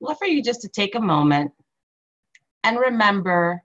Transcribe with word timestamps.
love 0.00 0.18
for 0.18 0.26
you 0.26 0.42
just 0.42 0.62
to 0.62 0.68
take 0.68 0.94
a 0.94 1.00
moment 1.00 1.52
and 2.64 2.78
remember 2.78 3.62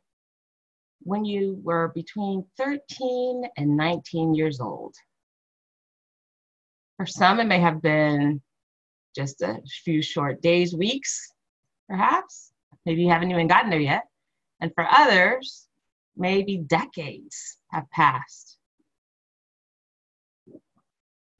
when 1.02 1.24
you 1.24 1.60
were 1.64 1.92
between 1.94 2.46
13 2.58 3.44
and 3.58 3.78
19 3.78 4.34
years 4.34 4.60
old. 4.60 4.96
For 6.98 7.06
some, 7.06 7.40
it 7.40 7.46
may 7.46 7.60
have 7.60 7.82
been 7.82 8.42
just 9.16 9.42
a 9.42 9.62
few 9.84 10.02
short 10.02 10.42
days, 10.42 10.76
weeks, 10.76 11.32
perhaps. 11.88 12.52
Maybe 12.86 13.04
you 13.04 13.10
haven't 13.10 13.32
even 13.32 13.48
gotten 13.48 13.70
there 13.70 13.80
yet. 13.80 14.04
And 14.62 14.72
for 14.74 14.88
others, 14.90 15.68
maybe 16.16 16.58
decades 16.58 17.58
have 17.72 17.90
passed. 17.92 18.58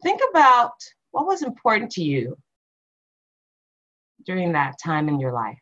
Think 0.04 0.22
about 0.30 0.74
what 1.12 1.26
was 1.26 1.42
important 1.42 1.92
to 1.92 2.04
you 2.04 2.38
during 4.26 4.54
that 4.54 4.76
time 4.84 5.08
in 5.08 5.20
your 5.20 5.32
life. 5.32 5.60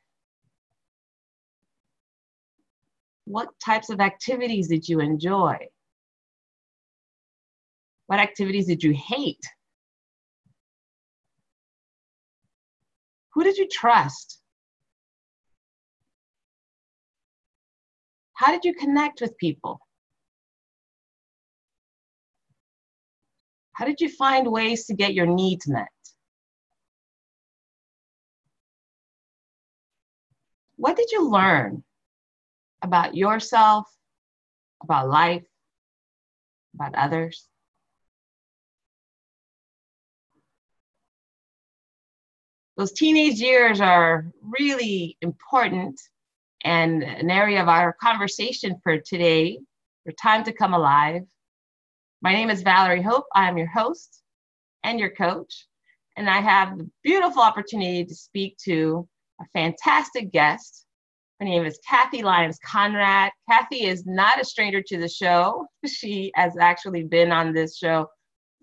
What 3.26 3.49
types 3.63 3.89
of 3.89 3.99
activities 3.99 4.67
did 4.67 4.88
you 4.88 4.99
enjoy? 4.99 5.58
What 8.08 8.20
activities 8.20 8.67
did 8.67 8.84
you 8.84 8.94
hate? 8.94 9.44
Who 13.34 13.44
did 13.44 13.58
you 13.58 13.67
trust? 13.67 14.39
How 18.34 18.52
did 18.52 18.66
you 18.66 18.73
connect 18.73 19.22
with 19.22 19.38
people? 19.38 19.80
How 23.73 23.86
did 23.86 24.02
you 24.02 24.09
find 24.09 24.52
ways 24.52 24.86
to 24.86 24.94
get 24.94 25.14
your 25.14 25.25
needs 25.25 25.67
met? 25.67 25.88
What 30.84 30.98
did 30.98 31.12
you 31.14 31.30
learn 31.30 31.81
about 32.81 33.16
yourself, 33.16 33.88
about 34.84 35.08
life, 35.08 35.45
about 36.75 36.94
others? 36.95 37.48
Those 42.75 42.92
teenage 42.92 43.40
years 43.40 43.80
are 43.80 44.25
really 44.42 45.17
important 45.22 46.02
and 46.66 47.02
an 47.02 47.31
area 47.31 47.62
of 47.62 47.70
our 47.70 47.94
conversation 47.94 48.75
for 48.84 48.97
today, 48.97 49.59
for 50.06 50.12
Time 50.12 50.44
to 50.44 50.52
Come 50.52 50.73
Alive. 50.73 51.23
My 52.22 52.34
name 52.34 52.50
is 52.50 52.62
Valerie 52.62 53.02
Hope. 53.02 53.28
I 53.34 53.47
am 53.47 53.58
your 53.58 53.68
host 53.68 54.22
and 54.84 55.00
your 55.00 55.12
coach, 55.12 55.66
and 56.18 56.30
I 56.30 56.42
have 56.42 56.78
the 56.78 56.90
beautiful 57.06 57.42
opportunity 57.42 58.03
to 58.03 58.14
speak 58.14 58.58
to 58.66 59.08
a 59.42 59.45
fantastic 59.53 60.31
guest. 60.31 60.86
Her 61.39 61.45
name 61.45 61.66
is 61.66 61.80
Kathie 61.88 62.23
Lyons 62.23 62.59
Conrad. 62.66 63.31
Kathie 63.50 63.86
is 63.86 64.06
not 64.06 64.40
a 64.40 64.45
stranger 64.45 64.81
to 64.81 64.98
the 64.98 65.09
show. 65.09 65.67
She 65.86 66.31
has 66.36 66.58
actually 66.58 67.03
been 67.03 67.31
on 67.31 67.53
this 67.53 67.78
show 67.78 68.08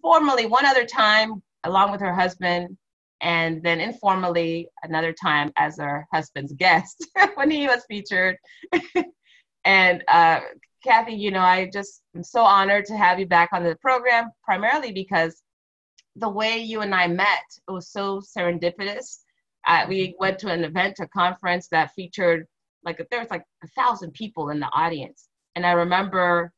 formally 0.01 0.47
one 0.47 0.65
other 0.65 0.87
time, 0.87 1.43
along 1.65 1.93
with 1.93 2.01
her 2.01 2.15
husband, 2.15 2.77
and 3.21 3.63
then 3.63 3.81
informally 3.81 4.69
another 4.83 5.13
time 5.13 5.53
as 5.57 5.79
her 5.79 6.07
husband's 6.13 6.53
guest 6.55 7.07
when 7.35 7.51
he 7.51 7.67
was 7.67 7.85
featured. 7.89 8.37
and 9.65 10.03
uh, 10.09 10.41
Kathie, 10.83 11.15
you 11.15 11.31
know, 11.31 11.41
I 11.41 11.69
just 11.71 12.03
am 12.17 12.23
so 12.23 12.43
honored 12.43 12.87
to 12.87 12.97
have 12.97 13.19
you 13.19 13.27
back 13.27 13.51
on 13.53 13.63
the 13.63 13.77
program, 13.77 14.31
primarily 14.43 14.93
because 14.93 15.43
the 16.17 16.29
way 16.29 16.59
you 16.59 16.81
and 16.81 16.95
I 16.95 17.07
met, 17.07 17.45
it 17.69 17.71
was 17.71 17.89
so 17.91 18.21
serendipitous. 18.21 19.19
We 19.89 20.15
went 20.19 20.39
to 20.41 20.49
an 20.49 20.65
event, 20.65 20.97
a 21.01 21.09
conference 21.09 21.69
that 21.69 21.93
featured 21.95 22.47
like 22.83 23.05
there 23.11 23.21
was 23.21 23.31
like 23.31 23.45
a 23.63 23.69
thousand 23.69 24.13
people 24.13 24.49
in 24.51 24.61
the 24.61 24.71
audience, 24.73 25.29
and 25.55 25.67
I 25.67 25.73
remember 25.73 26.53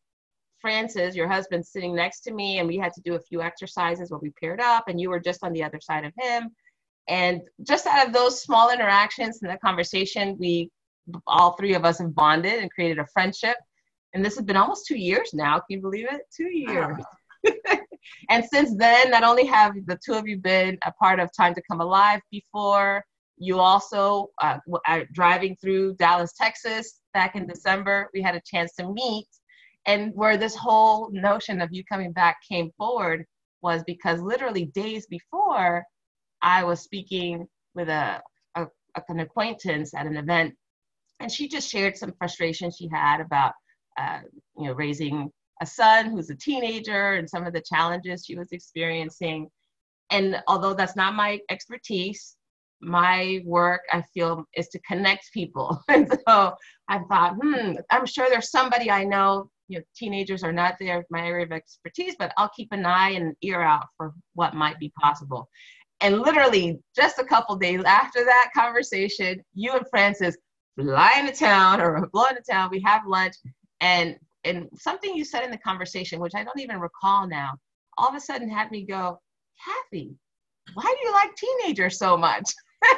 Francis, 0.62 1.16
your 1.16 1.28
husband, 1.28 1.66
sitting 1.66 1.94
next 1.94 2.20
to 2.20 2.32
me, 2.32 2.58
and 2.58 2.68
we 2.68 2.78
had 2.78 2.92
to 2.94 3.00
do 3.02 3.16
a 3.16 3.20
few 3.20 3.42
exercises 3.42 4.10
where 4.10 4.20
we 4.20 4.30
paired 4.40 4.60
up, 4.60 4.84
and 4.88 5.00
you 5.00 5.10
were 5.10 5.20
just 5.20 5.42
on 5.42 5.52
the 5.52 5.64
other 5.64 5.80
side 5.80 6.04
of 6.04 6.12
him. 6.18 6.50
And 7.08 7.42
just 7.66 7.86
out 7.86 8.06
of 8.06 8.12
those 8.12 8.42
small 8.42 8.70
interactions 8.70 9.42
and 9.42 9.50
the 9.50 9.58
conversation, 9.58 10.36
we 10.38 10.70
all 11.26 11.52
three 11.52 11.74
of 11.74 11.84
us 11.84 11.98
have 11.98 12.14
bonded 12.14 12.60
and 12.60 12.70
created 12.70 13.00
a 13.00 13.06
friendship. 13.12 13.56
And 14.14 14.24
this 14.24 14.36
has 14.36 14.44
been 14.44 14.56
almost 14.56 14.86
two 14.86 14.96
years 14.96 15.30
now. 15.34 15.54
Can 15.54 15.64
you 15.68 15.80
believe 15.80 16.06
it? 16.10 16.22
Two 16.34 16.48
years. 16.48 16.96
and 18.28 18.44
since 18.44 18.74
then, 18.76 19.10
not 19.10 19.22
only 19.22 19.46
have 19.46 19.74
the 19.86 19.98
two 20.04 20.14
of 20.14 20.26
you 20.26 20.38
been 20.38 20.78
a 20.84 20.92
part 20.92 21.20
of 21.20 21.30
Time 21.36 21.54
to 21.54 21.62
Come 21.70 21.80
Alive 21.80 22.20
before, 22.30 23.04
you 23.38 23.58
also, 23.58 24.30
uh, 24.40 24.58
driving 25.12 25.56
through 25.56 25.94
Dallas, 25.94 26.32
Texas 26.34 27.00
back 27.12 27.34
in 27.34 27.46
December, 27.46 28.08
we 28.14 28.22
had 28.22 28.34
a 28.34 28.42
chance 28.44 28.74
to 28.74 28.92
meet. 28.92 29.26
And 29.86 30.12
where 30.14 30.36
this 30.36 30.54
whole 30.54 31.10
notion 31.10 31.60
of 31.60 31.70
you 31.72 31.82
coming 31.84 32.12
back 32.12 32.36
came 32.48 32.70
forward 32.78 33.24
was 33.62 33.82
because 33.84 34.20
literally 34.20 34.66
days 34.66 35.06
before 35.06 35.84
i 36.42 36.64
was 36.64 36.80
speaking 36.80 37.46
with 37.74 37.88
a, 37.88 38.20
a, 38.56 38.66
an 39.08 39.20
acquaintance 39.20 39.94
at 39.94 40.06
an 40.06 40.16
event. 40.16 40.54
And 41.20 41.30
she 41.30 41.48
just 41.48 41.70
shared 41.70 41.96
some 41.96 42.12
frustration 42.18 42.70
she 42.70 42.88
had 42.92 43.20
about 43.20 43.52
uh, 43.98 44.20
you 44.58 44.66
know 44.66 44.72
raising 44.72 45.30
a 45.62 45.66
son 45.66 46.10
who's 46.10 46.30
a 46.30 46.34
teenager 46.34 47.14
and 47.14 47.28
some 47.28 47.46
of 47.46 47.52
the 47.52 47.62
challenges 47.62 48.24
she 48.26 48.36
was 48.36 48.52
experiencing 48.52 49.48
and 50.10 50.42
although 50.48 50.74
that's 50.74 50.96
not 50.96 51.14
my 51.14 51.38
expertise 51.50 52.36
my 52.80 53.40
work 53.44 53.82
i 53.92 54.02
feel 54.12 54.44
is 54.56 54.68
to 54.68 54.78
connect 54.80 55.32
people 55.32 55.80
and 55.88 56.10
so 56.26 56.54
i 56.88 56.98
thought 57.08 57.34
hmm 57.40 57.72
i'm 57.90 58.04
sure 58.04 58.26
there's 58.28 58.50
somebody 58.50 58.90
i 58.90 59.04
know 59.04 59.48
you 59.72 59.78
know, 59.78 59.84
teenagers 59.96 60.42
are 60.42 60.52
not 60.52 60.74
there 60.78 61.04
my 61.10 61.26
area 61.26 61.46
of 61.46 61.52
expertise, 61.52 62.14
but 62.18 62.32
I'll 62.36 62.50
keep 62.54 62.68
an 62.72 62.84
eye 62.84 63.10
and 63.10 63.28
an 63.28 63.36
ear 63.40 63.62
out 63.62 63.86
for 63.96 64.12
what 64.34 64.54
might 64.54 64.78
be 64.78 64.92
possible. 65.00 65.48
And 66.02 66.20
literally, 66.20 66.78
just 66.94 67.18
a 67.18 67.24
couple 67.24 67.56
days 67.56 67.82
after 67.84 68.22
that 68.24 68.50
conversation, 68.54 69.42
you 69.54 69.72
and 69.72 69.86
Francis 69.88 70.36
fly 70.78 71.14
into 71.18 71.32
town 71.32 71.80
or 71.80 72.06
blow 72.12 72.24
into 72.26 72.42
town. 72.42 72.68
We 72.70 72.82
have 72.84 73.06
lunch, 73.06 73.34
and 73.80 74.16
and 74.44 74.68
something 74.74 75.14
you 75.14 75.24
said 75.24 75.44
in 75.44 75.50
the 75.50 75.58
conversation, 75.58 76.20
which 76.20 76.34
I 76.34 76.44
don't 76.44 76.58
even 76.60 76.80
recall 76.80 77.28
now, 77.28 77.52
all 77.98 78.08
of 78.08 78.14
a 78.14 78.20
sudden 78.20 78.48
had 78.48 78.70
me 78.70 78.84
go, 78.84 79.20
Kathie, 79.64 80.16
why 80.74 80.82
do 80.82 81.06
you 81.06 81.12
like 81.12 81.34
teenagers 81.36 81.98
so 81.98 82.16
much? 82.16 82.50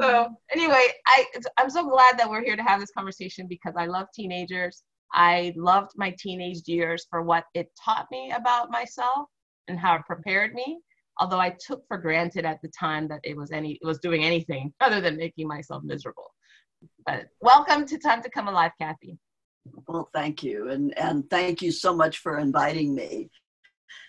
so 0.00 0.28
anyway, 0.50 0.86
I 1.06 1.26
I'm 1.58 1.70
so 1.70 1.88
glad 1.88 2.18
that 2.18 2.28
we're 2.28 2.44
here 2.44 2.56
to 2.56 2.62
have 2.62 2.80
this 2.80 2.92
conversation 2.96 3.46
because 3.46 3.74
I 3.76 3.86
love 3.86 4.06
teenagers. 4.14 4.82
I 5.12 5.52
loved 5.56 5.92
my 5.96 6.14
teenage 6.18 6.62
years 6.66 7.06
for 7.10 7.22
what 7.22 7.44
it 7.54 7.68
taught 7.82 8.06
me 8.10 8.30
about 8.30 8.70
myself 8.70 9.28
and 9.68 9.78
how 9.78 9.96
it 9.96 10.02
prepared 10.06 10.54
me. 10.54 10.80
Although 11.18 11.40
I 11.40 11.56
took 11.66 11.82
for 11.88 11.98
granted 11.98 12.44
at 12.44 12.62
the 12.62 12.70
time 12.78 13.08
that 13.08 13.20
it 13.24 13.36
was 13.36 13.50
any 13.50 13.78
it 13.82 13.86
was 13.86 13.98
doing 13.98 14.24
anything 14.24 14.72
other 14.80 15.00
than 15.00 15.16
making 15.16 15.48
myself 15.48 15.82
miserable. 15.82 16.30
But 17.04 17.26
welcome 17.40 17.84
to 17.86 17.98
Time 17.98 18.22
to 18.22 18.30
Come 18.30 18.48
Alive, 18.48 18.72
Kathie. 18.80 19.18
Well, 19.86 20.08
thank 20.14 20.42
you, 20.42 20.70
and 20.70 20.96
and 20.98 21.28
thank 21.30 21.62
you 21.62 21.72
so 21.72 21.94
much 21.94 22.18
for 22.18 22.38
inviting 22.38 22.94
me. 22.94 23.30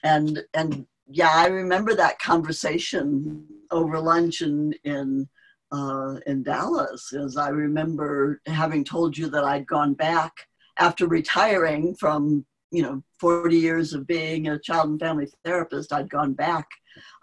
And 0.04 0.40
and 0.54 0.86
yeah, 1.08 1.32
I 1.34 1.48
remember 1.48 1.96
that 1.96 2.20
conversation 2.20 3.46
over 3.72 4.00
lunch 4.00 4.42
in 4.42 4.74
in 4.84 5.28
uh, 5.72 6.16
in 6.28 6.44
Dallas, 6.44 7.14
as 7.14 7.38
I 7.38 7.50
remember 7.50 8.42
having 8.46 8.84
told 8.84 9.18
you 9.18 9.30
that 9.30 9.44
I'd 9.44 9.68
gone 9.68 9.94
back 9.94 10.34
after 10.80 11.08
retiring 11.08 11.96
from 11.96 12.46
you 12.72 12.82
know 12.82 13.04
40 13.20 13.56
years 13.58 13.94
of 13.94 14.08
being 14.08 14.48
a 14.48 14.60
child 14.60 14.90
and 14.90 15.00
family 15.00 15.28
therapist 15.44 15.92
i'd 15.94 16.10
gone 16.10 16.34
back 16.34 16.68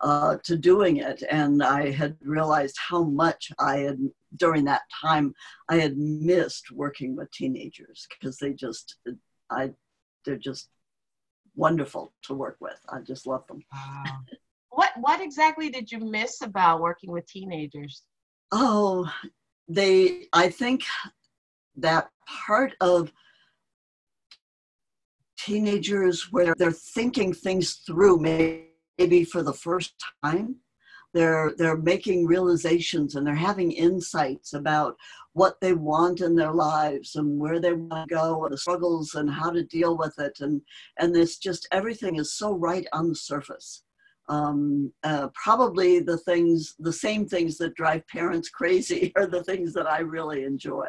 uh, 0.00 0.36
to 0.44 0.56
doing 0.56 0.98
it 0.98 1.22
and 1.30 1.62
i 1.62 1.90
had 1.90 2.16
realized 2.22 2.76
how 2.78 3.02
much 3.02 3.50
i 3.58 3.78
had 3.78 3.98
during 4.36 4.64
that 4.64 4.82
time 5.00 5.32
i 5.68 5.76
had 5.76 5.96
missed 5.96 6.70
working 6.70 7.16
with 7.16 7.30
teenagers 7.30 8.06
because 8.10 8.36
they 8.38 8.52
just 8.52 8.96
i 9.50 9.70
they're 10.24 10.36
just 10.36 10.68
wonderful 11.58 12.12
to 12.22 12.34
work 12.34 12.56
with. 12.60 12.78
I 12.88 13.00
just 13.00 13.26
love 13.26 13.46
them. 13.48 13.62
Wow. 13.72 14.04
what 14.70 14.92
what 14.96 15.20
exactly 15.20 15.70
did 15.70 15.90
you 15.90 15.98
miss 15.98 16.40
about 16.40 16.80
working 16.80 17.10
with 17.10 17.26
teenagers? 17.26 18.02
Oh 18.52 19.10
they 19.70 20.24
i 20.32 20.48
think 20.48 20.82
that 21.76 22.08
part 22.26 22.72
of 22.80 23.12
teenagers 25.38 26.32
where 26.32 26.54
they're 26.56 26.72
thinking 26.72 27.34
things 27.34 27.82
through 27.86 28.18
maybe 28.18 29.24
for 29.24 29.42
the 29.42 29.52
first 29.52 29.92
time 30.24 30.56
they're 31.14 31.52
they're 31.56 31.76
making 31.76 32.26
realizations 32.26 33.14
and 33.14 33.26
they're 33.26 33.34
having 33.34 33.72
insights 33.72 34.52
about 34.52 34.96
what 35.32 35.60
they 35.60 35.72
want 35.72 36.20
in 36.20 36.34
their 36.34 36.52
lives 36.52 37.16
and 37.16 37.38
where 37.38 37.60
they 37.60 37.72
want 37.72 38.08
to 38.08 38.14
go 38.14 38.44
and 38.44 38.52
the 38.52 38.58
struggles 38.58 39.14
and 39.14 39.30
how 39.30 39.50
to 39.50 39.64
deal 39.64 39.96
with 39.96 40.18
it 40.18 40.38
and 40.40 40.60
and 40.98 41.14
this 41.14 41.38
just 41.38 41.66
everything 41.72 42.16
is 42.16 42.34
so 42.34 42.54
right 42.54 42.86
on 42.92 43.08
the 43.08 43.14
surface 43.14 43.82
um, 44.28 44.92
uh, 45.04 45.28
probably 45.28 46.00
the 46.00 46.18
things, 46.18 46.74
the 46.78 46.92
same 46.92 47.26
things 47.26 47.56
that 47.58 47.74
drive 47.74 48.06
parents 48.08 48.48
crazy 48.50 49.12
are 49.16 49.26
the 49.26 49.42
things 49.44 49.72
that 49.74 49.86
I 49.86 50.00
really 50.00 50.44
enjoy. 50.44 50.86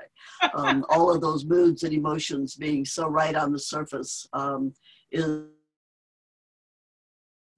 Um, 0.54 0.86
all 0.90 1.14
of 1.14 1.22
those 1.22 1.46
moods 1.46 1.84
and 1.84 1.94
emotions 1.94 2.56
being 2.56 2.86
so 2.86 3.08
right 3.08 3.36
on 3.36 3.52
the 3.52 3.60
surface 3.60 4.28
um, 4.34 4.74
is. 5.12 5.44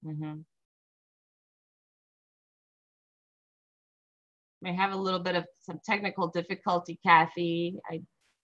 Mm-hmm. 0.04 0.40
May 4.62 4.74
have 4.74 4.92
a 4.92 4.96
little 4.96 5.20
bit 5.20 5.34
of 5.34 5.44
some 5.60 5.80
technical 5.84 6.28
difficulty, 6.28 6.98
Kathie. 7.04 7.78
I 7.90 8.00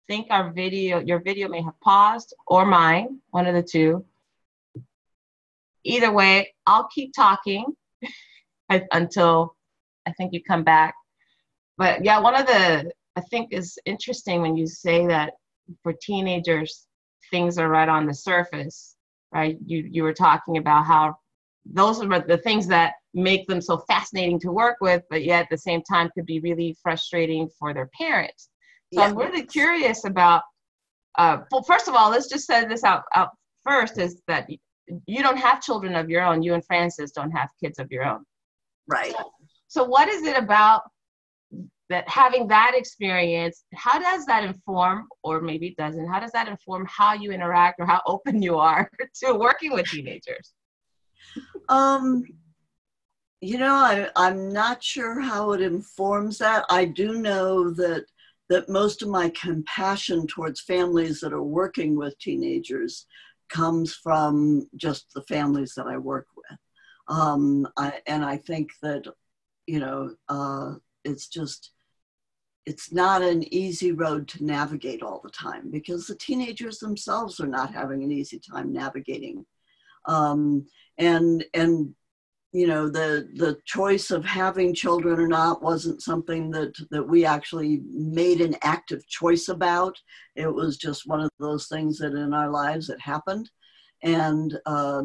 think 0.07 0.27
our 0.31 0.51
video, 0.51 0.99
your 0.99 1.19
video 1.19 1.47
may 1.47 1.61
have 1.61 1.79
paused 1.81 2.33
or 2.47 2.65
mine, 2.65 3.19
one 3.29 3.45
of 3.47 3.53
the 3.53 3.63
two 3.63 4.03
either 5.87 6.11
way, 6.11 6.53
I'll 6.65 6.87
keep 6.93 7.13
talking 7.13 7.65
until 8.69 9.55
I 10.05 10.11
think 10.13 10.33
you 10.33 10.43
come 10.43 10.63
back. 10.63 10.93
But 11.77 12.03
yeah, 12.03 12.19
one 12.19 12.35
of 12.35 12.45
the 12.45 12.91
I 13.15 13.21
think 13.21 13.51
is 13.51 13.79
interesting 13.85 14.41
when 14.41 14.55
you 14.55 14.67
say 14.67 15.07
that 15.07 15.33
for 15.81 15.93
teenagers 15.93 16.85
things 17.31 17.57
are 17.57 17.67
right 17.67 17.89
on 17.89 18.05
the 18.05 18.13
surface, 18.13 18.95
right? 19.33 19.57
You 19.65 19.87
you 19.89 20.03
were 20.03 20.13
talking 20.13 20.57
about 20.57 20.85
how 20.85 21.17
those 21.65 22.01
are 22.01 22.19
the 22.19 22.37
things 22.37 22.67
that 22.67 22.93
make 23.17 23.47
them 23.47 23.61
so 23.61 23.79
fascinating 23.79 24.39
to 24.41 24.51
work 24.51 24.77
with, 24.79 25.03
but 25.09 25.23
yet 25.23 25.43
at 25.43 25.49
the 25.49 25.57
same 25.57 25.81
time 25.81 26.09
could 26.13 26.25
be 26.25 26.39
really 26.39 26.77
frustrating 26.81 27.49
for 27.59 27.73
their 27.73 27.89
parents. 27.99 28.49
So 28.93 29.01
yeah. 29.01 29.07
I'm 29.07 29.17
really 29.17 29.45
curious 29.45 30.05
about. 30.05 30.43
Uh, 31.17 31.39
well, 31.51 31.63
first 31.63 31.87
of 31.87 31.95
all, 31.95 32.11
let's 32.11 32.29
just 32.29 32.45
say 32.45 32.65
this 32.65 32.83
out, 32.83 33.03
out 33.15 33.29
first 33.63 33.97
is 33.97 34.21
that 34.27 34.47
you 35.07 35.23
don't 35.23 35.37
have 35.37 35.61
children 35.61 35.95
of 35.95 36.09
your 36.09 36.23
own. 36.23 36.43
You 36.43 36.53
and 36.53 36.63
Francis 36.63 37.11
don't 37.11 37.31
have 37.31 37.49
kids 37.61 37.79
of 37.79 37.91
your 37.91 38.05
own. 38.05 38.23
Right. 38.87 39.11
So, 39.11 39.31
so 39.67 39.83
what 39.83 40.07
is 40.07 40.23
it 40.23 40.37
about 40.37 40.83
that 41.89 42.07
having 42.07 42.47
that 42.47 42.73
experience, 42.75 43.63
how 43.73 43.97
does 43.97 44.25
that 44.25 44.43
inform, 44.43 45.07
or 45.23 45.41
maybe 45.41 45.67
it 45.67 45.77
doesn't, 45.77 46.07
how 46.07 46.19
does 46.19 46.31
that 46.31 46.47
inform 46.47 46.85
how 46.89 47.13
you 47.13 47.31
interact 47.31 47.79
or 47.79 47.85
how 47.85 48.01
open 48.07 48.41
you 48.41 48.57
are 48.57 48.89
to 49.23 49.33
working 49.33 49.73
with 49.73 49.87
teenagers? 49.87 50.53
Um, 51.69 52.23
you 53.41 53.57
know, 53.57 53.73
I, 53.73 54.09
I'm 54.15 54.49
not 54.49 54.83
sure 54.83 55.19
how 55.19 55.51
it 55.51 55.61
informs 55.61 56.37
that. 56.39 56.65
I 56.69 56.85
do 56.85 57.19
know 57.19 57.71
that 57.71 58.05
that 58.49 58.69
most 58.69 59.01
of 59.01 59.09
my 59.09 59.29
compassion 59.29 60.25
towards 60.25 60.61
families 60.61 61.19
that 61.19 61.33
are 61.33 61.43
working 61.43 61.97
with 61.97 62.17
teenagers 62.19 63.05
comes 63.49 63.93
from 63.93 64.67
just 64.77 65.07
the 65.13 65.21
families 65.23 65.73
that 65.75 65.85
I 65.85 65.97
work 65.97 66.27
with. 66.35 66.57
Um, 67.09 67.67
I, 67.77 67.99
and 68.07 68.23
I 68.23 68.37
think 68.37 68.71
that, 68.81 69.05
you 69.65 69.79
know, 69.79 70.15
uh, 70.29 70.75
it's 71.03 71.27
just, 71.27 71.71
it's 72.65 72.91
not 72.91 73.21
an 73.21 73.53
easy 73.53 73.91
road 73.91 74.27
to 74.29 74.45
navigate 74.45 75.01
all 75.01 75.21
the 75.23 75.29
time 75.29 75.69
because 75.69 76.07
the 76.07 76.15
teenagers 76.15 76.79
themselves 76.79 77.39
are 77.39 77.47
not 77.47 77.73
having 77.73 78.03
an 78.03 78.11
easy 78.11 78.39
time 78.39 78.73
navigating. 78.73 79.45
Um, 80.05 80.67
and, 80.97 81.43
and 81.53 81.93
you 82.53 82.65
know 82.65 82.87
the 82.87 83.29
the 83.35 83.57
choice 83.65 84.09
of 84.09 84.23
having 84.25 84.73
children 84.73 85.19
or 85.19 85.27
not 85.27 85.61
wasn't 85.61 86.01
something 86.01 86.49
that 86.51 86.73
that 86.91 87.03
we 87.03 87.25
actually 87.25 87.81
made 87.91 88.41
an 88.41 88.55
active 88.61 89.05
choice 89.07 89.49
about. 89.49 89.99
It 90.35 90.53
was 90.53 90.77
just 90.77 91.07
one 91.07 91.21
of 91.21 91.29
those 91.39 91.67
things 91.67 91.97
that 91.99 92.13
in 92.13 92.33
our 92.33 92.49
lives 92.49 92.89
it 92.89 93.01
happened. 93.01 93.49
And 94.03 94.57
uh, 94.65 95.03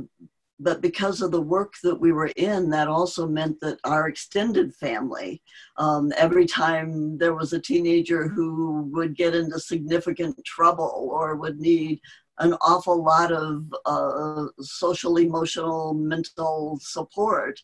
but 0.62 0.80
because 0.80 1.22
of 1.22 1.32
the 1.32 1.40
work 1.40 1.74
that 1.82 1.98
we 1.98 2.12
were 2.12 2.30
in, 2.36 2.70
that 2.70 2.86
also 2.86 3.26
meant 3.26 3.58
that 3.60 3.78
our 3.82 4.06
extended 4.06 4.72
family, 4.74 5.42
um, 5.76 6.12
every 6.16 6.46
time 6.46 7.18
there 7.18 7.34
was 7.34 7.52
a 7.52 7.60
teenager 7.60 8.28
who 8.28 8.88
would 8.92 9.16
get 9.16 9.34
into 9.34 9.58
significant 9.58 10.38
trouble 10.44 11.08
or 11.12 11.34
would 11.34 11.58
need 11.58 12.00
an 12.38 12.54
awful 12.60 13.02
lot 13.02 13.32
of 13.32 13.72
uh, 13.86 14.46
social, 14.60 15.18
emotional, 15.18 15.94
mental 15.94 16.78
support, 16.80 17.60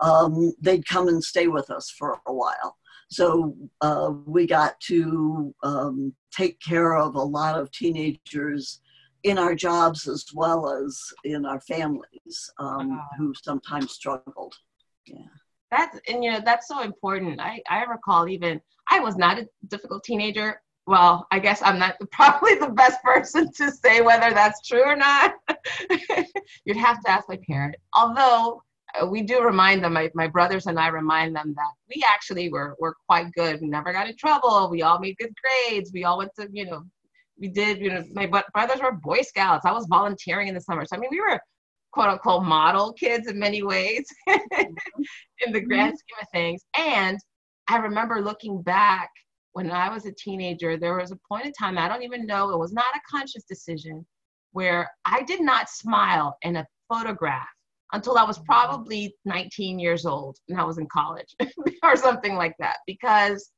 um, 0.00 0.52
they'd 0.60 0.86
come 0.86 1.08
and 1.08 1.22
stay 1.22 1.48
with 1.48 1.70
us 1.70 1.90
for 1.90 2.20
a 2.26 2.32
while. 2.32 2.76
So 3.08 3.54
uh, 3.80 4.12
we 4.24 4.46
got 4.46 4.80
to 4.88 5.54
um, 5.62 6.14
take 6.34 6.58
care 6.60 6.96
of 6.96 7.14
a 7.14 7.22
lot 7.22 7.58
of 7.58 7.70
teenagers 7.70 8.80
in 9.22 9.38
our 9.38 9.54
jobs 9.54 10.08
as 10.08 10.24
well 10.34 10.70
as 10.70 10.98
in 11.24 11.44
our 11.44 11.60
families 11.60 12.50
um, 12.58 12.96
wow. 12.96 13.06
who 13.18 13.34
sometimes 13.42 13.92
struggled. 13.92 14.54
Yeah. 15.06 15.18
That's 15.70 15.98
and 16.06 16.22
you 16.22 16.30
know 16.30 16.40
that's 16.44 16.68
so 16.68 16.82
important. 16.82 17.40
I 17.40 17.62
I 17.68 17.84
recall 17.84 18.28
even 18.28 18.60
I 18.90 19.00
was 19.00 19.16
not 19.16 19.38
a 19.38 19.48
difficult 19.68 20.04
teenager 20.04 20.60
well, 20.86 21.26
I 21.30 21.38
guess 21.38 21.62
I'm 21.62 21.78
not 21.78 21.96
probably 22.12 22.56
the 22.56 22.68
best 22.68 23.02
person 23.02 23.52
to 23.52 23.70
say 23.70 24.00
whether 24.00 24.32
that's 24.32 24.66
true 24.66 24.84
or 24.84 24.96
not. 24.96 25.34
You'd 26.64 26.76
have 26.76 27.02
to 27.02 27.10
ask 27.10 27.28
my 27.28 27.38
parent. 27.46 27.76
Although 27.94 28.62
uh, 29.00 29.06
we 29.06 29.22
do 29.22 29.42
remind 29.42 29.84
them, 29.84 29.94
my, 29.94 30.10
my 30.14 30.26
brothers 30.26 30.66
and 30.66 30.78
I 30.78 30.88
remind 30.88 31.34
them 31.34 31.54
that 31.56 31.70
we 31.88 32.04
actually 32.06 32.50
were, 32.50 32.76
were 32.80 32.96
quite 33.06 33.32
good. 33.32 33.60
We 33.60 33.68
never 33.68 33.92
got 33.92 34.08
in 34.08 34.16
trouble. 34.16 34.68
We 34.70 34.82
all 34.82 34.98
made 34.98 35.16
good 35.18 35.32
grades. 35.42 35.92
We 35.92 36.04
all 36.04 36.18
went 36.18 36.32
to, 36.38 36.48
you 36.52 36.66
know, 36.66 36.82
we 37.38 37.48
did, 37.48 37.78
you 37.78 37.90
know, 37.90 38.04
my 38.12 38.26
brothers 38.26 38.80
were 38.80 38.92
Boy 38.92 39.22
Scouts. 39.22 39.64
I 39.64 39.72
was 39.72 39.86
volunteering 39.88 40.48
in 40.48 40.54
the 40.54 40.60
summer. 40.60 40.84
So, 40.84 40.96
I 40.96 40.98
mean, 41.00 41.10
we 41.10 41.20
were 41.20 41.40
quote 41.92 42.08
unquote 42.08 42.44
model 42.44 42.92
kids 42.92 43.28
in 43.28 43.38
many 43.38 43.62
ways 43.62 44.06
in 44.26 45.52
the 45.52 45.60
grand 45.60 45.98
scheme 45.98 46.18
of 46.20 46.28
things. 46.32 46.62
And 46.76 47.18
I 47.68 47.78
remember 47.78 48.20
looking 48.20 48.62
back 48.62 49.10
when 49.52 49.70
I 49.70 49.88
was 49.88 50.06
a 50.06 50.12
teenager, 50.12 50.76
there 50.76 50.96
was 50.96 51.10
a 51.10 51.18
point 51.28 51.46
in 51.46 51.52
time, 51.52 51.78
I 51.78 51.88
don't 51.88 52.02
even 52.02 52.26
know, 52.26 52.50
it 52.50 52.58
was 52.58 52.72
not 52.72 52.96
a 52.96 53.00
conscious 53.10 53.44
decision, 53.44 54.06
where 54.52 54.90
I 55.04 55.22
did 55.22 55.40
not 55.40 55.68
smile 55.68 56.36
in 56.42 56.56
a 56.56 56.66
photograph 56.88 57.48
until 57.92 58.16
I 58.16 58.24
was 58.24 58.38
mm-hmm. 58.38 58.46
probably 58.46 59.14
19 59.24 59.78
years 59.78 60.06
old 60.06 60.38
and 60.48 60.58
I 60.58 60.64
was 60.64 60.78
in 60.78 60.86
college 60.86 61.34
or 61.82 61.96
something 61.96 62.34
like 62.34 62.54
that. 62.58 62.78
Because 62.86 63.50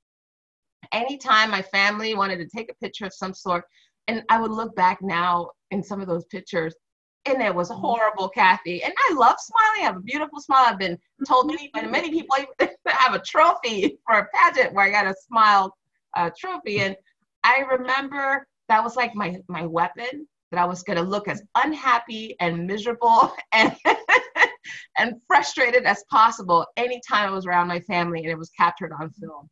anytime 0.93 1.51
my 1.51 1.63
family 1.63 2.15
wanted 2.15 2.39
to 2.39 2.47
take 2.47 2.71
a 2.71 2.85
picture 2.85 3.07
of 3.07 3.15
some 3.15 3.35
sort, 3.35 3.65
and 4.09 4.23
I 4.29 4.41
would 4.41 4.51
look 4.51 4.75
back 4.77 5.01
now 5.01 5.51
in 5.71 5.83
some 5.83 6.01
of 6.01 6.09
those 6.09 6.25
pictures, 6.27 6.75
and 7.27 7.41
it 7.41 7.55
was 7.55 7.71
mm-hmm. 7.71 7.81
horrible, 7.81 8.29
Kathie. 8.29 8.83
And 8.83 8.93
I 9.09 9.15
love 9.15 9.37
smiling. 9.39 9.83
I 9.83 9.87
have 9.87 9.97
a 9.97 10.01
beautiful 10.01 10.41
smile. 10.41 10.67
I've 10.67 10.79
been 10.79 10.99
told 11.27 11.47
many, 11.47 11.71
many 11.89 12.11
people 12.11 12.37
have 12.87 13.15
a 13.15 13.21
trophy 13.21 13.99
for 14.07 14.19
a 14.19 14.29
pageant 14.35 14.75
where 14.75 14.87
I 14.87 14.91
got 14.91 15.07
a 15.07 15.15
smile 15.27 15.75
uh, 16.17 16.31
trophy. 16.39 16.81
And 16.81 16.97
I 17.43 17.61
remember 17.71 18.47
that 18.69 18.83
was 18.83 18.97
like 18.97 19.15
my 19.15 19.37
my 19.49 19.67
weapon 19.67 20.27
that 20.51 20.61
I 20.61 20.65
was 20.65 20.83
going 20.83 20.97
to 20.97 21.03
look 21.03 21.29
as 21.29 21.43
unhappy 21.57 22.37
and 22.41 22.67
miserable 22.67 23.35
and 23.53 23.75
and 24.99 25.15
frustrated 25.27 25.85
as 25.85 26.05
possible 26.11 26.67
anytime 26.77 27.29
I 27.29 27.33
was 27.33 27.47
around 27.47 27.69
my 27.69 27.81
family 27.81 28.21
and 28.21 28.31
it 28.31 28.39
was 28.39 28.51
captured 28.51 28.93
on 28.99 29.11
film. 29.11 29.49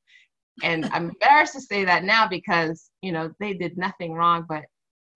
And 0.63 0.85
I'm 0.93 1.11
embarrassed 1.11 1.55
to 1.55 1.61
say 1.61 1.85
that 1.85 2.05
now 2.05 2.29
because 2.29 2.91
you 3.03 3.13
know 3.13 3.31
they 3.41 3.55
did 3.55 3.77
nothing 3.77 4.13
wrong, 4.13 4.45
but 4.49 4.65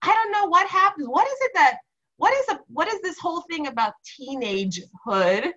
I 0.01 0.13
don't 0.13 0.31
know 0.31 0.45
what 0.45 0.67
happens. 0.67 1.07
What 1.07 1.27
is 1.27 1.37
it 1.41 1.51
that 1.55 1.77
what 2.17 2.33
is 2.33 2.49
a 2.49 2.59
what 2.67 2.87
is 2.87 3.01
this 3.01 3.19
whole 3.19 3.41
thing 3.49 3.67
about 3.67 3.93
teenagehood, 4.19 5.51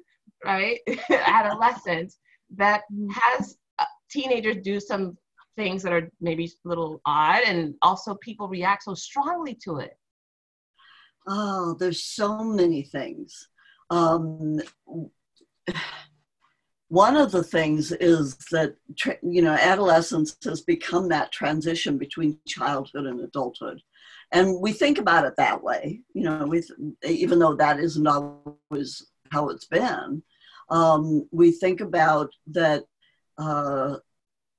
right? 0.44 0.78
Adolescence 1.11 2.18
that 2.56 2.82
has 3.12 3.56
uh, 3.78 3.85
teenagers 4.11 4.59
do 4.62 4.78
some 4.80 5.16
things 5.57 5.83
that 5.83 5.92
are 5.92 6.11
maybe 6.21 6.47
a 6.47 6.69
little 6.69 7.00
odd 7.04 7.42
and 7.45 7.75
also 7.83 8.14
people 8.14 8.49
react 8.49 8.85
so 8.85 8.95
strongly 8.95 9.54
to 9.64 9.78
it. 9.78 9.97
Oh 11.26 11.76
there's 11.78 12.02
so 12.02 12.42
many 12.42 12.83
things. 12.83 13.49
Um, 13.90 14.61
one 16.88 17.16
of 17.16 17.30
the 17.30 17.42
things 17.42 17.92
is 17.92 18.37
that 18.50 18.75
you 19.23 19.42
know 19.42 19.52
adolescence 19.52 20.37
has 20.45 20.61
become 20.61 21.09
that 21.09 21.33
transition 21.33 21.99
between 21.99 22.38
childhood 22.47 23.07
and 23.07 23.21
adulthood. 23.21 23.80
And 24.33 24.61
we 24.61 24.73
think 24.73 24.99
about 24.99 25.25
it 25.25 25.35
that 25.37 25.62
way 25.62 26.00
you 26.14 26.23
know 26.23 26.45
we 26.47 26.62
even 27.04 27.38
though 27.38 27.54
that 27.57 27.80
isn't 27.80 28.07
always 28.07 29.07
how 29.30 29.49
it's 29.49 29.66
been 29.66 30.23
um, 30.71 31.28
we 31.33 31.50
think 31.50 31.80
about 31.80 32.30
that 32.47 32.85
uh, 33.38 33.97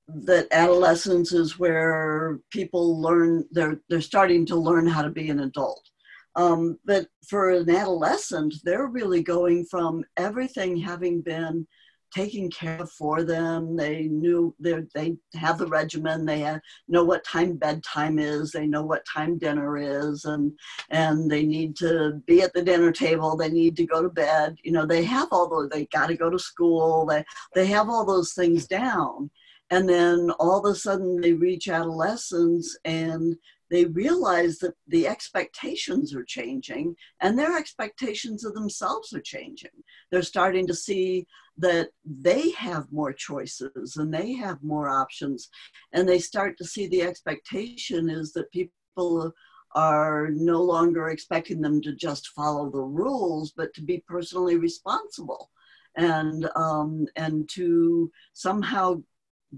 that 0.08 0.48
adolescence 0.50 1.32
is 1.32 1.58
where 1.58 2.38
people 2.50 3.00
learn 3.00 3.44
they're 3.52 3.80
they're 3.88 4.00
starting 4.00 4.44
to 4.44 4.56
learn 4.56 4.86
how 4.86 5.02
to 5.02 5.10
be 5.10 5.30
an 5.30 5.40
adult 5.40 5.88
um, 6.34 6.78
but 6.84 7.06
for 7.28 7.50
an 7.50 7.70
adolescent 7.70 8.54
they're 8.64 8.86
really 8.86 9.22
going 9.22 9.64
from 9.64 10.04
everything 10.16 10.76
having 10.76 11.20
been 11.20 11.66
taken 12.12 12.50
care 12.50 12.80
of 12.80 12.90
for 12.92 13.22
them. 13.22 13.76
They 13.76 14.02
knew 14.04 14.54
they 14.60 15.16
have 15.34 15.58
the 15.58 15.66
regimen. 15.66 16.24
They 16.24 16.40
have, 16.40 16.60
know 16.88 17.04
what 17.04 17.24
time 17.24 17.56
bedtime 17.56 18.18
is. 18.18 18.52
They 18.52 18.66
know 18.66 18.82
what 18.82 19.04
time 19.12 19.38
dinner 19.38 19.76
is, 19.78 20.24
and 20.24 20.52
and 20.90 21.30
they 21.30 21.44
need 21.44 21.76
to 21.76 22.20
be 22.26 22.42
at 22.42 22.52
the 22.52 22.62
dinner 22.62 22.92
table. 22.92 23.36
They 23.36 23.50
need 23.50 23.76
to 23.76 23.86
go 23.86 24.02
to 24.02 24.08
bed. 24.08 24.56
You 24.62 24.72
know, 24.72 24.86
they 24.86 25.04
have 25.04 25.28
all 25.32 25.48
those. 25.48 25.70
They 25.70 25.86
got 25.86 26.08
to 26.08 26.16
go 26.16 26.30
to 26.30 26.38
school. 26.38 27.06
They 27.06 27.24
they 27.54 27.66
have 27.66 27.88
all 27.88 28.04
those 28.04 28.34
things 28.34 28.66
down. 28.66 29.30
And 29.72 29.88
then 29.88 30.30
all 30.32 30.58
of 30.58 30.70
a 30.70 30.74
sudden 30.74 31.18
they 31.18 31.32
reach 31.32 31.66
adolescence 31.66 32.76
and 32.84 33.34
they 33.70 33.86
realize 33.86 34.58
that 34.58 34.74
the 34.86 35.08
expectations 35.08 36.14
are 36.14 36.24
changing 36.24 36.94
and 37.22 37.38
their 37.38 37.56
expectations 37.56 38.44
of 38.44 38.52
themselves 38.52 39.14
are 39.14 39.22
changing. 39.22 39.70
They're 40.10 40.20
starting 40.20 40.66
to 40.66 40.74
see 40.74 41.26
that 41.56 41.88
they 42.04 42.50
have 42.50 42.92
more 42.92 43.14
choices 43.14 43.96
and 43.96 44.12
they 44.12 44.34
have 44.34 44.62
more 44.62 44.90
options. 44.90 45.48
And 45.94 46.06
they 46.06 46.18
start 46.18 46.58
to 46.58 46.66
see 46.66 46.86
the 46.86 47.00
expectation 47.00 48.10
is 48.10 48.34
that 48.34 48.52
people 48.52 49.32
are 49.74 50.28
no 50.32 50.60
longer 50.60 51.08
expecting 51.08 51.62
them 51.62 51.80
to 51.80 51.94
just 51.94 52.28
follow 52.36 52.68
the 52.68 52.82
rules, 52.82 53.54
but 53.56 53.72
to 53.72 53.80
be 53.80 54.04
personally 54.06 54.58
responsible 54.58 55.48
and 55.96 56.48
um, 56.56 57.06
and 57.16 57.48
to 57.50 58.10
somehow 58.32 59.02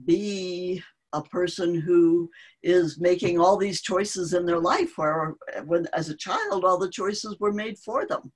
be 0.05 0.83
a 1.13 1.23
person 1.23 1.81
who 1.81 2.29
is 2.63 3.01
making 3.01 3.39
all 3.39 3.57
these 3.57 3.81
choices 3.81 4.35
in 4.35 4.45
their 4.45 4.59
life 4.59 4.93
where 4.97 5.35
when 5.65 5.87
as 5.93 6.09
a 6.09 6.17
child 6.17 6.65
all 6.65 6.79
the 6.79 6.91
choices 6.91 7.37
were 7.39 7.53
made 7.53 7.79
for 7.79 8.07
them. 8.07 8.33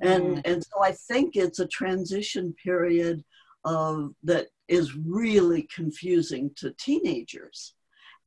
And 0.00 0.38
mm. 0.38 0.42
and 0.44 0.62
so 0.62 0.82
i 0.82 0.92
think 0.92 1.36
it's 1.36 1.58
a 1.58 1.68
transition 1.68 2.54
period 2.62 3.24
of 3.64 4.12
that 4.24 4.46
is 4.68 4.96
really 4.96 5.68
confusing 5.74 6.50
to 6.56 6.72
teenagers. 6.78 7.74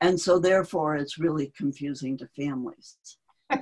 And 0.00 0.18
so 0.18 0.38
therefore 0.38 0.96
it's 0.96 1.18
really 1.18 1.52
confusing 1.56 2.16
to 2.18 2.28
families. 2.28 2.96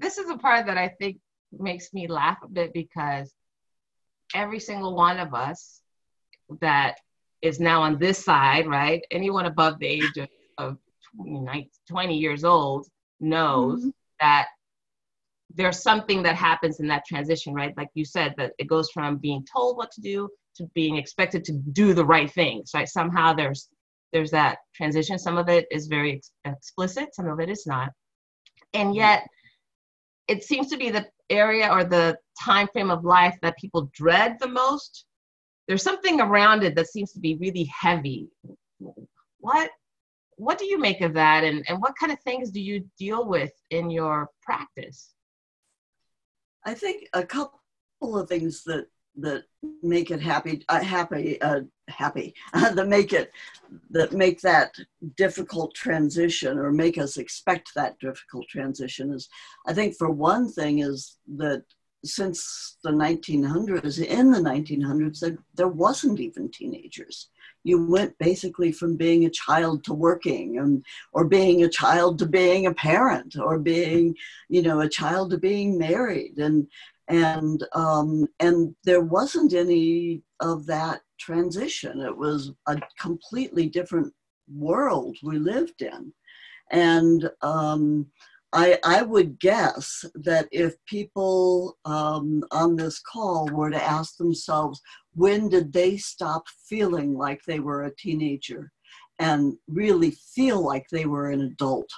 This 0.00 0.18
is 0.18 0.30
a 0.30 0.36
part 0.36 0.66
that 0.66 0.78
i 0.78 0.88
think 1.00 1.18
makes 1.50 1.92
me 1.92 2.06
laugh 2.06 2.38
a 2.44 2.48
bit 2.48 2.72
because 2.72 3.32
every 4.34 4.60
single 4.60 4.94
one 4.94 5.18
of 5.18 5.34
us 5.34 5.80
that 6.60 6.98
is 7.42 7.60
now 7.60 7.82
on 7.82 7.98
this 7.98 8.24
side, 8.24 8.66
right? 8.66 9.02
Anyone 9.10 9.46
above 9.46 9.78
the 9.78 9.86
age 9.86 10.16
of, 10.16 10.28
of 10.58 10.78
20, 11.16 11.70
20 11.88 12.16
years 12.16 12.44
old 12.44 12.86
knows 13.20 13.80
mm-hmm. 13.80 13.90
that 14.20 14.48
there's 15.54 15.82
something 15.82 16.22
that 16.22 16.36
happens 16.36 16.80
in 16.80 16.88
that 16.88 17.04
transition, 17.06 17.54
right? 17.54 17.76
Like 17.76 17.88
you 17.94 18.04
said, 18.04 18.34
that 18.36 18.52
it 18.58 18.66
goes 18.66 18.90
from 18.90 19.16
being 19.16 19.44
told 19.50 19.76
what 19.76 19.90
to 19.92 20.00
do 20.00 20.28
to 20.56 20.64
being 20.74 20.96
expected 20.96 21.44
to 21.44 21.52
do 21.52 21.94
the 21.94 22.04
right 22.04 22.30
things, 22.30 22.70
right? 22.74 22.88
Somehow 22.88 23.32
there's 23.32 23.68
there's 24.12 24.30
that 24.30 24.58
transition. 24.74 25.18
Some 25.18 25.36
of 25.36 25.48
it 25.48 25.66
is 25.70 25.86
very 25.86 26.14
ex- 26.14 26.32
explicit, 26.44 27.14
some 27.14 27.28
of 27.28 27.40
it 27.40 27.50
is 27.50 27.66
not, 27.66 27.90
and 28.74 28.88
mm-hmm. 28.88 28.98
yet 28.98 29.26
it 30.28 30.44
seems 30.44 30.68
to 30.68 30.76
be 30.76 30.90
the 30.90 31.06
area 31.30 31.70
or 31.70 31.84
the 31.84 32.18
time 32.42 32.68
frame 32.68 32.90
of 32.90 33.04
life 33.04 33.36
that 33.42 33.56
people 33.58 33.90
dread 33.92 34.36
the 34.40 34.48
most 34.48 35.06
there's 35.68 35.82
something 35.82 36.20
around 36.20 36.64
it 36.64 36.74
that 36.74 36.88
seems 36.88 37.12
to 37.12 37.20
be 37.20 37.36
really 37.36 37.64
heavy. 37.64 38.28
What 39.38 39.70
what 40.36 40.58
do 40.58 40.66
you 40.66 40.78
make 40.78 41.00
of 41.00 41.14
that 41.14 41.42
and, 41.44 41.64
and 41.68 41.80
what 41.80 41.96
kind 41.98 42.12
of 42.12 42.20
things 42.20 42.50
do 42.50 42.60
you 42.60 42.88
deal 42.96 43.26
with 43.26 43.50
in 43.70 43.90
your 43.90 44.30
practice? 44.40 45.14
I 46.64 46.74
think 46.74 47.08
a 47.12 47.24
couple 47.24 47.58
of 48.00 48.28
things 48.28 48.62
that 48.64 48.86
that 49.20 49.44
make 49.82 50.10
it 50.10 50.20
happy 50.20 50.64
uh, 50.68 50.82
happy 50.82 51.40
uh, 51.42 51.60
happy 51.88 52.34
that 52.52 52.86
make 52.86 53.12
it 53.12 53.32
that 53.90 54.12
make 54.12 54.40
that 54.40 54.74
difficult 55.16 55.74
transition 55.74 56.56
or 56.56 56.70
make 56.70 56.98
us 56.98 57.16
expect 57.16 57.70
that 57.74 57.98
difficult 57.98 58.46
transition 58.48 59.12
is 59.12 59.28
i 59.66 59.72
think 59.74 59.96
for 59.96 60.10
one 60.10 60.48
thing 60.48 60.78
is 60.78 61.16
that 61.26 61.64
since 62.04 62.76
the 62.84 62.90
1900s, 62.90 64.04
in 64.04 64.30
the 64.30 64.38
1900s, 64.38 65.20
there, 65.20 65.38
there 65.54 65.68
wasn't 65.68 66.20
even 66.20 66.50
teenagers. 66.50 67.28
You 67.64 67.86
went 67.86 68.16
basically 68.18 68.72
from 68.72 68.96
being 68.96 69.24
a 69.24 69.30
child 69.30 69.84
to 69.84 69.94
working, 69.94 70.58
and 70.58 70.84
or 71.12 71.24
being 71.24 71.64
a 71.64 71.68
child 71.68 72.18
to 72.20 72.26
being 72.26 72.66
a 72.66 72.74
parent, 72.74 73.36
or 73.36 73.58
being, 73.58 74.14
you 74.48 74.62
know, 74.62 74.80
a 74.80 74.88
child 74.88 75.30
to 75.30 75.38
being 75.38 75.76
married, 75.76 76.38
and 76.38 76.68
and 77.08 77.64
um, 77.72 78.26
and 78.38 78.74
there 78.84 79.00
wasn't 79.00 79.54
any 79.54 80.22
of 80.40 80.66
that 80.66 81.00
transition. 81.18 82.00
It 82.00 82.16
was 82.16 82.52
a 82.66 82.80
completely 82.98 83.68
different 83.68 84.12
world 84.54 85.16
we 85.22 85.38
lived 85.38 85.82
in, 85.82 86.12
and 86.70 87.28
um, 87.42 88.06
I, 88.52 88.78
I 88.82 89.02
would 89.02 89.38
guess 89.38 90.04
that 90.14 90.48
if 90.50 90.74
people 90.86 91.76
um, 91.84 92.42
on 92.50 92.76
this 92.76 92.98
call 93.00 93.48
were 93.48 93.70
to 93.70 93.82
ask 93.82 94.16
themselves, 94.16 94.80
when 95.14 95.48
did 95.48 95.72
they 95.72 95.98
stop 95.98 96.44
feeling 96.66 97.14
like 97.14 97.42
they 97.44 97.60
were 97.60 97.84
a 97.84 97.94
teenager 97.94 98.72
and 99.18 99.54
really 99.66 100.12
feel 100.34 100.64
like 100.64 100.86
they 100.88 101.04
were 101.04 101.30
an 101.30 101.42
adult? 101.42 101.90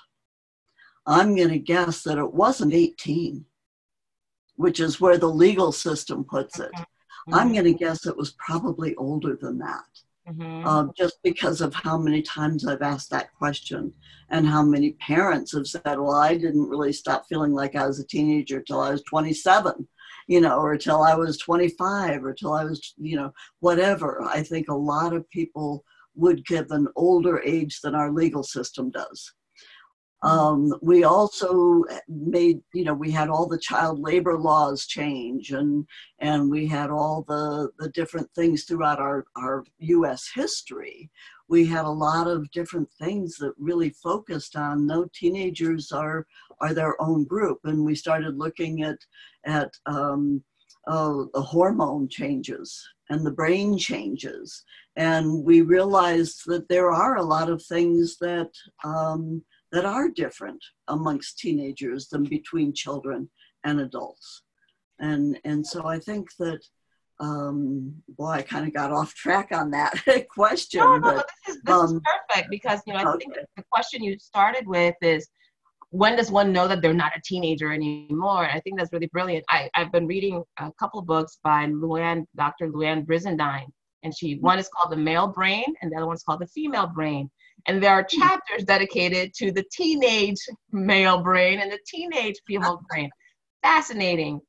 I'm 1.06 1.36
going 1.36 1.50
to 1.50 1.58
guess 1.58 2.02
that 2.02 2.18
it 2.18 2.32
wasn't 2.32 2.74
18, 2.74 3.44
which 4.56 4.80
is 4.80 5.00
where 5.00 5.18
the 5.18 5.28
legal 5.28 5.70
system 5.70 6.24
puts 6.24 6.58
it. 6.58 6.72
Mm-hmm. 6.72 7.34
I'm 7.34 7.52
going 7.52 7.64
to 7.64 7.74
guess 7.74 8.06
it 8.06 8.16
was 8.16 8.34
probably 8.38 8.96
older 8.96 9.36
than 9.40 9.58
that 9.58 9.84
mm-hmm. 10.28 10.66
uh, 10.66 10.86
just 10.96 11.18
because 11.22 11.60
of 11.60 11.74
how 11.74 11.98
many 11.98 12.22
times 12.22 12.66
I've 12.66 12.82
asked 12.82 13.10
that 13.10 13.34
question 13.34 13.92
and 14.30 14.46
how 14.46 14.62
many 14.62 14.92
parents 14.92 15.52
have 15.52 15.66
said, 15.66 15.82
well, 15.84 16.14
I 16.14 16.36
didn't 16.36 16.68
really 16.68 16.92
stop 16.92 17.26
feeling 17.28 17.52
like 17.52 17.76
I 17.76 17.86
was 17.86 17.98
a 17.98 18.06
teenager 18.06 18.60
till 18.60 18.80
I 18.80 18.90
was 18.90 19.02
27, 19.02 19.86
you 20.28 20.40
know, 20.40 20.58
or 20.58 20.76
till 20.76 21.02
I 21.02 21.14
was 21.14 21.38
25 21.38 22.24
or 22.24 22.32
till 22.32 22.52
I 22.52 22.64
was, 22.64 22.94
you 22.98 23.16
know, 23.16 23.32
whatever. 23.60 24.22
I 24.22 24.42
think 24.42 24.68
a 24.68 24.74
lot 24.74 25.12
of 25.12 25.28
people 25.30 25.84
would 26.14 26.44
give 26.46 26.66
an 26.70 26.88
older 26.96 27.40
age 27.44 27.80
than 27.80 27.94
our 27.94 28.12
legal 28.12 28.42
system 28.42 28.90
does. 28.90 29.32
Um, 30.22 30.74
we 30.82 31.04
also 31.04 31.84
made, 32.08 32.60
you 32.74 32.84
know, 32.84 32.92
we 32.92 33.10
had 33.10 33.28
all 33.30 33.46
the 33.46 33.58
child 33.58 34.00
labor 34.00 34.38
laws 34.38 34.86
change 34.86 35.52
and, 35.52 35.86
and 36.18 36.50
we 36.50 36.66
had 36.66 36.90
all 36.90 37.24
the, 37.26 37.70
the 37.78 37.88
different 37.90 38.28
things 38.34 38.64
throughout 38.64 38.98
our, 38.98 39.24
our 39.36 39.64
US 39.78 40.30
history. 40.34 41.10
We 41.48 41.66
had 41.66 41.86
a 41.86 41.90
lot 41.90 42.26
of 42.26 42.50
different 42.50 42.90
things 43.00 43.36
that 43.36 43.54
really 43.58 43.90
focused 43.90 44.56
on 44.56 44.86
no 44.86 45.06
teenagers 45.14 45.90
are, 45.90 46.26
are 46.60 46.74
their 46.74 47.00
own 47.00 47.24
group. 47.24 47.60
And 47.64 47.84
we 47.84 47.94
started 47.94 48.36
looking 48.36 48.82
at, 48.82 48.98
at 49.46 49.70
um, 49.86 50.42
uh, 50.86 51.24
the 51.32 51.42
hormone 51.42 52.08
changes 52.08 52.86
and 53.08 53.24
the 53.24 53.30
brain 53.30 53.78
changes. 53.78 54.64
And 54.96 55.44
we 55.44 55.62
realized 55.62 56.42
that 56.46 56.68
there 56.68 56.90
are 56.90 57.16
a 57.16 57.22
lot 57.22 57.48
of 57.48 57.62
things 57.62 58.16
that 58.18 58.50
um, 58.84 59.42
that 59.72 59.84
are 59.84 60.08
different 60.08 60.62
amongst 60.88 61.38
teenagers 61.38 62.08
than 62.08 62.24
between 62.24 62.72
children 62.72 63.30
and 63.64 63.80
adults. 63.80 64.42
And, 64.98 65.38
and 65.44 65.66
so 65.66 65.86
I 65.86 65.98
think 65.98 66.28
that, 66.38 66.60
um, 67.20 67.94
boy, 68.08 68.30
I 68.30 68.42
kind 68.42 68.66
of 68.66 68.74
got 68.74 68.92
off 68.92 69.14
track 69.14 69.50
on 69.52 69.70
that 69.70 69.94
question. 70.28 70.80
No, 70.80 70.96
no, 70.96 71.00
but, 71.00 71.30
this, 71.46 71.56
is, 71.56 71.62
this 71.62 71.74
um, 71.74 71.96
is 71.96 72.02
perfect 72.04 72.50
because, 72.50 72.80
you 72.86 72.94
know, 72.94 73.00
I 73.00 73.08
okay. 73.10 73.18
think 73.24 73.34
the 73.56 73.64
question 73.70 74.02
you 74.02 74.18
started 74.18 74.66
with 74.66 74.96
is, 75.02 75.28
when 75.90 76.16
does 76.16 76.30
one 76.30 76.52
know 76.52 76.68
that 76.68 76.82
they're 76.82 76.94
not 76.94 77.16
a 77.16 77.20
teenager 77.24 77.72
anymore? 77.72 78.44
And 78.44 78.56
I 78.56 78.60
think 78.60 78.78
that's 78.78 78.92
really 78.92 79.08
brilliant. 79.08 79.44
I, 79.48 79.68
I've 79.74 79.90
been 79.90 80.06
reading 80.06 80.42
a 80.58 80.72
couple 80.78 81.00
of 81.00 81.06
books 81.06 81.38
by 81.42 81.66
Louann, 81.66 82.26
Dr. 82.36 82.68
Louann 82.68 83.04
Brizendine, 83.04 83.66
and 84.02 84.16
she 84.16 84.36
one 84.36 84.58
is 84.58 84.68
called 84.68 84.92
The 84.92 84.96
Male 84.96 85.26
Brain, 85.26 85.64
and 85.82 85.90
the 85.90 85.96
other 85.96 86.06
one's 86.06 86.22
called 86.22 86.40
The 86.40 86.46
Female 86.46 86.86
Brain. 86.86 87.28
And 87.66 87.82
there 87.82 87.92
are 87.92 88.06
hmm. 88.10 88.20
chapters 88.20 88.64
dedicated 88.64 89.34
to 89.34 89.52
the 89.52 89.64
teenage 89.72 90.38
male 90.72 91.22
brain 91.22 91.60
and 91.60 91.70
the 91.70 91.78
teenage 91.86 92.36
female 92.46 92.80
brain. 92.88 93.10
Fascinating. 93.62 94.40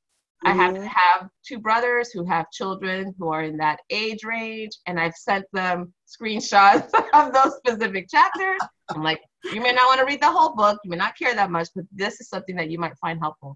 I 0.43 0.53
have 0.53 0.73
to 0.73 0.87
have 0.87 1.29
two 1.47 1.59
brothers 1.59 2.11
who 2.11 2.25
have 2.25 2.49
children 2.51 3.13
who 3.19 3.29
are 3.29 3.43
in 3.43 3.57
that 3.57 3.79
age 3.91 4.23
range, 4.23 4.71
and 4.87 4.99
I've 4.99 5.13
sent 5.13 5.45
them 5.53 5.93
screenshots 6.07 6.89
of 7.13 7.31
those 7.31 7.57
specific 7.57 8.09
chapters. 8.09 8.59
I'm 8.89 9.03
like, 9.03 9.21
you 9.53 9.61
may 9.61 9.71
not 9.71 9.85
want 9.85 9.99
to 9.99 10.05
read 10.05 10.21
the 10.21 10.31
whole 10.31 10.55
book, 10.55 10.79
you 10.83 10.89
may 10.89 10.97
not 10.97 11.15
care 11.15 11.35
that 11.35 11.51
much, 11.51 11.69
but 11.75 11.85
this 11.91 12.19
is 12.19 12.29
something 12.29 12.55
that 12.55 12.71
you 12.71 12.79
might 12.79 12.97
find 12.99 13.19
helpful. 13.19 13.55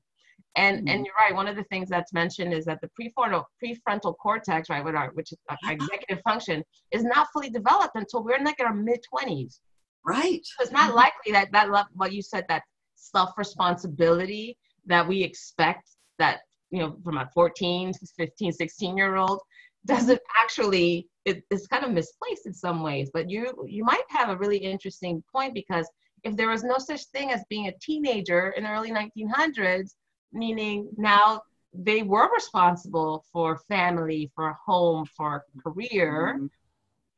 And 0.55 0.79
mm-hmm. 0.79 0.87
and 0.87 1.05
you're 1.05 1.15
right. 1.19 1.35
One 1.35 1.47
of 1.47 1.55
the 1.55 1.63
things 1.65 1.89
that's 1.89 2.13
mentioned 2.13 2.53
is 2.53 2.65
that 2.65 2.79
the 2.81 2.89
prefrontal 2.99 3.43
prefrontal 3.63 4.15
cortex, 4.17 4.69
right, 4.69 4.83
which, 4.83 4.95
are, 4.95 5.11
which 5.13 5.31
is 5.31 5.37
our 5.49 5.71
executive 5.71 6.21
function, 6.23 6.63
is 6.91 7.03
not 7.03 7.27
fully 7.33 7.49
developed 7.49 7.95
until 7.95 8.23
we're 8.23 8.37
in 8.37 8.43
like 8.43 8.59
our 8.59 8.73
mid 8.73 8.99
twenties. 9.09 9.59
Right. 10.05 10.41
So 10.43 10.63
it's 10.63 10.71
not 10.71 10.89
mm-hmm. 10.89 10.97
likely 10.97 11.31
that 11.33 11.51
that 11.51 11.69
what 11.93 12.13
you 12.13 12.21
said 12.21 12.45
that 12.49 12.63
self 12.95 13.31
responsibility 13.37 14.57
that 14.85 15.07
we 15.07 15.21
expect 15.23 15.89
that 16.19 16.39
you 16.71 16.79
know 16.79 16.97
from 17.03 17.17
a 17.17 17.29
14 17.33 17.93
15 18.17 18.51
16 18.51 18.97
year 18.97 19.15
old 19.15 19.39
doesn't 19.85 20.19
actually 20.41 21.07
it, 21.25 21.43
it's 21.51 21.67
kind 21.67 21.85
of 21.85 21.91
misplaced 21.91 22.45
in 22.45 22.53
some 22.53 22.81
ways 22.81 23.09
but 23.13 23.29
you 23.29 23.53
you 23.67 23.83
might 23.83 24.03
have 24.09 24.29
a 24.29 24.37
really 24.37 24.57
interesting 24.57 25.23
point 25.31 25.53
because 25.53 25.87
if 26.23 26.35
there 26.35 26.49
was 26.49 26.63
no 26.63 26.77
such 26.77 27.05
thing 27.07 27.31
as 27.31 27.43
being 27.49 27.67
a 27.67 27.73
teenager 27.81 28.49
in 28.57 28.63
the 28.63 28.69
early 28.69 28.91
1900s 28.91 29.91
meaning 30.33 30.89
now 30.97 31.41
they 31.73 32.03
were 32.03 32.31
responsible 32.33 33.25
for 33.31 33.57
family 33.67 34.31
for 34.35 34.53
home 34.65 35.05
for 35.17 35.43
career 35.63 36.35
mm-hmm. 36.35 36.45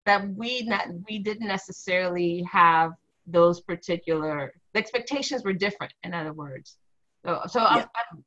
that 0.05 0.27
we 0.35 0.61
not, 0.63 0.87
we 1.07 1.19
didn't 1.19 1.47
necessarily 1.47 2.43
have 2.51 2.91
those 3.25 3.61
particular 3.61 4.53
the 4.73 4.79
expectations 4.79 5.43
were 5.43 5.53
different 5.53 5.93
in 6.03 6.13
other 6.13 6.33
words 6.33 6.77
so, 7.25 7.41
so 7.47 7.59
yeah. 7.59 7.67
I'm, 7.67 7.85
I'm 8.11 8.23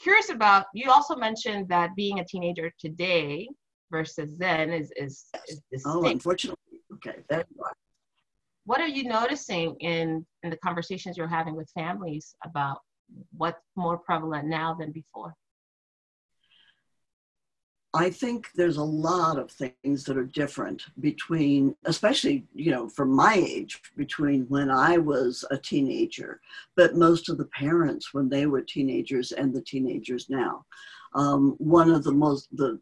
curious 0.00 0.30
about 0.30 0.66
you 0.74 0.90
also 0.90 1.14
mentioned 1.16 1.68
that 1.68 1.94
being 1.94 2.20
a 2.20 2.24
teenager 2.24 2.72
today 2.78 3.48
versus 3.90 4.36
then 4.36 4.70
is 4.70 4.92
is, 4.96 5.26
is 5.48 5.60
distinct. 5.70 5.86
Oh, 5.86 6.04
unfortunately. 6.04 6.58
Okay. 6.94 7.18
You. 7.30 7.44
What 8.64 8.80
are 8.80 8.88
you 8.88 9.04
noticing 9.04 9.76
in 9.80 10.26
in 10.42 10.50
the 10.50 10.56
conversations 10.58 11.16
you're 11.16 11.28
having 11.28 11.56
with 11.56 11.70
families 11.70 12.34
about 12.44 12.78
what's 13.36 13.60
more 13.76 13.98
prevalent 13.98 14.46
now 14.48 14.74
than 14.74 14.92
before? 14.92 15.34
I 17.92 18.08
think 18.08 18.50
there's 18.54 18.76
a 18.76 18.84
lot 18.84 19.36
of 19.36 19.50
things 19.50 20.04
that 20.04 20.16
are 20.16 20.24
different 20.24 20.84
between, 21.00 21.74
especially, 21.86 22.46
you 22.54 22.70
know, 22.70 22.88
from 22.88 23.10
my 23.10 23.34
age, 23.34 23.80
between 23.96 24.42
when 24.42 24.70
I 24.70 24.98
was 24.98 25.44
a 25.50 25.58
teenager, 25.58 26.40
but 26.76 26.94
most 26.94 27.28
of 27.28 27.36
the 27.36 27.46
parents 27.46 28.14
when 28.14 28.28
they 28.28 28.46
were 28.46 28.62
teenagers 28.62 29.32
and 29.32 29.52
the 29.52 29.62
teenagers 29.62 30.30
now. 30.30 30.64
Um, 31.14 31.56
one 31.58 31.90
of 31.90 32.04
the 32.04 32.12
most, 32.12 32.56
the 32.56 32.78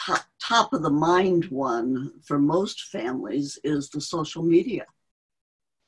top, 0.00 0.24
top 0.40 0.72
of 0.72 0.82
the 0.82 0.90
mind 0.90 1.44
one 1.46 2.12
for 2.24 2.38
most 2.38 2.84
families 2.84 3.58
is 3.62 3.90
the 3.90 4.00
social 4.00 4.42
media. 4.42 4.86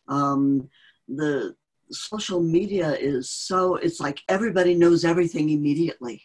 Um, 0.09 0.69
the 1.09 1.57
social 1.93 2.43
media 2.43 2.93
is 2.93 3.31
so, 3.31 3.77
it's 3.77 4.01
like 4.01 4.21
everybody 4.29 4.75
knows 4.75 5.05
everything 5.05 5.51
immediately. 5.51 6.23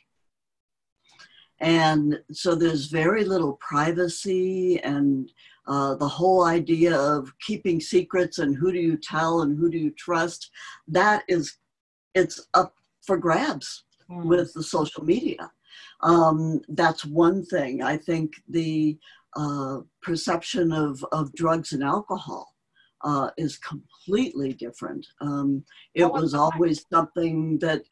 And 1.59 2.19
so 2.31 2.55
there's 2.55 2.87
very 2.87 3.23
little 3.23 3.53
privacy 3.53 4.81
and 4.81 5.31
uh, 5.65 5.95
the 5.95 6.07
whole 6.07 6.43
idea 6.43 6.95
of 6.95 7.31
keeping 7.39 7.79
secrets 7.79 8.39
and 8.39 8.55
who 8.55 8.71
do 8.71 8.79
you 8.79 8.97
tell 8.97 9.43
and 9.43 9.57
who 9.57 9.69
do 9.69 9.77
you 9.77 9.91
trust 9.91 10.51
that 10.89 11.23
is 11.29 11.57
it's 12.13 12.47
up 12.53 12.75
for 13.05 13.17
grabs 13.17 13.85
mm. 14.09 14.25
with 14.25 14.53
the 14.53 14.63
social 14.63 15.03
media. 15.03 15.49
Um, 16.01 16.61
that's 16.69 17.05
one 17.05 17.45
thing. 17.45 17.81
I 17.81 17.97
think 17.97 18.33
the 18.49 18.97
uh, 19.35 19.79
perception 20.01 20.71
of, 20.71 21.03
of 21.11 21.33
drugs 21.33 21.71
and 21.71 21.83
alcohol 21.83 22.52
uh, 23.03 23.29
is 23.37 23.57
completely 23.57 24.53
different 24.53 25.05
um, 25.21 25.63
it 25.93 26.05
was 26.05 26.33
always 26.33 26.85
something 26.91 27.57
that 27.59 27.83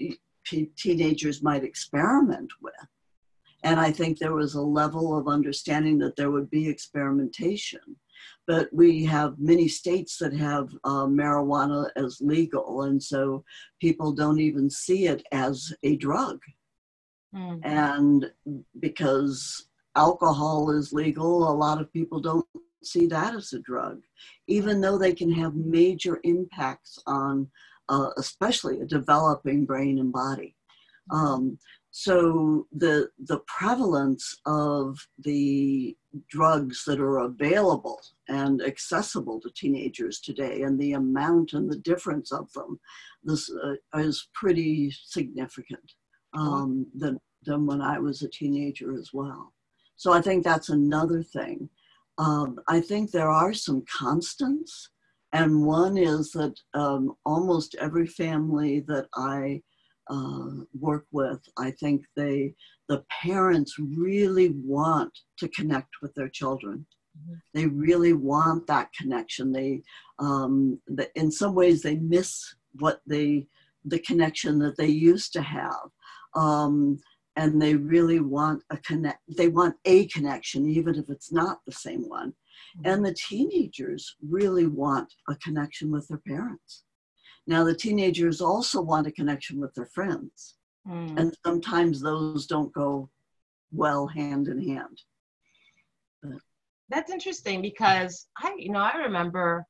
teenagers 0.76 1.44
might 1.44 1.64
experiment 1.64 2.52
with 2.62 2.74
and 3.64 3.80
I 3.80 3.92
think 3.92 4.18
there 4.18 4.34
was 4.34 4.56
a 4.56 4.62
level 4.62 5.18
of 5.18 5.28
understanding 5.28 6.00
that 6.00 6.16
there 6.16 6.32
would 6.32 6.50
be 6.50 6.68
experimentation. 6.68 7.82
But 8.48 8.70
we 8.74 9.06
have 9.06 9.40
many 9.40 9.68
states 9.68 10.18
that 10.18 10.34
have 10.34 10.70
uh, 10.84 11.06
marijuana 11.06 11.90
as 11.96 12.20
legal, 12.22 12.84
and 12.84 13.02
so 13.02 13.44
people 13.80 14.12
don't 14.12 14.40
even 14.40 14.70
see 14.70 15.08
it 15.08 15.24
as 15.32 15.74
a 15.84 15.96
drug. 15.98 16.40
Mm-hmm. 17.36 17.60
And 17.64 18.32
because 18.80 19.68
alcohol 19.96 20.72
is 20.72 20.92
legal, 20.92 21.50
a 21.50 21.54
lot 21.54 21.80
of 21.80 21.94
people 21.94 22.20
don't 22.20 22.46
see 22.84 23.06
that 23.08 23.36
as 23.36 23.54
a 23.54 23.60
drug, 23.60 24.02
even 24.48 24.82
though 24.82 24.98
they 24.98 25.14
can 25.14 25.32
have 25.32 25.56
major 25.56 26.20
impacts 26.24 27.00
on, 27.06 27.48
uh, 27.90 28.10
especially 28.18 28.80
a 28.82 28.86
developing 28.86 29.66
brain 29.66 30.00
and 30.00 30.12
body. 30.12 30.56
Um, 31.12 31.58
so 31.94 32.68
the 32.72 33.10
the 33.26 33.40
prevalence 33.48 34.40
of 34.46 34.98
the 35.20 35.98
drugs 36.30 36.86
that 36.86 37.00
are 37.02 37.20
available 37.20 38.00
and 38.30 38.62
accessible 38.62 39.42
to 39.42 39.50
teenagers 39.50 40.20
today 40.20 40.62
and 40.62 40.80
the 40.80 40.94
amount 40.94 41.54
and 41.54 41.70
the 41.70 41.80
difference 41.80 42.32
of 42.32 42.52
them 42.54 42.80
this 43.24 43.52
uh, 43.52 44.00
is 44.00 44.30
pretty 44.34 44.92
significant 45.06 45.94
um, 46.34 46.86
than, 46.96 47.20
than 47.44 47.66
when 47.66 47.82
I 47.82 48.00
was 48.00 48.22
a 48.22 48.30
teenager 48.30 48.94
as 48.94 49.12
well. 49.14 49.54
So 49.96 50.12
I 50.12 50.22
think 50.22 50.44
that's 50.44 50.70
another 50.70 51.22
thing. 51.22 51.70
Um, 52.26 52.60
I 52.68 52.80
think 52.82 53.10
there 53.10 53.34
are 53.44 53.54
some 53.54 53.84
constants, 54.02 54.72
and 55.34 55.66
one 55.66 55.98
is 55.98 56.32
that 56.32 56.56
um, 56.74 57.04
almost 57.26 57.76
every 57.86 58.08
family 58.24 58.74
that 58.92 59.08
I 59.16 59.62
uh, 60.16 60.52
work 60.88 61.06
with, 61.12 61.42
I 61.58 61.70
think 61.72 62.06
they, 62.16 62.54
the 62.90 63.04
parents 63.24 63.74
really 63.80 64.50
want 64.50 65.14
to 65.40 65.48
connect 65.58 65.94
with 66.02 66.14
their 66.14 66.30
children. 66.30 66.86
Mm-hmm. 67.18 67.38
They 67.56 67.66
really 67.88 68.14
want 68.14 68.68
that 68.68 68.94
connection. 68.94 69.52
They, 69.52 69.82
um, 70.20 70.54
the, 70.98 71.10
in 71.16 71.32
some 71.32 71.56
ways, 71.56 71.82
they 71.82 71.96
miss 71.96 72.30
what 72.84 73.02
they, 73.08 73.48
the 73.86 74.00
connection 74.00 74.60
that 74.60 74.78
they 74.78 74.88
used 75.12 75.34
to 75.34 75.42
have. 75.42 75.88
Um, 76.36 77.00
and 77.36 77.62
they 77.62 77.76
really 77.76 78.20
want 78.20 78.64
a 78.70 78.78
connect, 78.78 79.20
they 79.28 79.48
want 79.48 79.76
a 79.86 80.08
connection, 80.08 80.70
even 80.70 80.96
if 80.96 81.10
it's 81.10 81.32
not 81.32 81.60
the 81.66 81.72
same 81.72 82.08
one. 82.10 82.34
Mm-hmm. 82.78 82.90
And 82.90 83.06
the 83.06 83.14
teenagers 83.14 84.16
really 84.28 84.68
want 84.68 85.14
a 85.30 85.36
connection 85.36 85.92
with 85.92 86.08
their 86.08 86.22
parents. 86.28 86.84
Now, 87.48 87.64
the 87.64 87.76
teenagers 87.76 88.42
also 88.42 88.82
want 88.82 89.08
a 89.08 89.12
connection 89.12 89.60
with 89.60 89.74
their 89.74 89.88
friends. 89.88 90.56
Mm. 90.88 91.20
And 91.20 91.38
sometimes 91.46 92.02
those 92.02 92.46
don't 92.46 92.74
go 92.74 93.10
well 93.72 94.08
hand 94.08 94.48
in 94.48 94.62
hand. 94.62 95.02
But. 96.22 96.40
That's 96.90 97.12
interesting 97.12 97.62
because 97.62 98.28
I, 98.38 98.54
you 98.58 98.72
know, 98.72 98.80
I 98.80 98.98
remember 98.98 99.66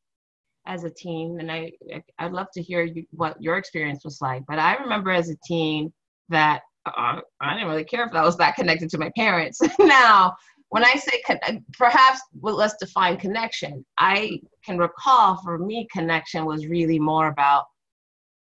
as 0.65 0.83
a 0.83 0.89
teen, 0.89 1.39
and 1.39 1.51
I, 1.51 1.71
I'd 2.19 2.33
love 2.33 2.47
to 2.53 2.61
hear 2.61 2.83
you, 2.83 3.05
what 3.11 3.41
your 3.41 3.57
experience 3.57 4.03
was 4.03 4.21
like. 4.21 4.43
But 4.47 4.59
I 4.59 4.75
remember 4.75 5.11
as 5.11 5.29
a 5.29 5.35
teen 5.45 5.91
that 6.29 6.61
uh, 6.85 7.21
I 7.39 7.53
didn't 7.53 7.69
really 7.69 7.83
care 7.83 8.05
if 8.05 8.13
I 8.13 8.23
was 8.23 8.37
that 8.37 8.55
connected 8.55 8.89
to 8.91 8.97
my 8.97 9.11
parents. 9.15 9.59
now, 9.79 10.35
when 10.69 10.85
I 10.85 10.95
say 10.95 11.21
con- 11.27 11.65
perhaps 11.73 12.21
well, 12.33 12.55
let's 12.55 12.75
define 12.79 13.17
connection. 13.17 13.85
I 13.97 14.39
can 14.65 14.77
recall 14.77 15.41
for 15.43 15.57
me, 15.57 15.87
connection 15.91 16.45
was 16.45 16.67
really 16.67 16.99
more 16.99 17.27
about 17.27 17.65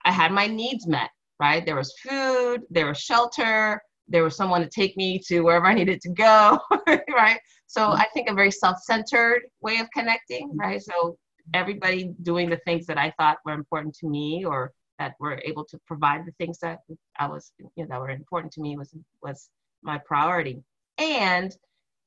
I 0.05 0.11
had 0.11 0.31
my 0.31 0.47
needs 0.47 0.87
met, 0.87 1.09
right? 1.39 1.65
There 1.65 1.75
was 1.75 1.93
food, 2.01 2.63
there 2.69 2.87
was 2.87 2.99
shelter, 2.99 3.81
there 4.07 4.23
was 4.23 4.35
someone 4.35 4.61
to 4.61 4.69
take 4.69 4.95
me 4.97 5.19
to 5.27 5.41
wherever 5.41 5.65
I 5.65 5.73
needed 5.73 6.01
to 6.01 6.09
go, 6.09 6.59
right? 6.87 7.39
So 7.67 7.81
mm-hmm. 7.81 8.01
I 8.01 8.07
think 8.13 8.29
a 8.29 8.33
very 8.33 8.51
self-centered 8.51 9.43
way 9.61 9.79
of 9.79 9.87
connecting, 9.93 10.55
right? 10.55 10.81
So 10.81 11.17
everybody 11.53 12.13
doing 12.23 12.49
the 12.49 12.59
things 12.65 12.85
that 12.87 12.97
I 12.97 13.13
thought 13.17 13.37
were 13.45 13.53
important 13.53 13.95
to 13.95 14.07
me 14.07 14.45
or 14.45 14.71
that 14.99 15.15
were 15.19 15.41
able 15.45 15.65
to 15.65 15.79
provide 15.85 16.25
the 16.25 16.31
things 16.33 16.57
that 16.59 16.79
I 17.19 17.27
was, 17.27 17.51
you 17.59 17.69
know, 17.77 17.85
that 17.89 17.99
were 17.99 18.09
important 18.09 18.53
to 18.53 18.61
me 18.61 18.77
was 18.77 18.95
was 19.21 19.49
my 19.83 19.99
priority. 20.05 20.63
And 20.97 21.55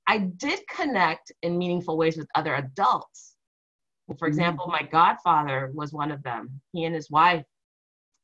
I 0.07 0.19
did 0.19 0.61
connect 0.69 1.33
in 1.43 1.57
meaningful 1.57 1.97
ways 1.97 2.17
with 2.17 2.29
other 2.35 2.57
adults. 2.57 3.37
For 4.09 4.15
mm-hmm. 4.15 4.27
example, 4.27 4.67
my 4.67 4.83
godfather 4.83 5.71
was 5.73 5.93
one 5.93 6.11
of 6.11 6.23
them. 6.23 6.61
He 6.73 6.85
and 6.85 6.95
his 6.95 7.11
wife 7.11 7.45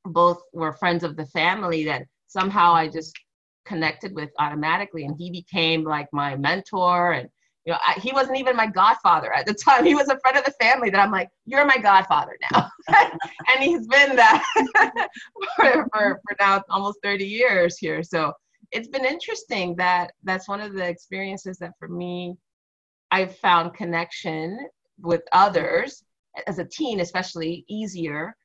both 0.05 0.40
were 0.52 0.72
friends 0.72 1.05
of 1.05 1.16
the 1.16 1.26
family 1.26 1.85
that 1.85 2.07
somehow 2.26 2.72
I 2.72 2.88
just 2.88 3.16
connected 3.64 4.14
with 4.14 4.31
automatically. 4.38 5.05
And 5.05 5.16
he 5.16 5.31
became 5.31 5.85
like 5.85 6.09
my 6.12 6.37
mentor. 6.37 7.12
And, 7.12 7.29
you 7.66 7.72
know, 7.72 7.79
I, 7.85 7.98
he 7.98 8.12
wasn't 8.12 8.38
even 8.38 8.57
my 8.57 8.68
godfather 8.68 9.33
at 9.33 9.44
the 9.44 9.52
time. 9.52 9.85
He 9.85 9.96
was 9.96 10.09
a 10.09 10.18
friend 10.20 10.38
of 10.38 10.44
the 10.44 10.52
family 10.52 10.88
that 10.90 11.00
I'm 11.00 11.11
like, 11.11 11.29
you're 11.46 11.66
my 11.66 11.79
godfather 11.79 12.38
now. 12.52 12.70
and 12.88 13.61
he's 13.61 13.88
been 13.88 14.14
that 14.14 14.44
for, 15.57 15.87
for, 15.92 16.20
for 16.22 16.37
now 16.38 16.62
almost 16.70 17.00
30 17.02 17.24
years 17.24 17.76
here. 17.76 18.05
So 18.05 18.33
it's 18.70 18.87
been 18.87 19.05
interesting 19.05 19.74
that 19.76 20.12
that's 20.22 20.48
one 20.48 20.61
of 20.61 20.74
the 20.74 20.87
experiences 20.87 21.59
that 21.59 21.72
for 21.81 21.88
me, 21.88 22.37
I've 23.11 23.37
found 23.37 23.74
connection 23.74 24.68
with 25.00 25.22
others 25.33 26.05
as 26.46 26.61
a 26.61 26.64
teen, 26.64 27.00
especially 27.00 27.64
easier 27.68 28.37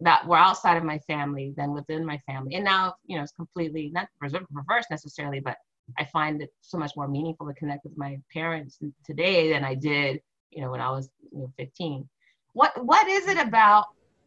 that 0.00 0.24
were 0.24 0.36
outside 0.36 0.76
of 0.76 0.84
my 0.84 0.98
family 1.00 1.52
than 1.56 1.72
within 1.72 2.06
my 2.06 2.18
family. 2.18 2.54
And 2.54 2.64
now, 2.64 2.94
you 3.06 3.16
know, 3.16 3.24
it's 3.24 3.32
completely 3.32 3.90
not 3.92 4.06
reverse 4.20 4.86
necessarily, 4.88 5.40
but 5.40 5.56
I 5.98 6.04
find 6.04 6.42
it 6.42 6.50
so 6.60 6.78
much 6.78 6.92
more 6.96 7.08
meaningful 7.08 7.46
to 7.46 7.54
connect 7.54 7.84
with 7.84 7.96
my 7.96 8.18
parents 8.32 8.78
today 9.04 9.50
than 9.50 9.64
I 9.64 9.74
did, 9.74 10.20
you 10.50 10.62
know, 10.62 10.70
when 10.70 10.80
I 10.80 10.90
was 10.90 11.10
you 11.32 11.40
know, 11.40 11.52
15. 11.56 12.08
What 12.52 12.84
what 12.84 13.06
is 13.08 13.28
it 13.28 13.38
about 13.38 13.86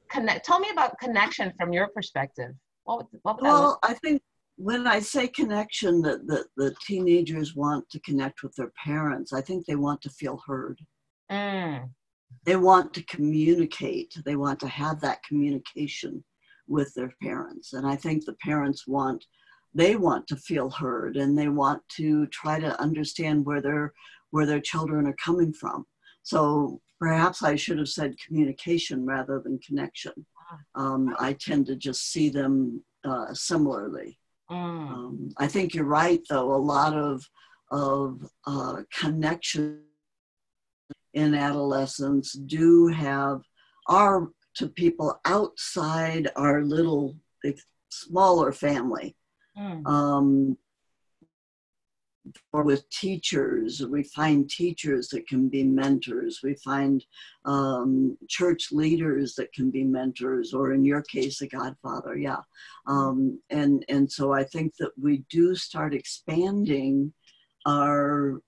connect? 0.09 0.45
Tell 0.45 0.59
me 0.59 0.69
about 0.71 0.97
connection 0.99 1.53
from 1.59 1.73
your 1.73 1.87
perspective. 1.87 2.51
What 2.83 2.97
would, 2.97 3.07
what 3.23 3.41
would 3.41 3.43
well, 3.43 3.79
I 3.83 3.93
think 3.93 4.21
when 4.57 4.85
I 4.85 4.99
say 4.99 5.27
connection, 5.27 6.01
that 6.03 6.27
the, 6.27 6.45
the 6.55 6.75
teenagers 6.85 7.55
want 7.55 7.89
to 7.89 7.99
connect 8.01 8.43
with 8.43 8.55
their 8.55 8.71
parents, 8.83 9.33
I 9.33 9.41
think 9.41 9.65
they 9.65 9.75
want 9.75 10.01
to 10.03 10.09
feel 10.09 10.41
heard. 10.45 10.79
Mm. 11.31 11.89
They 12.45 12.55
want 12.55 12.93
to 12.93 13.03
communicate. 13.03 14.13
They 14.23 14.35
want 14.35 14.59
to 14.61 14.67
have 14.67 15.01
that 15.01 15.23
communication 15.23 16.23
with 16.67 16.93
their 16.93 17.11
parents. 17.21 17.73
And 17.73 17.87
I 17.87 17.95
think 17.95 18.25
the 18.25 18.35
parents 18.35 18.87
want, 18.87 19.25
they 19.73 19.95
want 19.95 20.27
to 20.27 20.35
feel 20.35 20.69
heard 20.69 21.17
and 21.17 21.37
they 21.37 21.47
want 21.47 21.81
to 21.97 22.27
try 22.27 22.59
to 22.59 22.79
understand 22.81 23.45
where 23.45 23.61
their, 23.61 23.93
where 24.31 24.45
their 24.45 24.59
children 24.59 25.07
are 25.07 25.15
coming 25.23 25.53
from. 25.53 25.85
So 26.23 26.81
perhaps 26.99 27.43
I 27.43 27.55
should 27.55 27.77
have 27.79 27.89
said 27.89 28.19
communication 28.25 29.05
rather 29.05 29.39
than 29.39 29.59
connection. 29.59 30.13
Ah. 30.51 30.57
Um, 30.81 31.15
I 31.19 31.33
tend 31.33 31.65
to 31.67 31.75
just 31.75 32.11
see 32.11 32.29
them 32.29 32.83
uh, 33.03 33.33
similarly. 33.33 34.19
Mm. 34.49 34.91
Um, 34.91 35.29
I 35.37 35.47
think 35.47 35.73
you're 35.73 35.85
right, 35.85 36.21
though. 36.29 36.53
A 36.53 36.57
lot 36.57 36.93
of 36.93 37.25
of 37.71 38.29
uh, 38.45 38.81
connection 38.93 39.81
in 41.13 41.33
adolescence 41.33 42.33
do 42.33 42.87
have 42.87 43.41
are 43.87 44.27
to 44.55 44.67
people 44.67 45.19
outside 45.25 46.29
our 46.35 46.61
little 46.63 47.15
smaller 47.89 48.51
family. 48.51 49.15
Mm. 49.57 49.85
Um, 49.85 50.57
or 52.53 52.63
with 52.63 52.89
teachers, 52.89 53.85
we 53.85 54.03
find 54.03 54.49
teachers 54.49 55.09
that 55.09 55.27
can 55.27 55.49
be 55.49 55.63
mentors. 55.63 56.41
We 56.43 56.53
find 56.55 57.03
um, 57.45 58.17
church 58.27 58.71
leaders 58.71 59.35
that 59.35 59.51
can 59.53 59.71
be 59.71 59.83
mentors, 59.83 60.53
or 60.53 60.73
in 60.73 60.85
your 60.85 61.01
case, 61.01 61.41
a 61.41 61.47
godfather. 61.47 62.17
Yeah, 62.17 62.41
um, 62.87 63.39
and 63.49 63.83
and 63.89 64.11
so 64.11 64.33
I 64.33 64.43
think 64.43 64.75
that 64.77 64.91
we 65.01 65.23
do 65.29 65.55
start 65.55 65.93
expanding 65.93 67.13
our 67.65 68.41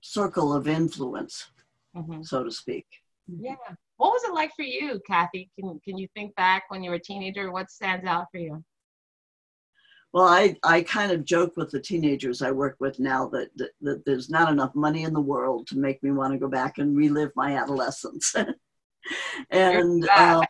circle 0.00 0.52
of 0.52 0.68
influence, 0.68 1.50
mm-hmm. 1.96 2.22
so 2.22 2.44
to 2.44 2.50
speak. 2.50 2.86
Yeah. 3.28 3.54
What 3.96 4.12
was 4.12 4.24
it 4.24 4.34
like 4.34 4.50
for 4.56 4.62
you, 4.62 5.00
Kathie? 5.06 5.50
Can 5.58 5.78
can 5.84 5.96
you 5.96 6.08
think 6.14 6.34
back 6.34 6.64
when 6.68 6.82
you 6.82 6.90
were 6.90 6.96
a 6.96 7.00
teenager? 7.00 7.52
What 7.52 7.70
stands 7.70 8.06
out 8.06 8.26
for 8.32 8.38
you? 8.38 8.64
Well, 10.12 10.26
I, 10.26 10.56
I 10.62 10.82
kind 10.82 11.10
of 11.10 11.24
joke 11.24 11.56
with 11.56 11.70
the 11.70 11.80
teenagers 11.80 12.42
I 12.42 12.50
work 12.50 12.76
with 12.80 12.98
now 12.98 13.28
that, 13.28 13.48
that, 13.56 13.70
that 13.80 14.04
there's 14.04 14.28
not 14.28 14.52
enough 14.52 14.74
money 14.74 15.04
in 15.04 15.14
the 15.14 15.20
world 15.20 15.66
to 15.68 15.78
make 15.78 16.02
me 16.02 16.10
want 16.10 16.32
to 16.34 16.38
go 16.38 16.48
back 16.48 16.76
and 16.78 16.94
relive 16.94 17.30
my 17.34 17.56
adolescence. 17.56 18.34
and 19.50 20.08
um, 20.10 20.44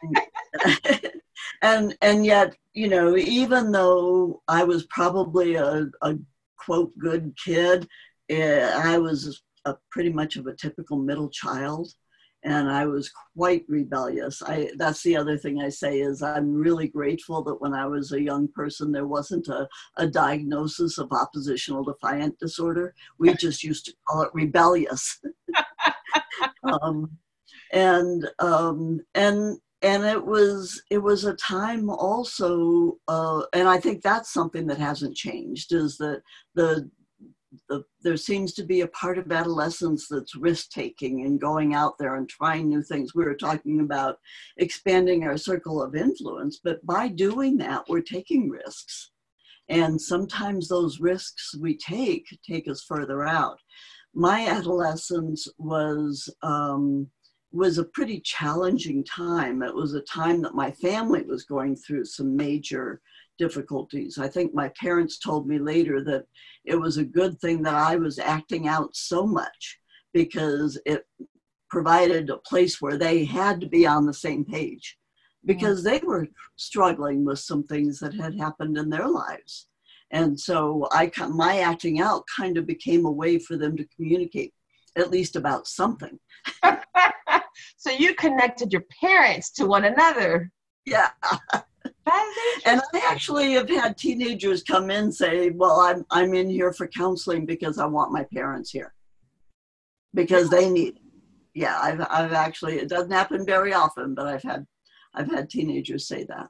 and 1.63 1.97
and 2.03 2.27
yet, 2.27 2.57
you 2.75 2.89
know, 2.89 3.17
even 3.17 3.71
though 3.71 4.43
I 4.49 4.65
was 4.65 4.85
probably 4.87 5.55
a, 5.55 5.87
a 6.03 6.19
quote 6.57 6.93
good 6.99 7.33
kid, 7.43 7.87
eh, 8.31 8.69
I 8.75 8.99
was 8.99 9.43
a 9.65 9.77
pretty 9.93 10.13
much 10.13 10.37
of 10.37 10.49
a 10.49 10.57
typical 10.57 10.97
middle 10.99 11.31
child 11.31 11.89
and 12.45 12.71
I 12.71 12.87
was 12.87 13.11
quite 13.37 13.65
rebellious. 13.69 14.43
I 14.43 14.71
that's 14.77 15.03
the 15.03 15.17
other 15.17 15.39
thing 15.39 15.61
I 15.61 15.69
say 15.69 16.01
is 16.01 16.23
I'm 16.23 16.55
really 16.55 16.89
grateful 16.89 17.43
that 17.45 17.61
when 17.61 17.73
I 17.73 17.87
was 17.87 18.13
a 18.13 18.21
young 18.21 18.49
person 18.49 18.93
there 18.93 19.07
wasn't 19.07 19.49
a, 19.49 19.69
a 19.97 20.07
diagnosis 20.07 20.99
of 20.99 21.13
oppositional 21.13 21.85
defiant 21.85 22.39
disorder. 22.39 22.95
We 23.19 23.35
just 23.41 23.63
used 23.63 23.87
to 23.87 23.95
call 24.09 24.23
it 24.23 24.31
rebellious. 24.35 25.21
um, 26.83 27.17
and 27.73 28.29
um, 28.39 29.01
and 29.15 29.59
and 29.83 30.05
it 30.05 30.25
was 30.25 30.83
it 30.91 30.99
was 30.99 31.25
a 31.25 31.35
time 31.35 31.91
also 31.91 32.99
uh, 33.09 33.43
and 33.53 33.69
i 33.69 33.79
think 33.79 34.01
that's 34.01 34.33
something 34.33 34.67
that 34.67 34.79
hasn't 34.79 35.17
changed 35.17 35.73
is 35.73 35.99
that 35.99 36.23
the 36.55 36.89
the, 37.69 37.85
there 38.03 38.17
seems 38.17 38.53
to 38.55 38.65
be 38.65 38.81
a 38.81 38.89
part 38.89 39.19
of 39.19 39.31
adolescence 39.31 40.07
that's 40.09 40.37
risk 40.37 40.71
taking 40.71 41.25
and 41.27 41.41
going 41.41 41.75
out 41.75 41.99
there 41.99 42.17
and 42.17 42.29
trying 42.29 42.69
new 42.69 42.83
things. 42.83 43.15
We 43.15 43.25
were 43.25 43.35
talking 43.35 43.81
about 43.81 44.19
expanding 44.57 45.25
our 45.25 45.37
circle 45.37 45.83
of 45.83 45.95
influence, 45.95 46.61
but 46.63 46.85
by 46.87 47.09
doing 47.09 47.57
that, 47.59 47.85
we're 47.89 48.01
taking 48.01 48.49
risks. 48.49 49.11
And 49.69 50.01
sometimes 50.01 50.69
those 50.69 51.01
risks 51.01 51.55
we 51.61 51.77
take 51.77 52.27
take 52.47 52.69
us 52.69 52.83
further 52.83 53.25
out. 53.25 53.59
My 54.15 54.47
adolescence 54.47 55.49
was 55.59 56.29
um, 56.43 57.09
was 57.53 57.79
a 57.79 57.85
pretty 57.85 58.21
challenging 58.21 59.05
time. 59.05 59.63
It 59.63 59.75
was 59.75 59.95
a 59.95 60.03
time 60.03 60.43
that 60.43 60.55
my 60.55 60.71
family 60.73 61.23
was 61.23 61.45
going 61.45 61.77
through 61.77 62.07
some 62.07 62.35
major 62.35 63.01
difficulties. 63.39 64.19
I 64.19 64.29
think 64.29 64.55
my 64.55 64.71
parents 64.81 65.19
told 65.19 65.47
me 65.47 65.59
later 65.59 66.03
that 66.05 66.25
it 66.65 66.77
was 66.77 66.97
a 66.97 67.05
good 67.05 67.39
thing 67.41 67.63
that 67.63 67.75
I 67.75 67.97
was 67.97 68.19
acting 68.19 68.69
out 68.69 68.95
so 68.95 69.27
much 69.27 69.79
because 70.13 70.79
it 70.87 71.07
provided 71.71 72.29
a 72.29 72.37
place 72.39 72.81
where 72.81 72.99
they 72.99 73.25
had 73.25 73.61
to 73.61 73.67
be 73.67 73.87
on 73.87 74.07
the 74.07 74.15
same 74.15 74.45
page 74.45 74.99
because 75.45 75.83
they 75.83 75.99
were 75.99 76.29
struggling 76.57 77.25
with 77.25 77.39
some 77.39 77.65
things 77.65 77.99
that 77.99 78.15
had 78.15 78.39
happened 78.39 78.77
in 78.77 78.91
their 78.91 79.09
lives. 79.09 79.69
And 80.11 80.39
so 80.39 80.87
I 80.93 81.11
my 81.31 81.61
acting 81.61 82.01
out 82.01 82.25
kind 82.37 82.59
of 82.59 82.67
became 82.67 83.07
a 83.07 83.11
way 83.11 83.39
for 83.39 83.57
them 83.57 83.77
to 83.77 83.89
communicate 83.97 84.53
at 84.97 85.11
least 85.11 85.37
about 85.37 85.67
something. 85.67 86.19
so 87.77 87.91
you 87.91 88.15
connected 88.15 88.73
your 88.73 88.85
parents 89.01 89.51
to 89.53 89.67
one 89.67 89.85
another. 89.85 90.51
Yeah. 90.85 91.09
and 92.67 92.81
I 92.95 93.07
actually 93.09 93.53
have 93.53 93.69
had 93.69 93.97
teenagers 93.97 94.63
come 94.63 94.91
in 94.91 95.13
say, 95.13 95.51
"Well, 95.51 95.81
I'm 95.81 96.05
I'm 96.11 96.35
in 96.35 96.49
here 96.49 96.73
for 96.73 96.87
counseling 96.89 97.47
because 97.47 97.79
I 97.79 97.87
want 97.87 98.13
my 98.13 98.25
parents 98.35 98.71
here 98.71 98.95
because 100.15 100.51
they 100.51 100.69
need." 100.69 100.99
Yeah, 101.55 101.79
I've 101.81 102.01
I've 102.11 102.33
actually 102.33 102.79
it 102.79 102.89
doesn't 102.89 103.11
happen 103.11 103.45
very 103.45 103.73
often, 103.73 104.15
but 104.15 104.27
I've 104.27 104.43
had 104.43 104.67
I've 105.15 105.31
had 105.31 105.51
teenagers 105.51 106.07
say 106.07 106.25
that. 106.25 106.49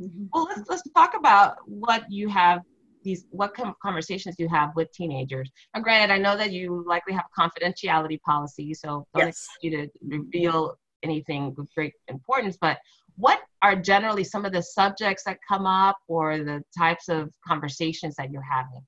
Mm-hmm. 0.00 0.26
Well, 0.32 0.44
let's 0.44 0.68
let's 0.68 0.82
talk 0.96 1.14
about 1.16 1.56
what 1.66 2.04
you 2.10 2.28
have 2.28 2.62
these 3.04 3.26
what 3.30 3.54
conversations 3.82 4.36
you 4.38 4.48
have 4.48 4.70
with 4.76 4.92
teenagers. 4.92 5.50
Now, 5.74 5.80
granted, 5.80 6.12
I 6.12 6.18
know 6.18 6.36
that 6.36 6.52
you 6.52 6.84
likely 6.86 7.14
have 7.14 7.24
a 7.32 7.40
confidentiality 7.40 8.20
policy, 8.22 8.74
so 8.74 9.06
don't 9.14 9.26
yes. 9.26 9.28
expect 9.28 9.58
you 9.62 9.70
to 9.70 9.88
reveal 10.02 10.78
anything 11.02 11.54
of 11.58 11.68
great 11.74 11.94
importance. 12.08 12.58
But 12.60 12.78
what 13.18 13.40
are 13.62 13.76
generally 13.76 14.24
some 14.24 14.44
of 14.44 14.52
the 14.52 14.62
subjects 14.62 15.24
that 15.24 15.38
come 15.46 15.66
up 15.66 15.98
or 16.06 16.38
the 16.38 16.62
types 16.76 17.08
of 17.08 17.32
conversations 17.46 18.14
that 18.16 18.30
you're 18.30 18.42
having? 18.42 18.86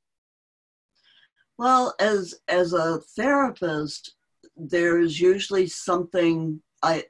Well, 1.59 1.95
as 2.01 2.35
as 2.49 2.73
a 2.73 3.01
therapist, 3.17 4.15
there's 4.57 5.21
usually 5.21 5.67
something 5.67 6.63
I 6.83 7.05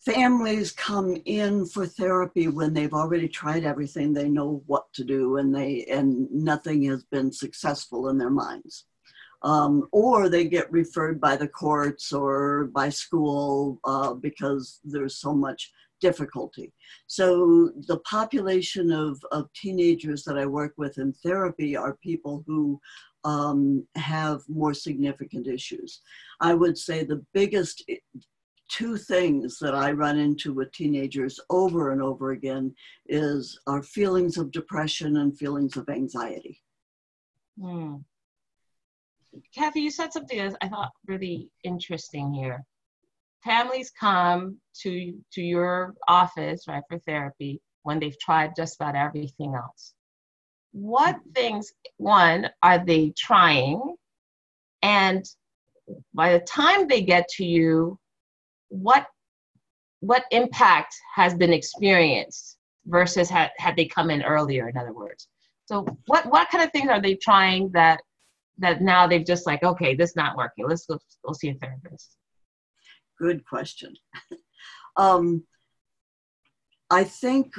families 0.00 0.72
come 0.72 1.16
in 1.26 1.66
for 1.66 1.84
therapy 1.84 2.48
when 2.48 2.72
they've 2.72 2.94
already 2.94 3.28
tried 3.28 3.64
everything 3.64 4.12
they 4.12 4.28
know 4.28 4.62
what 4.66 4.90
to 4.94 5.04
do 5.04 5.36
and 5.36 5.54
they 5.54 5.84
and 5.90 6.30
nothing 6.30 6.84
has 6.84 7.04
been 7.04 7.30
successful 7.30 8.08
in 8.08 8.16
their 8.16 8.30
minds 8.30 8.86
um, 9.42 9.88
or 9.92 10.28
they 10.28 10.44
get 10.44 10.70
referred 10.70 11.20
by 11.20 11.36
the 11.36 11.48
courts 11.48 12.12
or 12.12 12.66
by 12.66 12.88
school 12.88 13.78
uh, 13.84 14.14
because 14.14 14.80
there's 14.84 15.16
so 15.16 15.32
much 15.34 15.70
difficulty. 16.00 16.72
So 17.06 17.72
the 17.86 17.98
population 18.00 18.90
of, 18.90 19.22
of 19.32 19.52
teenagers 19.52 20.24
that 20.24 20.38
I 20.38 20.46
work 20.46 20.74
with 20.76 20.98
in 20.98 21.12
therapy 21.12 21.76
are 21.76 21.96
people 22.02 22.42
who 22.46 22.80
um, 23.24 23.86
have 23.96 24.40
more 24.48 24.72
significant 24.74 25.46
issues. 25.46 26.00
I 26.40 26.54
would 26.54 26.78
say 26.78 27.04
the 27.04 27.24
biggest 27.34 27.84
two 28.70 28.96
things 28.96 29.58
that 29.58 29.74
I 29.74 29.92
run 29.92 30.18
into 30.18 30.54
with 30.54 30.72
teenagers 30.72 31.38
over 31.50 31.90
and 31.90 32.00
over 32.00 32.30
again 32.30 32.74
is 33.06 33.58
our 33.66 33.82
feelings 33.82 34.38
of 34.38 34.52
depression 34.52 35.18
and 35.18 35.36
feelings 35.36 35.76
of 35.76 35.88
anxiety. 35.88 36.62
Mm. 37.60 38.04
Kathie, 39.54 39.80
you 39.80 39.90
said 39.90 40.12
something 40.12 40.54
I 40.60 40.68
thought 40.68 40.92
really 41.06 41.50
interesting 41.64 42.32
here. 42.32 42.64
Families 43.44 43.90
come 43.98 44.58
to 44.82 45.14
to 45.32 45.42
your 45.42 45.94
office, 46.08 46.64
right, 46.68 46.82
for 46.88 46.98
therapy 46.98 47.60
when 47.82 47.98
they've 47.98 48.18
tried 48.18 48.54
just 48.56 48.76
about 48.76 48.96
everything 48.96 49.54
else. 49.54 49.94
What 50.72 51.16
mm-hmm. 51.16 51.32
things, 51.32 51.72
one, 51.96 52.50
are 52.62 52.84
they 52.84 53.12
trying? 53.16 53.96
And 54.82 55.24
by 56.14 56.32
the 56.32 56.40
time 56.40 56.86
they 56.86 57.02
get 57.02 57.28
to 57.36 57.44
you, 57.44 57.98
what 58.68 59.06
what 60.00 60.24
impact 60.30 60.94
has 61.14 61.34
been 61.34 61.52
experienced 61.52 62.56
versus 62.86 63.28
had, 63.28 63.50
had 63.58 63.76
they 63.76 63.84
come 63.84 64.10
in 64.10 64.22
earlier, 64.22 64.68
in 64.68 64.76
other 64.76 64.94
words? 64.94 65.28
So 65.66 65.86
what, 66.06 66.26
what 66.26 66.48
kind 66.50 66.64
of 66.64 66.72
things 66.72 66.88
are 66.88 67.00
they 67.00 67.14
trying 67.14 67.70
that 67.72 68.00
that 68.60 68.82
now 68.82 69.06
they've 69.06 69.26
just 69.26 69.46
like, 69.46 69.62
okay, 69.62 69.94
this 69.94 70.10
is 70.10 70.16
not 70.16 70.36
working. 70.36 70.66
Let's 70.68 70.86
go, 70.86 70.98
go 71.26 71.32
see 71.32 71.48
a 71.48 71.54
therapist? 71.54 72.16
Good 73.18 73.44
question. 73.44 73.94
um, 74.96 75.44
I 76.90 77.04
think 77.04 77.54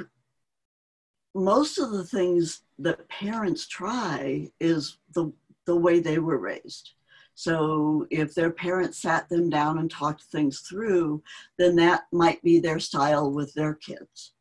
most 1.34 1.78
of 1.78 1.90
the 1.90 2.04
things 2.04 2.62
that 2.78 3.08
parents 3.08 3.66
try 3.66 4.50
is 4.60 4.98
the, 5.14 5.32
the 5.66 5.76
way 5.76 6.00
they 6.00 6.18
were 6.18 6.38
raised. 6.38 6.92
So 7.34 8.06
if 8.10 8.34
their 8.34 8.50
parents 8.50 8.98
sat 8.98 9.28
them 9.28 9.48
down 9.48 9.78
and 9.78 9.90
talked 9.90 10.24
things 10.24 10.60
through, 10.60 11.22
then 11.58 11.76
that 11.76 12.04
might 12.12 12.42
be 12.42 12.60
their 12.60 12.78
style 12.78 13.30
with 13.30 13.54
their 13.54 13.74
kids. 13.74 14.32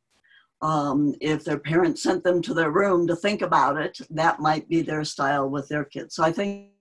Um, 0.62 1.16
if 1.22 1.44
their 1.44 1.58
parents 1.58 2.04
sent 2.04 2.24
them 2.24 2.42
to 2.44 2.54
their 2.54 2.72
room 2.72 3.08
to 3.08 3.16
think 3.16 3.42
about 3.42 3.78
it, 3.78 3.98
that 4.12 4.40
might 4.40 4.70
be 4.70 4.82
their 4.82 5.04
style 5.04 5.50
with 5.50 5.68
their 5.68 5.86
kids. 5.86 6.16
So 6.16 6.24
I 6.24 6.32
think 6.32 6.72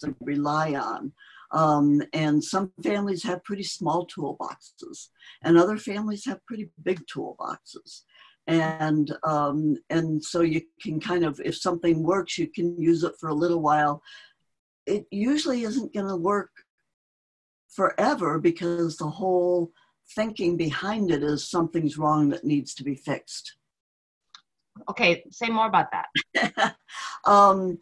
to 0.00 0.14
rely 0.20 0.74
on. 0.74 1.12
Um, 1.50 2.02
and 2.12 2.42
some 2.42 2.72
families 2.82 3.22
have 3.24 3.44
pretty 3.44 3.62
small 3.62 4.06
toolboxes, 4.06 5.08
and 5.42 5.56
other 5.56 5.78
families 5.78 6.24
have 6.26 6.44
pretty 6.46 6.70
big 6.82 7.00
toolboxes. 7.06 8.02
And 8.46 9.14
um, 9.24 9.76
and 9.90 10.22
so 10.22 10.40
you 10.40 10.62
can 10.80 11.00
kind 11.00 11.24
of, 11.24 11.40
if 11.44 11.56
something 11.56 12.02
works, 12.02 12.38
you 12.38 12.48
can 12.48 12.80
use 12.80 13.02
it 13.02 13.14
for 13.18 13.28
a 13.28 13.34
little 13.34 13.60
while. 13.60 14.02
It 14.86 15.06
usually 15.10 15.62
isn't 15.62 15.92
going 15.92 16.08
to 16.08 16.16
work 16.16 16.50
forever 17.68 18.38
because 18.38 18.96
the 18.96 19.08
whole 19.08 19.70
thinking 20.14 20.56
behind 20.56 21.10
it 21.10 21.22
is 21.22 21.50
something's 21.50 21.98
wrong 21.98 22.28
that 22.30 22.44
needs 22.44 22.74
to 22.74 22.84
be 22.84 22.94
fixed. 22.94 23.56
Okay, 24.88 25.24
say 25.30 25.48
more 25.48 25.66
about 25.66 25.88
that. 25.92 26.74
um, 27.24 27.78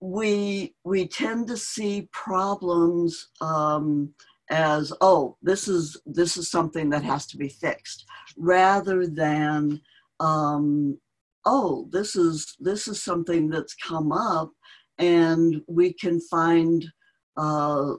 we 0.00 0.74
we 0.84 1.06
tend 1.06 1.48
to 1.48 1.56
see 1.56 2.08
problems 2.12 3.28
um, 3.40 4.12
as 4.50 4.92
oh 5.00 5.36
this 5.42 5.68
is 5.68 5.96
this 6.06 6.36
is 6.36 6.50
something 6.50 6.90
that 6.90 7.02
has 7.02 7.26
to 7.26 7.36
be 7.36 7.48
fixed 7.48 8.04
rather 8.36 9.06
than 9.06 9.80
um, 10.20 10.98
oh 11.46 11.88
this 11.90 12.14
is 12.14 12.54
this 12.60 12.86
is 12.88 13.02
something 13.02 13.48
that's 13.48 13.74
come 13.74 14.12
up 14.12 14.50
and 14.98 15.62
we 15.66 15.92
can 15.92 16.20
find 16.20 16.84
uh, 17.36 17.94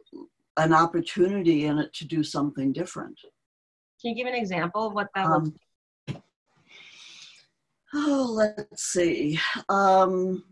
an 0.57 0.73
opportunity 0.73 1.65
in 1.65 1.77
it 1.77 1.93
to 1.93 2.05
do 2.05 2.23
something 2.23 2.73
different. 2.73 3.19
Can 4.01 4.11
you 4.11 4.15
give 4.15 4.27
an 4.27 4.39
example 4.39 4.87
of 4.87 4.93
what 4.93 5.07
that 5.15 5.25
um, 5.25 5.55
oh 7.93 8.31
let's 8.31 8.83
see. 8.83 9.39
Um, 9.69 10.43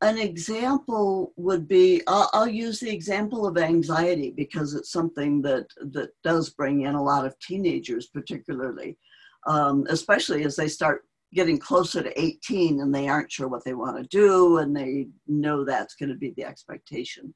an 0.00 0.18
example 0.18 1.32
would 1.36 1.66
be 1.66 2.02
I'll, 2.06 2.30
I'll, 2.32 2.48
use 2.48 2.80
the 2.80 2.90
example 2.90 3.46
of 3.46 3.56
anxiety 3.56 4.30
because 4.30 4.74
it's 4.74 4.92
something 4.92 5.40
that 5.42 5.66
that 5.92 6.10
does 6.22 6.50
bring 6.50 6.82
in 6.82 6.94
a 6.94 7.02
lot 7.02 7.24
of 7.24 7.38
teenagers 7.38 8.08
particularly 8.08 8.98
um, 9.46 9.86
especially 9.88 10.44
as 10.44 10.56
they 10.56 10.68
start 10.68 11.04
getting 11.32 11.58
closer 11.58 12.02
to 12.02 12.20
18 12.20 12.80
and 12.80 12.94
they 12.94 13.08
aren't 13.08 13.30
sure 13.30 13.48
what 13.48 13.64
they 13.64 13.74
want 13.74 13.96
to 13.96 14.04
do 14.04 14.58
and 14.58 14.74
they 14.74 15.08
know 15.26 15.64
that's 15.64 15.96
going 15.96 16.08
to 16.08 16.14
be 16.14 16.32
the 16.36 16.44
expectation. 16.44 17.34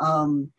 Um, 0.00 0.50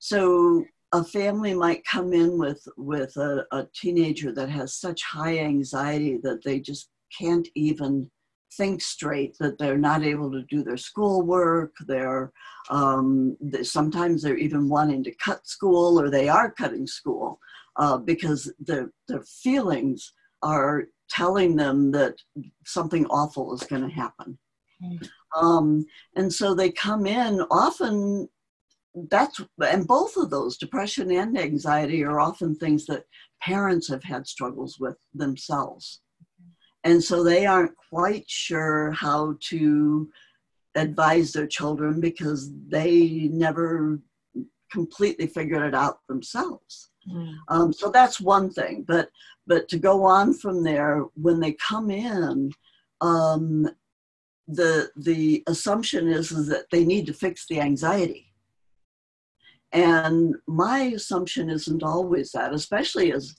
so 0.00 0.64
a 0.92 1.04
family 1.04 1.54
might 1.54 1.84
come 1.84 2.12
in 2.12 2.36
with 2.36 2.66
with 2.76 3.16
a, 3.16 3.46
a 3.52 3.66
teenager 3.74 4.32
that 4.32 4.48
has 4.48 4.74
such 4.74 5.02
high 5.04 5.38
anxiety 5.38 6.18
that 6.22 6.42
they 6.42 6.58
just 6.58 6.88
can't 7.16 7.46
even 7.54 8.10
think 8.56 8.82
straight 8.82 9.36
that 9.38 9.56
they're 9.58 9.78
not 9.78 10.02
able 10.02 10.30
to 10.32 10.42
do 10.42 10.64
their 10.64 10.76
schoolwork 10.76 11.72
they're 11.86 12.32
um, 12.70 13.36
they, 13.40 13.62
sometimes 13.62 14.22
they're 14.22 14.36
even 14.36 14.68
wanting 14.68 15.04
to 15.04 15.14
cut 15.16 15.46
school 15.46 16.00
or 16.00 16.10
they 16.10 16.28
are 16.28 16.50
cutting 16.50 16.86
school 16.86 17.38
uh, 17.76 17.96
because 17.96 18.52
their, 18.58 18.90
their 19.06 19.22
feelings 19.22 20.12
are 20.42 20.84
telling 21.08 21.54
them 21.54 21.92
that 21.92 22.14
something 22.66 23.06
awful 23.06 23.54
is 23.54 23.62
going 23.62 23.88
to 23.88 23.94
happen 23.94 24.36
mm. 24.82 25.08
um, 25.40 25.84
and 26.16 26.32
so 26.32 26.52
they 26.52 26.72
come 26.72 27.06
in 27.06 27.40
often 27.52 28.28
that's 29.10 29.40
and 29.60 29.86
both 29.86 30.16
of 30.16 30.30
those 30.30 30.58
depression 30.58 31.10
and 31.12 31.38
anxiety 31.38 32.02
are 32.02 32.20
often 32.20 32.54
things 32.54 32.86
that 32.86 33.04
parents 33.40 33.88
have 33.88 34.02
had 34.02 34.26
struggles 34.26 34.78
with 34.80 34.96
themselves 35.14 36.00
and 36.84 37.02
so 37.02 37.22
they 37.22 37.46
aren't 37.46 37.76
quite 37.90 38.24
sure 38.28 38.90
how 38.92 39.36
to 39.48 40.10
advise 40.74 41.32
their 41.32 41.46
children 41.46 42.00
because 42.00 42.50
they 42.68 43.28
never 43.32 44.00
completely 44.70 45.26
figured 45.26 45.62
it 45.62 45.74
out 45.74 45.98
themselves. 46.08 46.90
Mm. 47.10 47.34
Um, 47.48 47.72
so 47.72 47.90
that's 47.90 48.20
one 48.20 48.50
thing. 48.50 48.84
But 48.86 49.10
but 49.46 49.68
to 49.68 49.78
go 49.78 50.04
on 50.04 50.32
from 50.34 50.62
there, 50.62 51.04
when 51.14 51.40
they 51.40 51.52
come 51.52 51.90
in, 51.90 52.52
um, 53.00 53.68
the 54.46 54.90
the 54.96 55.42
assumption 55.48 56.08
is, 56.08 56.30
is 56.30 56.46
that 56.48 56.66
they 56.70 56.84
need 56.84 57.06
to 57.06 57.12
fix 57.12 57.46
the 57.46 57.60
anxiety. 57.60 58.29
And 59.72 60.34
my 60.46 60.80
assumption 60.96 61.48
isn't 61.48 61.82
always 61.82 62.32
that, 62.32 62.52
especially 62.52 63.12
as 63.12 63.34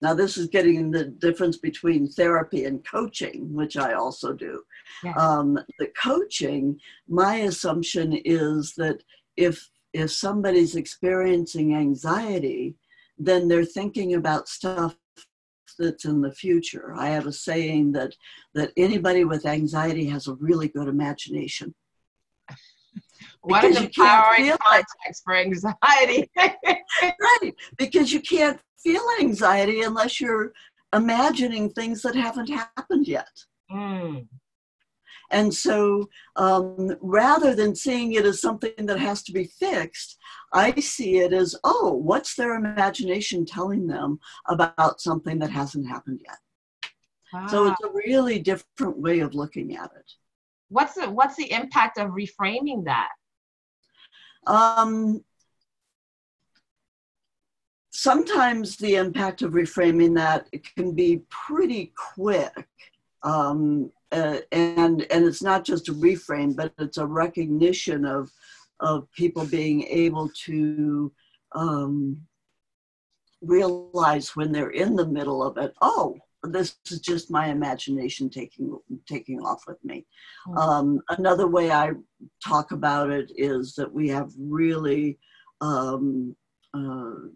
now, 0.00 0.14
this 0.14 0.36
is 0.36 0.46
getting 0.46 0.90
the 0.90 1.04
difference 1.06 1.56
between 1.56 2.06
therapy 2.06 2.66
and 2.66 2.86
coaching, 2.86 3.52
which 3.52 3.76
I 3.76 3.94
also 3.94 4.32
do. 4.32 4.62
Yeah. 5.02 5.14
Um, 5.14 5.58
the 5.78 5.88
coaching, 6.00 6.78
my 7.08 7.36
assumption 7.36 8.20
is 8.24 8.74
that 8.76 9.02
if 9.36 9.68
if 9.94 10.12
somebody's 10.12 10.76
experiencing 10.76 11.74
anxiety, 11.74 12.76
then 13.16 13.48
they're 13.48 13.64
thinking 13.64 14.14
about 14.14 14.48
stuff 14.48 14.96
that's 15.78 16.04
in 16.04 16.20
the 16.20 16.32
future. 16.32 16.94
I 16.96 17.08
have 17.08 17.26
a 17.26 17.32
saying 17.32 17.92
that 17.92 18.14
that 18.54 18.72
anybody 18.76 19.24
with 19.24 19.46
anxiety 19.46 20.06
has 20.06 20.28
a 20.28 20.34
really 20.34 20.68
good 20.68 20.86
imagination. 20.86 21.74
What 23.42 23.64
an 23.64 23.76
empowering 23.76 24.52
context 24.62 25.22
for 25.24 25.34
anxiety. 25.34 26.30
right, 26.36 27.54
because 27.76 28.12
you 28.12 28.20
can't 28.20 28.60
feel 28.78 29.02
anxiety 29.20 29.82
unless 29.82 30.20
you're 30.20 30.52
imagining 30.94 31.70
things 31.70 32.02
that 32.02 32.14
haven't 32.14 32.48
happened 32.48 33.06
yet. 33.06 33.30
Mm. 33.70 34.26
And 35.30 35.52
so 35.52 36.08
um, 36.36 36.96
rather 37.00 37.54
than 37.54 37.74
seeing 37.74 38.12
it 38.12 38.24
as 38.24 38.40
something 38.40 38.72
that 38.78 38.98
has 38.98 39.22
to 39.24 39.32
be 39.32 39.44
fixed, 39.44 40.16
I 40.52 40.74
see 40.80 41.18
it 41.18 41.32
as, 41.32 41.54
oh, 41.64 41.92
what's 41.92 42.34
their 42.34 42.54
imagination 42.54 43.44
telling 43.44 43.86
them 43.86 44.20
about 44.46 45.00
something 45.00 45.38
that 45.40 45.50
hasn't 45.50 45.86
happened 45.86 46.20
yet? 46.24 46.38
Wow. 47.32 47.46
So 47.48 47.66
it's 47.66 47.84
a 47.84 47.90
really 47.90 48.38
different 48.38 48.98
way 48.98 49.20
of 49.20 49.34
looking 49.34 49.76
at 49.76 49.90
it. 49.94 50.12
What's 50.68 50.94
the, 50.94 51.10
what's 51.10 51.36
the 51.36 51.50
impact 51.50 51.98
of 51.98 52.10
reframing 52.10 52.84
that? 52.84 53.08
Um, 54.46 55.24
sometimes 57.90 58.76
the 58.76 58.94
impact 58.96 59.42
of 59.42 59.52
reframing 59.52 60.14
that 60.14 60.48
can 60.76 60.92
be 60.92 61.22
pretty 61.28 61.92
quick. 62.14 62.52
Um, 63.22 63.90
uh, 64.12 64.38
and 64.52 65.02
and 65.10 65.24
it's 65.24 65.42
not 65.42 65.64
just 65.64 65.88
a 65.88 65.92
reframe, 65.92 66.56
but 66.56 66.72
it's 66.78 66.96
a 66.96 67.04
recognition 67.04 68.06
of 68.06 68.30
of 68.80 69.10
people 69.12 69.44
being 69.44 69.82
able 69.82 70.30
to 70.46 71.12
um, 71.52 72.16
realize 73.42 74.34
when 74.36 74.52
they're 74.52 74.70
in 74.70 74.96
the 74.96 75.06
middle 75.06 75.42
of 75.42 75.58
it. 75.58 75.74
Oh, 75.82 76.16
this 76.44 76.76
is 76.90 77.00
just 77.00 77.30
my 77.30 77.48
imagination 77.48 78.30
taking 78.30 78.78
taking 79.06 79.40
off 79.40 79.64
with 79.66 79.82
me. 79.84 80.06
Mm-hmm. 80.46 80.58
Um, 80.58 81.00
another 81.10 81.48
way 81.48 81.70
I 81.70 81.92
talk 82.44 82.72
about 82.72 83.10
it 83.10 83.30
is 83.36 83.74
that 83.74 83.92
we 83.92 84.08
have 84.08 84.30
really 84.38 85.18
um, 85.60 86.36
uh, 86.74 87.28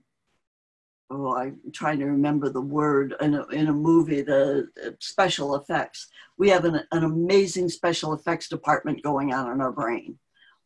oh, 1.13 1.37
I'm 1.37 1.59
trying 1.73 1.99
to 1.99 2.07
remember 2.07 2.49
the 2.49 2.61
word 2.61 3.15
in 3.21 3.35
a, 3.35 3.47
in 3.49 3.69
a 3.69 3.73
movie, 3.73 4.23
the, 4.23 4.69
the 4.77 4.97
special 5.01 5.57
effects. 5.57 6.09
We 6.39 6.49
have 6.51 6.65
an, 6.65 6.81
an 6.93 7.05
amazing 7.05 7.69
special 7.69 8.15
effects 8.15 8.49
department 8.49 9.03
going 9.03 9.33
on 9.33 9.53
in 9.53 9.61
our 9.61 9.73
brain 9.73 10.19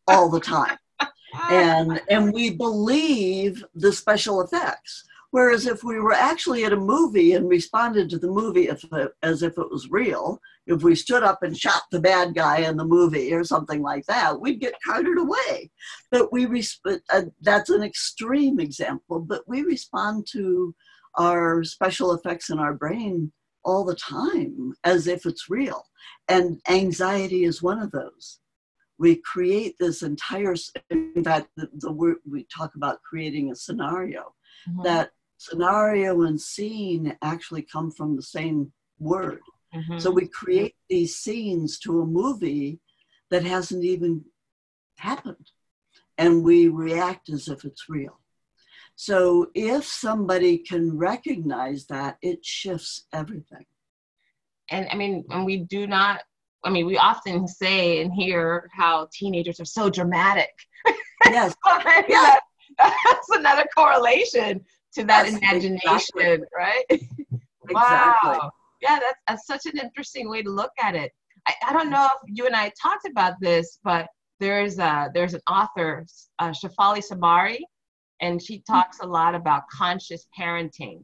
all 0.07 0.29
the 0.29 0.39
time. 0.39 0.77
and 1.51 2.01
and 2.09 2.33
we 2.33 2.49
believe 2.49 3.63
the 3.75 3.91
special 3.91 4.41
effects 4.41 5.03
Whereas 5.31 5.67
if 5.67 5.83
we 5.83 5.99
were 5.99 6.13
actually 6.13 6.63
at 6.63 6.71
a 6.73 6.77
movie 6.77 7.33
and 7.33 7.49
responded 7.49 8.09
to 8.09 8.17
the 8.17 8.29
movie 8.29 8.69
if, 8.69 8.83
as 9.21 9.43
if 9.43 9.57
it 9.57 9.69
was 9.69 9.89
real, 9.91 10.39
if 10.65 10.83
we 10.83 10.95
stood 10.95 11.21
up 11.21 11.43
and 11.43 11.55
shot 11.55 11.83
the 11.91 11.99
bad 11.99 12.33
guy 12.33 12.59
in 12.59 12.77
the 12.77 12.85
movie 12.85 13.33
or 13.33 13.43
something 13.43 13.81
like 13.81 14.05
that, 14.05 14.39
we'd 14.39 14.61
get 14.61 14.81
carted 14.85 15.17
away. 15.17 15.69
But 16.11 16.31
we 16.31 16.45
resp- 16.45 17.01
uh, 17.09 17.23
that's 17.41 17.69
an 17.69 17.83
extreme 17.83 18.59
example, 18.59 19.19
but 19.19 19.41
we 19.47 19.63
respond 19.63 20.27
to 20.31 20.73
our 21.17 21.63
special 21.63 22.13
effects 22.13 22.49
in 22.49 22.59
our 22.59 22.73
brain 22.73 23.31
all 23.65 23.83
the 23.83 23.95
time 23.95 24.73
as 24.85 25.07
if 25.07 25.25
it's 25.25 25.49
real. 25.49 25.83
And 26.29 26.61
anxiety 26.69 27.43
is 27.43 27.61
one 27.61 27.79
of 27.79 27.91
those. 27.91 28.39
we 28.99 29.17
create 29.17 29.75
this 29.79 30.01
entire, 30.01 30.55
in 30.89 31.23
fact, 31.23 31.49
the, 31.55 31.69
the 31.73 31.91
word 31.91 32.17
we 32.29 32.45
talk 32.45 32.75
about 32.75 33.01
creating 33.03 33.51
a 33.51 33.55
scenario. 33.55 34.33
Mm-hmm. 34.67 34.83
That 34.83 35.11
scenario 35.37 36.23
and 36.23 36.39
scene 36.39 37.15
actually 37.21 37.61
come 37.61 37.91
from 37.91 38.15
the 38.15 38.21
same 38.21 38.71
word. 38.99 39.41
Mm-hmm. 39.73 39.99
So 39.99 40.11
we 40.11 40.27
create 40.27 40.75
these 40.89 41.15
scenes 41.15 41.79
to 41.79 42.01
a 42.01 42.05
movie 42.05 42.79
that 43.29 43.43
hasn't 43.43 43.83
even 43.83 44.25
happened. 44.97 45.51
And 46.17 46.43
we 46.43 46.67
react 46.67 47.29
as 47.29 47.47
if 47.47 47.63
it's 47.63 47.89
real. 47.89 48.19
So 48.95 49.51
if 49.53 49.85
somebody 49.85 50.57
can 50.57 50.97
recognize 50.97 51.85
that, 51.85 52.17
it 52.23 52.43
shifts 52.43 53.05
everything. 53.13 53.65
And 54.71 54.87
I 54.91 54.95
mean, 54.95 55.23
when 55.27 55.45
we 55.45 55.57
do 55.57 55.85
not, 55.85 56.21
I 56.63 56.71
mean, 56.71 56.87
we 56.87 56.97
often 56.97 57.47
say 57.47 58.01
and 58.01 58.11
hear 58.11 58.67
how 58.75 59.07
teenagers 59.13 59.59
are 59.59 59.65
so 59.65 59.89
dramatic. 59.89 60.49
Yes. 61.25 61.55
yeah. 62.07 62.35
That's 62.77 63.29
another 63.31 63.65
correlation 63.75 64.63
to 64.97 65.05
that 65.05 65.25
yes, 65.25 65.37
imagination, 65.37 65.79
exactly. 66.15 66.47
right? 66.55 66.85
Exactly. 67.69 68.29
wow. 68.29 68.49
Yeah, 68.81 68.97
that's, 68.97 69.19
that's 69.27 69.45
such 69.45 69.65
an 69.65 69.77
interesting 69.77 70.29
way 70.29 70.41
to 70.41 70.49
look 70.49 70.71
at 70.81 70.95
it. 70.95 71.11
I, 71.49 71.53
I 71.67 71.73
don't 71.73 71.89
know 71.89 72.05
if 72.05 72.31
you 72.33 72.45
and 72.45 72.55
I 72.55 72.71
talked 72.81 73.05
about 73.05 73.33
this, 73.41 73.77
but 73.83 74.07
there's 74.39 74.79
a, 74.79 75.11
there's 75.13 75.33
an 75.33 75.41
author, 75.49 76.05
uh, 76.39 76.51
Shefali 76.51 76.99
Tsabary, 76.99 77.59
and 78.21 78.41
she 78.41 78.63
talks 78.69 78.99
a 79.01 79.05
lot 79.05 79.35
about 79.35 79.63
conscious 79.69 80.27
parenting. 80.39 81.03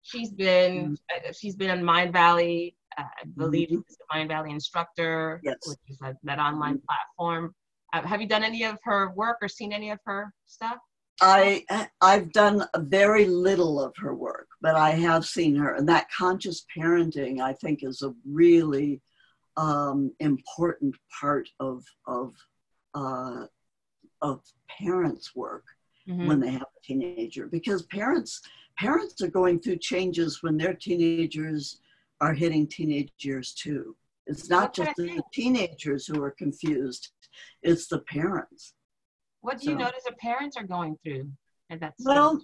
She's 0.00 0.30
been 0.30 0.96
mm-hmm. 0.96 1.32
she's 1.38 1.56
been 1.56 1.78
in 1.78 1.84
Mindvalley, 1.84 2.74
uh, 2.96 3.02
I 3.02 3.26
believe 3.36 3.68
mm-hmm. 3.68 3.80
she's 3.86 3.98
a 4.10 4.16
Mindvalley 4.16 4.50
instructor, 4.50 5.40
yes. 5.44 5.56
which 5.66 5.78
is 5.88 5.98
a, 6.02 6.14
that 6.24 6.38
online 6.38 6.76
mm-hmm. 6.76 6.86
platform. 6.86 7.54
Uh, 7.92 8.06
have 8.06 8.20
you 8.22 8.28
done 8.28 8.44
any 8.44 8.64
of 8.64 8.78
her 8.84 9.12
work 9.14 9.36
or 9.42 9.48
seen 9.48 9.72
any 9.72 9.90
of 9.90 9.98
her 10.06 10.32
stuff? 10.46 10.78
I 11.20 11.64
I've 12.00 12.32
done 12.32 12.64
very 12.76 13.26
little 13.26 13.80
of 13.80 13.94
her 13.96 14.14
work, 14.14 14.48
but 14.60 14.74
I 14.74 14.90
have 14.90 15.24
seen 15.24 15.56
her, 15.56 15.74
and 15.74 15.88
that 15.88 16.10
conscious 16.10 16.64
parenting 16.76 17.40
I 17.40 17.52
think 17.54 17.80
is 17.82 18.02
a 18.02 18.14
really 18.24 19.02
um, 19.56 20.12
important 20.20 20.94
part 21.20 21.48
of 21.58 21.84
of 22.06 22.34
uh, 22.94 23.46
of 24.22 24.42
parents' 24.80 25.34
work 25.34 25.64
mm-hmm. 26.08 26.26
when 26.28 26.40
they 26.40 26.50
have 26.50 26.62
a 26.62 26.84
teenager 26.84 27.46
because 27.46 27.82
parents 27.82 28.40
parents 28.78 29.20
are 29.20 29.28
going 29.28 29.58
through 29.58 29.78
changes 29.78 30.42
when 30.42 30.56
their 30.56 30.74
teenagers 30.74 31.80
are 32.20 32.32
hitting 32.32 32.66
teenage 32.66 33.10
years 33.20 33.52
too. 33.54 33.96
It's 34.26 34.48
not 34.48 34.74
just 34.74 34.94
the 34.96 35.20
teenagers 35.32 36.06
who 36.06 36.22
are 36.22 36.30
confused; 36.30 37.08
it's 37.62 37.88
the 37.88 38.00
parents. 38.00 38.74
What 39.48 39.60
do 39.60 39.64
so, 39.64 39.70
you 39.70 39.78
notice 39.78 40.02
the 40.04 40.12
parents 40.12 40.58
are 40.58 40.62
going 40.62 40.98
through 41.02 41.32
at 41.70 41.80
that 41.80 41.98
stage? 41.98 42.06
Well, 42.06 42.38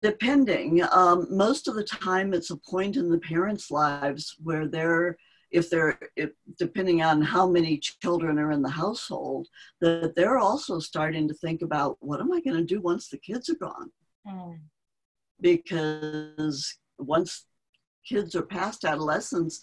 depending. 0.00 0.82
Um, 0.90 1.26
most 1.28 1.68
of 1.68 1.74
the 1.74 1.84
time, 1.84 2.32
it's 2.32 2.48
a 2.48 2.56
point 2.56 2.96
in 2.96 3.10
the 3.10 3.18
parents' 3.18 3.70
lives 3.70 4.34
where 4.42 4.66
they're 4.66 5.18
if 5.50 5.68
they're 5.68 5.98
if, 6.16 6.30
depending 6.58 7.02
on 7.02 7.20
how 7.20 7.46
many 7.46 7.76
children 7.76 8.38
are 8.38 8.50
in 8.50 8.62
the 8.62 8.70
household 8.70 9.46
that 9.82 10.14
they're 10.16 10.38
also 10.38 10.78
starting 10.78 11.28
to 11.28 11.34
think 11.34 11.60
about 11.60 11.98
what 12.00 12.18
am 12.18 12.32
i 12.32 12.40
going 12.40 12.56
to 12.56 12.64
do 12.64 12.80
once 12.80 13.08
the 13.08 13.18
kids 13.18 13.50
are 13.50 13.56
gone 13.56 13.90
mm. 14.26 14.58
because 15.42 16.74
once 16.98 17.44
kids 18.08 18.34
are 18.34 18.40
past 18.40 18.86
adolescence 18.86 19.60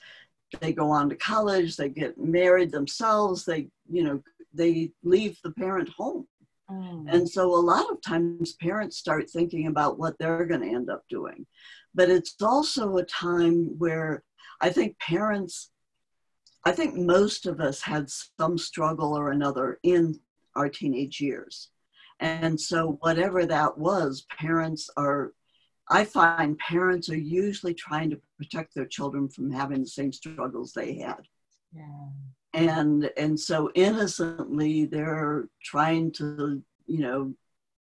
they 0.61 0.71
go 0.71 0.91
on 0.91 1.09
to 1.09 1.15
college 1.15 1.75
they 1.75 1.89
get 1.89 2.15
married 2.19 2.71
themselves 2.71 3.43
they 3.43 3.67
you 3.89 4.03
know 4.03 4.21
they 4.53 4.91
leave 5.01 5.39
the 5.43 5.51
parent 5.53 5.89
home 5.97 6.27
mm. 6.69 7.13
and 7.13 7.27
so 7.27 7.53
a 7.53 7.55
lot 7.55 7.89
of 7.91 8.01
times 8.01 8.53
parents 8.53 8.97
start 8.97 9.29
thinking 9.29 9.67
about 9.67 9.99
what 9.99 10.17
they're 10.19 10.45
going 10.45 10.61
to 10.61 10.67
end 10.67 10.89
up 10.89 11.03
doing 11.09 11.45
but 11.93 12.09
it's 12.09 12.35
also 12.41 12.97
a 12.97 13.05
time 13.05 13.77
where 13.77 14.23
i 14.61 14.69
think 14.69 14.97
parents 14.99 15.71
I 16.65 16.71
think 16.71 16.95
most 16.95 17.45
of 17.45 17.59
us 17.59 17.81
had 17.81 18.09
some 18.09 18.57
struggle 18.57 19.17
or 19.17 19.31
another 19.31 19.79
in 19.83 20.19
our 20.55 20.69
teenage 20.69 21.21
years. 21.21 21.69
And 22.19 22.59
so, 22.59 22.97
whatever 23.01 23.45
that 23.45 23.77
was, 23.77 24.25
parents 24.37 24.89
are, 24.97 25.33
I 25.89 26.03
find 26.03 26.59
parents 26.59 27.09
are 27.09 27.17
usually 27.17 27.73
trying 27.73 28.09
to 28.09 28.19
protect 28.37 28.75
their 28.75 28.85
children 28.85 29.29
from 29.29 29.51
having 29.51 29.81
the 29.81 29.87
same 29.87 30.11
struggles 30.11 30.73
they 30.73 30.95
had. 30.95 31.21
Yeah. 31.73 32.09
And, 32.53 33.11
and 33.15 33.39
so, 33.39 33.71
innocently, 33.75 34.85
they're 34.85 35.47
trying 35.63 36.11
to, 36.13 36.61
you 36.87 36.99
know, 36.99 37.33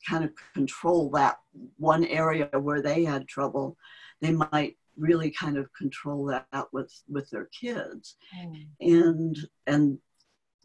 kind 0.09 0.25
of 0.25 0.33
control 0.55 1.11
that 1.11 1.39
one 1.77 2.05
area 2.05 2.49
where 2.53 2.83
they 2.83 3.05
had 3.05 3.29
trouble. 3.29 3.77
They 4.21 4.33
might 4.33 4.77
really 4.97 5.31
kind 5.31 5.57
of 5.57 5.73
control 5.73 6.27
that 6.27 6.67
with 6.73 6.93
with 7.09 7.29
their 7.31 7.47
kids 7.47 8.17
mm. 8.37 8.67
and 8.81 9.39
and 9.67 9.99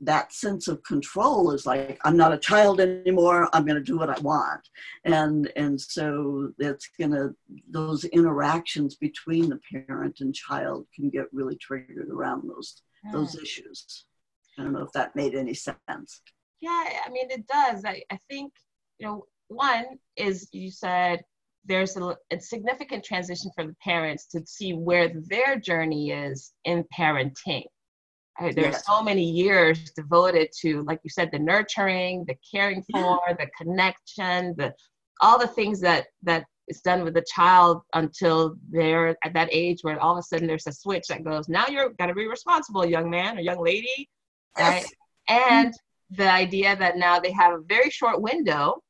that 0.01 0.31
sense 0.31 0.67
of 0.67 0.81
control 0.83 1.51
is 1.51 1.65
like 1.65 1.99
i'm 2.05 2.15
not 2.15 2.33
a 2.33 2.37
child 2.37 2.79
anymore 2.79 3.49
i'm 3.53 3.65
going 3.65 3.75
to 3.75 3.83
do 3.83 3.97
what 3.97 4.09
i 4.09 4.19
want 4.19 4.61
and 5.03 5.51
and 5.55 5.79
so 5.79 6.53
it's 6.59 6.89
going 6.97 7.11
to 7.11 7.35
those 7.69 8.05
interactions 8.05 8.95
between 8.95 9.49
the 9.49 9.59
parent 9.71 10.21
and 10.21 10.33
child 10.33 10.85
can 10.95 11.09
get 11.09 11.25
really 11.33 11.55
triggered 11.57 12.09
around 12.09 12.47
those 12.47 12.81
mm. 13.05 13.11
those 13.11 13.35
issues 13.35 14.05
i 14.57 14.63
don't 14.63 14.73
know 14.73 14.83
if 14.83 14.91
that 14.93 15.15
made 15.15 15.35
any 15.35 15.53
sense 15.53 16.21
yeah 16.61 16.83
i 17.05 17.09
mean 17.09 17.29
it 17.29 17.45
does 17.47 17.85
i, 17.85 18.01
I 18.11 18.19
think 18.29 18.53
you 18.99 19.07
know 19.07 19.25
one 19.47 19.85
is 20.15 20.47
you 20.51 20.71
said 20.71 21.21
there's 21.65 21.97
a, 21.97 22.15
a, 22.31 22.39
significant 22.39 23.03
transition 23.03 23.51
for 23.55 23.65
the 23.65 23.75
parents 23.83 24.25
to 24.27 24.45
see 24.45 24.73
where 24.73 25.11
their 25.27 25.57
journey 25.57 26.11
is 26.11 26.53
in 26.65 26.85
parenting. 26.97 27.63
Right? 28.39 28.55
There's 28.55 28.75
yes. 28.75 28.85
so 28.85 29.03
many 29.03 29.23
years 29.23 29.91
devoted 29.91 30.49
to, 30.61 30.83
like 30.83 30.99
you 31.03 31.09
said, 31.09 31.29
the 31.31 31.39
nurturing, 31.39 32.25
the 32.25 32.35
caring 32.49 32.83
for, 32.91 33.19
yeah. 33.27 33.33
the 33.33 33.49
connection, 33.57 34.55
the 34.57 34.73
all 35.21 35.37
the 35.37 35.47
things 35.47 35.81
that 35.81 36.07
that 36.23 36.45
is 36.69 36.81
done 36.81 37.03
with 37.03 37.15
the 37.15 37.25
child 37.33 37.81
until 37.93 38.55
they're 38.69 39.17
at 39.23 39.33
that 39.33 39.49
age 39.51 39.79
where 39.81 39.99
all 39.99 40.13
of 40.13 40.19
a 40.19 40.23
sudden 40.23 40.47
there's 40.47 40.67
a 40.67 40.71
switch 40.71 41.07
that 41.07 41.23
goes, 41.23 41.49
now 41.49 41.67
you're 41.67 41.89
gonna 41.99 42.13
be 42.13 42.27
responsible, 42.27 42.85
young 42.85 43.09
man 43.09 43.37
or 43.37 43.41
young 43.41 43.63
lady, 43.63 44.09
right? 44.57 44.85
And 45.27 45.73
the 46.09 46.29
idea 46.29 46.75
that 46.75 46.97
now 46.97 47.19
they 47.19 47.31
have 47.31 47.53
a 47.53 47.61
very 47.61 47.89
short 47.89 48.21
window, 48.21 48.81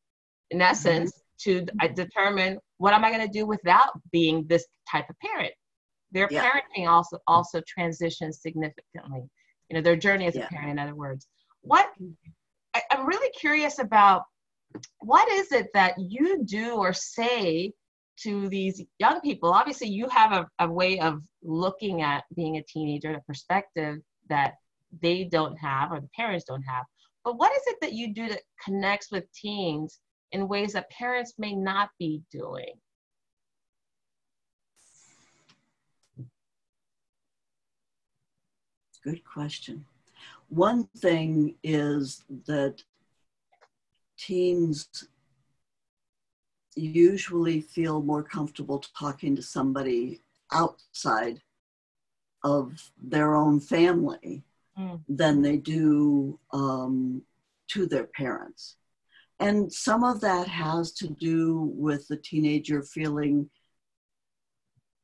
in 0.51 0.61
essence, 0.61 1.11
mm-hmm. 1.45 1.65
to 1.65 1.85
uh, 1.85 1.87
determine 1.87 2.59
what 2.77 2.93
am 2.93 3.03
I 3.03 3.11
going 3.11 3.25
to 3.25 3.39
do 3.39 3.45
without 3.45 3.89
being 4.11 4.45
this 4.47 4.65
type 4.89 5.09
of 5.09 5.15
parent. 5.19 5.53
Their 6.11 6.27
yeah. 6.31 6.49
parenting 6.49 6.87
also 6.87 7.19
also 7.27 7.61
transitions 7.67 8.41
significantly. 8.41 9.29
You 9.69 9.75
know, 9.75 9.81
their 9.81 9.95
journey 9.95 10.25
as 10.25 10.35
yeah. 10.35 10.45
a 10.45 10.47
parent, 10.47 10.71
in 10.71 10.79
other 10.79 10.95
words. 10.95 11.27
What 11.61 11.89
I, 12.73 12.81
I'm 12.89 13.05
really 13.05 13.29
curious 13.31 13.79
about 13.79 14.23
what 14.99 15.29
is 15.31 15.51
it 15.51 15.67
that 15.73 15.95
you 15.97 16.43
do 16.43 16.75
or 16.75 16.93
say 16.93 17.73
to 18.21 18.49
these 18.49 18.83
young 18.99 19.21
people? 19.21 19.51
Obviously, 19.51 19.87
you 19.87 20.07
have 20.09 20.31
a, 20.31 20.47
a 20.59 20.69
way 20.69 20.99
of 20.99 21.21
looking 21.41 22.01
at 22.01 22.23
being 22.35 22.57
a 22.57 22.63
teenager, 22.63 23.13
a 23.13 23.21
perspective 23.21 23.97
that 24.29 24.55
they 25.01 25.23
don't 25.23 25.57
have 25.57 25.91
or 25.91 25.99
the 25.99 26.09
parents 26.15 26.45
don't 26.45 26.63
have. 26.63 26.85
But 27.23 27.37
what 27.37 27.51
is 27.51 27.63
it 27.67 27.77
that 27.81 27.93
you 27.93 28.13
do 28.13 28.29
that 28.29 28.41
connects 28.63 29.11
with 29.11 29.31
teens 29.33 29.99
in 30.31 30.47
ways 30.47 30.73
that 30.73 30.89
parents 30.89 31.33
may 31.37 31.53
not 31.53 31.89
be 31.97 32.21
doing? 32.31 32.73
Good 39.03 39.23
question. 39.23 39.85
One 40.49 40.87
thing 40.97 41.55
is 41.63 42.23
that 42.47 42.83
teens 44.19 44.87
usually 46.75 47.61
feel 47.61 48.01
more 48.01 48.23
comfortable 48.23 48.83
talking 48.97 49.35
to 49.35 49.41
somebody 49.41 50.21
outside 50.51 51.41
of 52.43 52.91
their 53.01 53.35
own 53.35 53.59
family 53.59 54.43
mm. 54.77 54.99
than 55.07 55.41
they 55.41 55.57
do 55.57 56.39
um, 56.53 57.21
to 57.67 57.85
their 57.85 58.05
parents. 58.05 58.75
And 59.39 59.71
some 59.71 60.03
of 60.03 60.19
that 60.21 60.47
has 60.47 60.91
to 60.93 61.07
do 61.07 61.71
with 61.75 62.07
the 62.07 62.17
teenager 62.17 62.81
feeling 62.83 63.49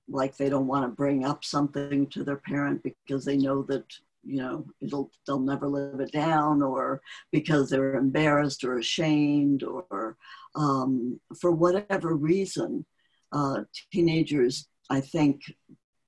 like 0.07 0.37
they 0.37 0.49
don't 0.49 0.67
want 0.67 0.83
to 0.83 0.95
bring 0.95 1.25
up 1.25 1.43
something 1.43 2.07
to 2.07 2.23
their 2.23 2.37
parent 2.37 2.83
because 2.83 3.25
they 3.25 3.37
know 3.37 3.63
that 3.63 3.85
you 4.25 4.41
know 4.41 4.65
it'll 4.81 5.11
they'll 5.25 5.39
never 5.39 5.67
live 5.67 5.99
it 5.99 6.11
down 6.11 6.61
or 6.61 7.01
because 7.31 7.69
they're 7.69 7.95
embarrassed 7.95 8.63
or 8.63 8.77
ashamed 8.79 9.63
or 9.63 10.17
um, 10.55 11.19
for 11.39 11.51
whatever 11.51 12.15
reason 12.15 12.85
uh, 13.31 13.61
teenagers 13.91 14.67
i 14.89 14.99
think 14.99 15.41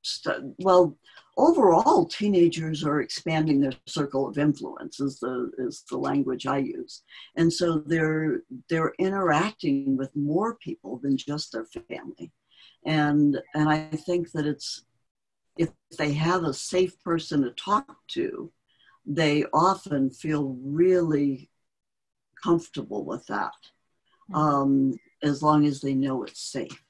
st- 0.07 0.53
well, 0.59 0.97
overall, 1.38 2.05
teenagers 2.05 2.84
are 2.84 3.01
expanding 3.01 3.59
their 3.59 3.74
circle 3.86 4.28
of 4.28 4.38
influence. 4.38 4.99
Is 4.99 5.20
the 5.20 5.51
is 5.57 5.84
the 5.89 5.97
language 5.97 6.47
I 6.47 6.59
use, 6.59 7.03
and 7.36 7.51
so 7.51 7.80
they're 7.80 8.43
they're 8.70 8.93
interacting 8.99 9.97
with 9.97 10.15
more 10.15 10.55
people 10.55 10.97
than 10.97 11.18
just 11.18 11.51
their 11.51 11.65
family, 11.65 12.32
and 12.86 13.39
and 13.53 13.70
I 13.70 13.89
think 13.89 14.32
that 14.32 14.45
it's 14.45 14.84
if 15.58 15.70
they 15.97 16.14
have 16.14 16.43
a 16.43 16.53
safe 16.53 17.01
person 17.03 17.43
to 17.43 17.51
talk 17.51 17.97
to, 18.10 18.51
they 19.05 19.45
often 19.53 20.10
feel 20.10 20.58
really 20.62 21.49
comfortable 22.43 23.05
with 23.05 23.26
that, 23.28 23.53
mm-hmm. 24.32 24.36
um, 24.36 24.99
as 25.24 25.41
long 25.41 25.66
as 25.66 25.82
they 25.82 25.93
know 25.93 26.24
it's 26.24 26.41
safe. 26.41 26.84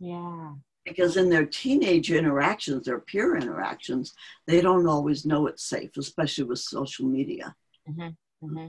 Yeah 0.00 0.52
because 0.88 1.16
in 1.16 1.28
their 1.28 1.44
teenage 1.44 2.10
interactions, 2.10 2.86
their 2.86 3.00
peer 3.00 3.36
interactions, 3.36 4.14
they 4.46 4.60
don't 4.60 4.86
always 4.86 5.24
know 5.24 5.46
it's 5.46 5.64
safe, 5.64 5.90
especially 5.96 6.44
with 6.44 6.58
social 6.58 7.06
media. 7.06 7.54
Mm-hmm. 7.88 8.46
Mm-hmm. 8.46 8.68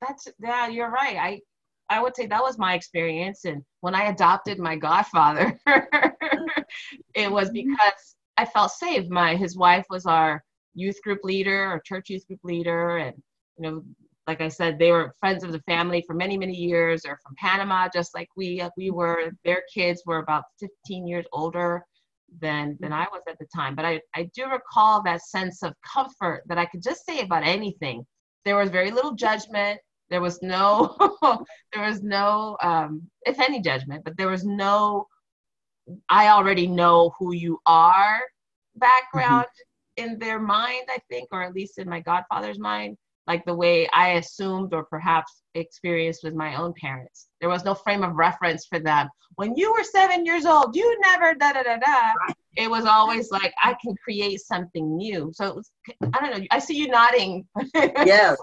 That's 0.00 0.28
yeah, 0.40 0.68
you're 0.68 0.90
right. 0.90 1.16
I 1.16 1.40
I 1.90 2.02
would 2.02 2.14
say 2.14 2.26
that 2.26 2.42
was 2.42 2.58
my 2.58 2.74
experience, 2.74 3.44
and 3.44 3.64
when 3.80 3.94
I 3.94 4.04
adopted 4.04 4.58
my 4.58 4.76
godfather, 4.76 5.58
it 7.14 7.30
was 7.30 7.50
because 7.50 8.16
I 8.38 8.44
felt 8.44 8.70
safe. 8.70 9.08
My 9.10 9.34
his 9.34 9.56
wife 9.56 9.84
was 9.90 10.06
our 10.06 10.42
youth 10.74 11.02
group 11.02 11.20
leader, 11.24 11.64
our 11.64 11.80
church 11.80 12.08
youth 12.08 12.26
group 12.28 12.40
leader, 12.44 12.98
and 12.98 13.14
you 13.58 13.62
know 13.62 13.82
like 14.28 14.42
I 14.42 14.48
said, 14.48 14.78
they 14.78 14.92
were 14.92 15.14
friends 15.20 15.42
of 15.42 15.52
the 15.52 15.62
family 15.62 16.04
for 16.06 16.12
many, 16.14 16.36
many 16.36 16.54
years. 16.54 17.02
They're 17.02 17.18
from 17.22 17.34
Panama, 17.38 17.88
just 17.92 18.14
like 18.14 18.28
we 18.36 18.62
we 18.76 18.90
were. 18.90 19.32
Their 19.44 19.62
kids 19.74 20.02
were 20.06 20.18
about 20.18 20.44
15 20.60 21.06
years 21.06 21.24
older 21.32 21.82
than 22.40 22.76
than 22.78 22.92
I 22.92 23.06
was 23.10 23.22
at 23.28 23.38
the 23.38 23.46
time. 23.56 23.74
But 23.74 23.86
I, 23.86 24.00
I 24.14 24.28
do 24.34 24.44
recall 24.46 25.02
that 25.02 25.22
sense 25.22 25.62
of 25.62 25.72
comfort 25.82 26.42
that 26.46 26.58
I 26.58 26.66
could 26.66 26.82
just 26.82 27.06
say 27.06 27.20
about 27.20 27.42
anything. 27.42 28.06
There 28.44 28.56
was 28.56 28.70
very 28.70 28.90
little 28.90 29.14
judgment. 29.14 29.80
There 30.10 30.20
was 30.20 30.40
no 30.42 30.94
there 31.72 31.84
was 31.84 32.02
no 32.02 32.58
um, 32.62 33.02
if 33.22 33.40
any 33.40 33.60
judgment, 33.60 34.04
but 34.04 34.16
there 34.18 34.28
was 34.28 34.44
no 34.44 35.06
I 36.08 36.28
already 36.28 36.66
know 36.66 37.12
who 37.18 37.32
you 37.32 37.58
are 37.66 38.20
background 38.76 39.46
mm-hmm. 39.98 40.12
in 40.12 40.18
their 40.18 40.38
mind, 40.38 40.84
I 40.88 40.98
think, 41.10 41.28
or 41.32 41.42
at 41.42 41.54
least 41.54 41.78
in 41.78 41.88
my 41.88 42.00
godfather's 42.00 42.58
mind 42.58 42.96
like 43.28 43.44
the 43.44 43.54
way 43.54 43.86
I 43.92 44.12
assumed 44.14 44.72
or 44.72 44.84
perhaps 44.84 45.42
experienced 45.54 46.24
with 46.24 46.34
my 46.34 46.56
own 46.56 46.72
parents. 46.80 47.28
There 47.40 47.50
was 47.50 47.62
no 47.62 47.74
frame 47.74 48.02
of 48.02 48.16
reference 48.16 48.66
for 48.66 48.80
them. 48.80 49.08
When 49.34 49.54
you 49.54 49.70
were 49.70 49.84
seven 49.84 50.24
years 50.24 50.46
old, 50.46 50.74
you 50.74 50.98
never 51.02 51.34
da 51.34 51.52
da 51.52 51.62
da 51.62 51.76
da. 51.76 52.12
It 52.56 52.68
was 52.68 52.86
always 52.86 53.30
like 53.30 53.52
I 53.62 53.76
can 53.84 53.94
create 54.02 54.40
something 54.40 54.96
new. 54.96 55.30
So 55.34 55.54
was, 55.54 55.70
I 56.14 56.20
don't 56.20 56.38
know. 56.38 56.46
I 56.50 56.58
see 56.58 56.76
you 56.76 56.88
nodding. 56.88 57.46
Yes, 58.06 58.38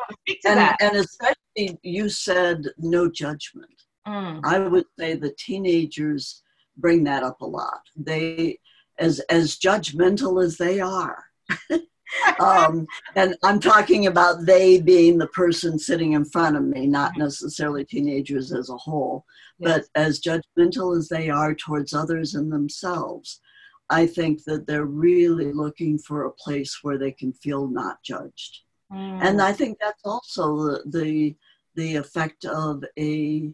and, 0.46 0.76
and 0.80 0.96
especially 0.98 1.80
you 1.82 2.08
said 2.08 2.68
no 2.78 3.10
judgment. 3.10 3.74
Mm. 4.08 4.42
I 4.44 4.60
would 4.60 4.86
say 5.00 5.16
the 5.16 5.34
teenagers 5.40 6.44
bring 6.78 7.04
that 7.06 7.24
up 7.24 7.42
a 7.42 7.46
lot. 7.46 7.82
They, 7.96 8.60
as 8.98 9.20
as 9.30 9.58
judgmental 9.58 10.44
as 10.44 10.58
they 10.58 10.80
are. 10.80 11.26
um, 12.40 12.88
and 13.16 13.36
I'm 13.44 13.60
talking 13.60 14.08
about 14.08 14.46
they 14.46 14.82
being 14.82 15.18
the 15.18 15.28
person 15.28 15.78
sitting 15.78 16.14
in 16.14 16.26
front 16.26 16.56
of 16.56 16.64
me, 16.64 16.88
not 16.88 17.18
necessarily 17.18 17.86
teenagers 17.86 18.52
as 18.52 18.70
a 18.70 18.78
whole, 18.78 19.26
yes. 19.60 19.88
but 19.94 20.02
as 20.02 20.22
judgmental 20.22 20.98
as 20.98 21.10
they 21.10 21.30
are 21.30 21.54
towards 21.54 21.94
others 21.94 22.36
and 22.36 22.52
themselves. 22.52 23.42
I 23.90 24.08
think 24.08 24.44
that 24.46 24.66
they're 24.66 24.86
really 24.86 25.54
looking 25.54 26.00
for 26.00 26.26
a 26.26 26.32
place 26.32 26.80
where 26.82 26.98
they 26.98 27.12
can 27.12 27.34
feel 27.34 27.68
not 27.68 28.02
judged. 28.04 28.62
Mm. 28.92 29.20
And 29.22 29.42
I 29.42 29.54
think 29.54 29.78
that's 29.80 30.04
also 30.04 30.58
the, 30.58 30.84
the, 30.88 31.36
the 31.76 31.96
effect 31.98 32.46
of 32.46 32.84
a 32.98 33.52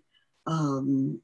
um, 0.48 1.20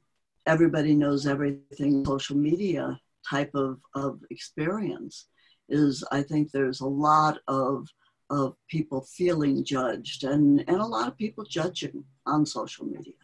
everybody 0.48 0.94
knows 0.94 1.26
everything. 1.26 2.04
Social 2.04 2.36
media 2.36 2.98
type 3.28 3.50
of, 3.54 3.78
of 3.94 4.20
experience 4.30 5.26
is 5.68 6.02
I 6.10 6.22
think 6.22 6.50
there's 6.50 6.80
a 6.80 6.86
lot 6.86 7.38
of 7.46 7.86
of 8.30 8.54
people 8.68 9.00
feeling 9.16 9.64
judged 9.64 10.24
and 10.24 10.64
and 10.68 10.80
a 10.80 10.86
lot 10.86 11.08
of 11.08 11.16
people 11.16 11.44
judging 11.44 12.04
on 12.26 12.44
social 12.44 12.86
media. 12.86 13.14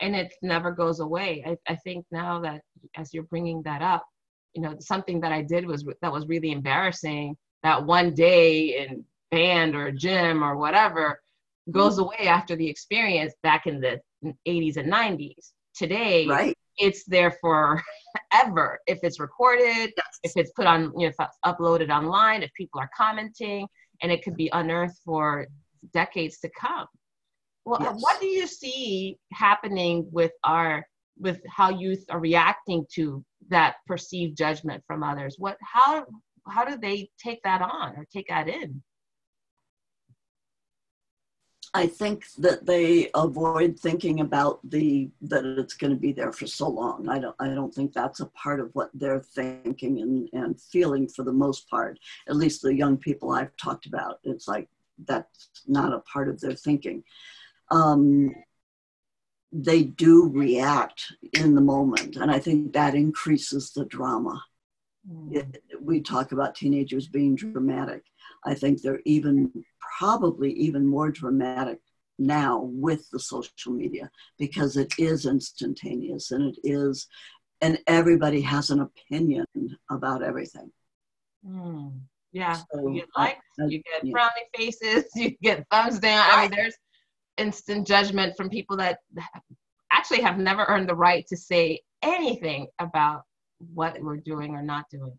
And 0.00 0.14
it 0.16 0.32
never 0.40 0.70
goes 0.70 1.00
away. 1.00 1.44
I, 1.46 1.72
I 1.72 1.76
think 1.76 2.06
now 2.10 2.40
that 2.40 2.62
as 2.96 3.12
you're 3.12 3.24
bringing 3.24 3.62
that 3.62 3.82
up 3.82 4.06
you 4.54 4.62
know 4.62 4.76
something 4.80 5.20
that 5.20 5.32
i 5.32 5.42
did 5.42 5.66
was 5.66 5.84
that 6.02 6.12
was 6.12 6.26
really 6.26 6.52
embarrassing 6.52 7.36
that 7.62 7.84
one 7.84 8.14
day 8.14 8.78
in 8.78 9.04
band 9.30 9.76
or 9.76 9.92
gym 9.92 10.42
or 10.42 10.56
whatever 10.56 11.20
goes 11.70 11.94
mm-hmm. 11.94 12.04
away 12.04 12.28
after 12.28 12.56
the 12.56 12.68
experience 12.68 13.34
back 13.42 13.66
in 13.66 13.80
the 13.80 14.00
80s 14.46 14.76
and 14.76 14.92
90s 14.92 15.52
today 15.74 16.26
right. 16.26 16.56
it's 16.78 17.04
there 17.04 17.36
for 17.40 17.82
ever 18.32 18.78
if 18.86 18.98
it's 19.02 19.20
recorded 19.20 19.92
yes. 19.96 20.18
if 20.22 20.32
it's 20.36 20.50
put 20.52 20.66
on 20.66 20.92
you 20.96 21.06
know 21.06 21.08
if 21.08 21.14
it's 21.18 21.38
uploaded 21.44 21.90
online 21.90 22.42
if 22.42 22.50
people 22.54 22.80
are 22.80 22.90
commenting 22.96 23.66
and 24.02 24.10
it 24.10 24.22
could 24.22 24.36
be 24.36 24.48
unearthed 24.52 24.98
for 25.04 25.46
decades 25.92 26.38
to 26.40 26.50
come. 26.58 26.86
Well 27.64 27.82
uh, 27.82 27.92
yes. 27.92 27.96
what 28.00 28.20
do 28.20 28.26
you 28.26 28.46
see 28.46 29.16
happening 29.32 30.08
with 30.10 30.32
our 30.44 30.84
with 31.18 31.40
how 31.48 31.70
youth 31.70 32.04
are 32.08 32.20
reacting 32.20 32.86
to 32.94 33.22
that 33.48 33.76
perceived 33.86 34.36
judgment 34.36 34.82
from 34.86 35.02
others? 35.02 35.36
What 35.38 35.56
how 35.60 36.06
how 36.48 36.64
do 36.64 36.78
they 36.78 37.10
take 37.22 37.42
that 37.42 37.62
on 37.62 37.96
or 37.96 38.06
take 38.12 38.28
that 38.28 38.48
in 38.48 38.82
I 41.72 41.86
think 41.86 42.24
that 42.38 42.66
they 42.66 43.10
avoid 43.14 43.78
thinking 43.78 44.20
about 44.20 44.58
the 44.68 45.08
that 45.22 45.44
it's 45.44 45.74
going 45.74 45.92
to 45.92 45.98
be 45.98 46.12
there 46.12 46.32
for 46.32 46.46
so 46.46 46.68
long. 46.68 47.08
I 47.08 47.20
don't 47.20 47.36
I 47.38 47.48
don't 47.48 47.72
think 47.72 47.92
that's 47.92 48.20
a 48.20 48.26
part 48.26 48.58
of 48.58 48.70
what 48.74 48.90
they're 48.92 49.20
thinking 49.20 50.00
and, 50.00 50.28
and 50.32 50.60
feeling 50.60 51.06
for 51.06 51.22
the 51.22 51.32
most 51.32 51.70
part. 51.70 51.98
At 52.28 52.36
least 52.36 52.62
the 52.62 52.74
young 52.74 52.96
people 52.96 53.30
I've 53.30 53.56
talked 53.56 53.86
about, 53.86 54.18
it's 54.24 54.48
like 54.48 54.68
that's 55.06 55.50
not 55.66 55.92
a 55.92 56.00
part 56.00 56.28
of 56.28 56.40
their 56.40 56.54
thinking. 56.54 57.04
Um, 57.70 58.34
they 59.52 59.82
do 59.84 60.28
react 60.28 61.12
in 61.38 61.54
the 61.54 61.60
moment, 61.60 62.16
and 62.16 62.32
I 62.32 62.40
think 62.40 62.72
that 62.72 62.94
increases 62.96 63.72
the 63.72 63.84
drama. 63.84 64.42
Mm. 65.08 65.36
It, 65.36 65.62
we 65.80 66.00
talk 66.00 66.32
about 66.32 66.56
teenagers 66.56 67.08
being 67.08 67.36
dramatic. 67.36 68.02
I 68.44 68.54
think 68.54 68.80
they're 68.80 69.02
even 69.04 69.52
probably 69.98 70.52
even 70.52 70.86
more 70.86 71.10
dramatic 71.10 71.80
now 72.18 72.60
with 72.72 73.08
the 73.10 73.18
social 73.18 73.72
media 73.72 74.10
because 74.38 74.76
it 74.76 74.92
is 74.98 75.26
instantaneous 75.26 76.30
and 76.30 76.54
it 76.54 76.60
is, 76.64 77.06
and 77.60 77.78
everybody 77.86 78.40
has 78.40 78.70
an 78.70 78.80
opinion 78.80 79.46
about 79.90 80.22
everything. 80.22 80.70
Mm, 81.46 82.00
yeah, 82.32 82.58
so, 82.72 82.88
you 82.88 83.00
get 83.00 83.08
likes, 83.16 83.44
I, 83.58 83.64
you 83.64 83.82
get 83.82 84.04
yeah. 84.04 84.12
frowny 84.12 84.56
faces, 84.56 85.04
you 85.14 85.36
get 85.42 85.66
thumbs 85.70 85.98
down. 85.98 86.26
I 86.30 86.42
mean, 86.42 86.50
there's 86.54 86.76
instant 87.38 87.86
judgment 87.86 88.36
from 88.36 88.50
people 88.50 88.76
that 88.76 88.98
actually 89.92 90.20
have 90.20 90.38
never 90.38 90.64
earned 90.68 90.88
the 90.88 90.94
right 90.94 91.26
to 91.28 91.36
say 91.36 91.80
anything 92.02 92.68
about 92.78 93.22
what 93.74 94.00
we're 94.00 94.16
doing 94.16 94.54
or 94.54 94.62
not 94.62 94.84
doing. 94.90 95.16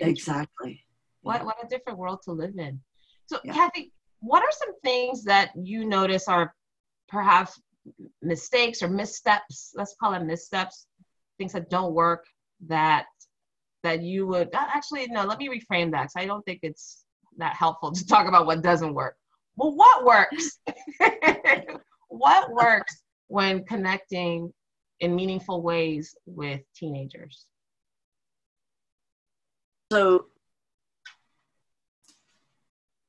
Exactly. 0.00 0.84
What 1.28 1.44
what 1.44 1.64
a 1.64 1.68
different 1.68 1.98
world 1.98 2.20
to 2.24 2.32
live 2.32 2.56
in. 2.58 2.80
So 3.26 3.38
yeah. 3.44 3.52
Kathie, 3.52 3.92
what 4.20 4.42
are 4.42 4.52
some 4.52 4.74
things 4.80 5.24
that 5.24 5.50
you 5.54 5.84
notice 5.84 6.28
are 6.28 6.54
perhaps 7.08 7.60
mistakes 8.22 8.82
or 8.82 8.88
missteps 8.88 9.72
let's 9.74 9.94
call 10.00 10.12
them 10.12 10.26
missteps 10.26 10.86
things 11.38 11.52
that 11.52 11.70
don't 11.70 11.94
work 11.94 12.26
that 12.66 13.06
that 13.82 14.02
you 14.02 14.26
would 14.26 14.48
uh, 14.54 14.66
actually 14.74 15.06
no 15.06 15.24
let 15.24 15.38
me 15.38 15.48
reframe 15.48 15.90
that 15.90 16.02
because 16.02 16.12
i 16.16 16.26
don't 16.26 16.44
think 16.44 16.58
it's 16.62 17.04
that 17.36 17.54
helpful 17.54 17.92
to 17.92 18.06
talk 18.14 18.26
about 18.26 18.46
what 18.46 18.62
doesn't 18.62 18.94
work 18.94 19.16
well 19.56 19.74
what 19.74 20.04
works 20.04 20.58
what 22.08 22.50
works 22.50 23.02
when 23.28 23.64
connecting 23.64 24.52
in 25.00 25.14
meaningful 25.14 25.62
ways 25.62 26.14
with 26.26 26.60
teenagers 26.74 27.46
so 29.90 30.26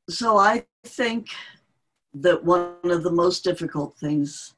so 0.10 0.38
I 0.38 0.66
think 0.84 1.28
that 2.14 2.44
one 2.44 2.76
of 2.84 3.04
the 3.04 3.12
most 3.12 3.44
difficult 3.44 3.96
things 3.98 4.56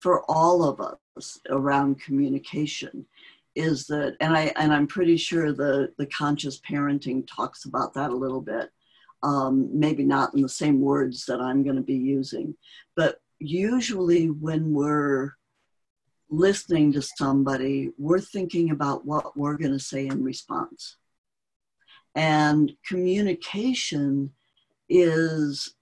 for 0.00 0.24
all 0.28 0.64
of 0.64 0.80
us 0.80 1.38
around 1.48 2.00
communication 2.00 3.06
is 3.54 3.86
that 3.86 4.16
and 4.20 4.36
i 4.36 4.52
and 4.56 4.72
i'm 4.72 4.86
pretty 4.86 5.16
sure 5.16 5.52
the 5.52 5.92
the 5.98 6.06
conscious 6.06 6.58
parenting 6.60 7.24
talks 7.26 7.66
about 7.66 7.92
that 7.94 8.10
a 8.10 8.16
little 8.16 8.40
bit 8.40 8.70
um, 9.22 9.68
maybe 9.72 10.02
not 10.02 10.34
in 10.34 10.42
the 10.42 10.48
same 10.48 10.80
words 10.80 11.24
that 11.26 11.40
i'm 11.40 11.62
going 11.62 11.76
to 11.76 11.82
be 11.82 11.94
using 11.94 12.54
but 12.96 13.20
usually 13.38 14.30
when 14.30 14.72
we're 14.72 15.32
listening 16.30 16.92
to 16.92 17.02
somebody 17.02 17.90
we're 17.98 18.18
thinking 18.18 18.70
about 18.70 19.04
what 19.04 19.36
we're 19.36 19.58
going 19.58 19.72
to 19.72 19.78
say 19.78 20.06
in 20.06 20.24
response 20.24 20.96
And 22.14 22.72
communication 22.86 24.32
is 24.88 25.74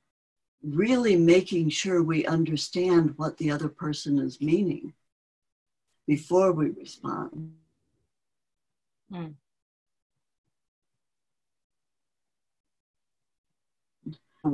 really 0.63 1.17
making 1.17 1.71
sure 1.71 2.03
we 2.03 2.27
understand 2.27 3.15
what 3.17 3.37
the 3.39 3.51
other 3.51 3.69
person 3.69 4.19
is 4.19 4.41
meaning 4.41 4.93
before 6.07 6.53
we 6.53 6.71
respond. 6.71 7.53
Hmm. 9.11 9.29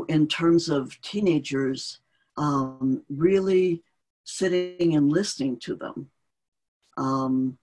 In 0.08 0.26
terms 0.26 0.68
of 0.68 1.00
teenagers, 1.00 2.00
um, 2.36 3.02
really 3.08 3.82
sitting 4.24 4.96
and 4.96 5.10
listening 5.10 5.58
to 5.60 5.76
them. 5.76 6.10
Um, 6.96 7.58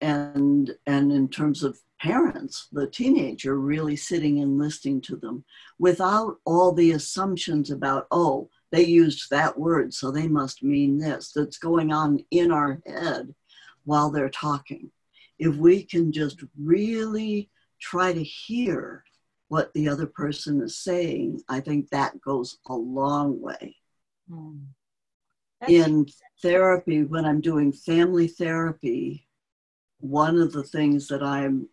and, 0.00 0.70
and 0.86 1.12
in 1.12 1.28
terms 1.28 1.62
of 1.62 1.78
parents, 2.02 2.68
the 2.72 2.86
teenager 2.88 3.58
really 3.58 3.94
sitting 3.94 4.40
and 4.40 4.58
listening 4.58 5.00
to 5.00 5.16
them 5.16 5.44
without 5.78 6.36
all 6.44 6.72
the 6.72 6.90
assumptions 6.90 7.70
about, 7.70 8.08
oh, 8.10 8.50
they 8.72 8.84
used 8.84 9.30
that 9.30 9.56
word, 9.56 9.94
so 9.94 10.10
they 10.10 10.26
must 10.26 10.64
mean 10.64 10.98
this, 10.98 11.32
that's 11.32 11.58
going 11.58 11.92
on 11.92 12.18
in 12.32 12.50
our 12.50 12.80
head 12.86 13.32
while 13.84 14.10
they're 14.10 14.30
talking. 14.30 14.90
If 15.38 15.54
we 15.54 15.84
can 15.84 16.10
just 16.10 16.42
really 16.60 17.50
try 17.80 18.12
to 18.12 18.22
hear 18.22 19.04
what 19.48 19.72
the 19.74 19.88
other 19.88 20.06
person 20.06 20.60
is 20.60 20.78
saying, 20.78 21.40
I 21.48 21.60
think 21.60 21.90
that 21.90 22.20
goes 22.20 22.58
a 22.66 22.74
long 22.74 23.40
way. 23.40 23.76
Mm. 24.30 24.62
In 25.68 26.06
therapy, 26.40 27.04
when 27.04 27.24
I'm 27.24 27.40
doing 27.40 27.72
family 27.72 28.26
therapy, 28.26 29.28
one 30.00 30.40
of 30.40 30.52
the 30.52 30.64
things 30.64 31.06
that 31.08 31.22
I'm 31.22 31.68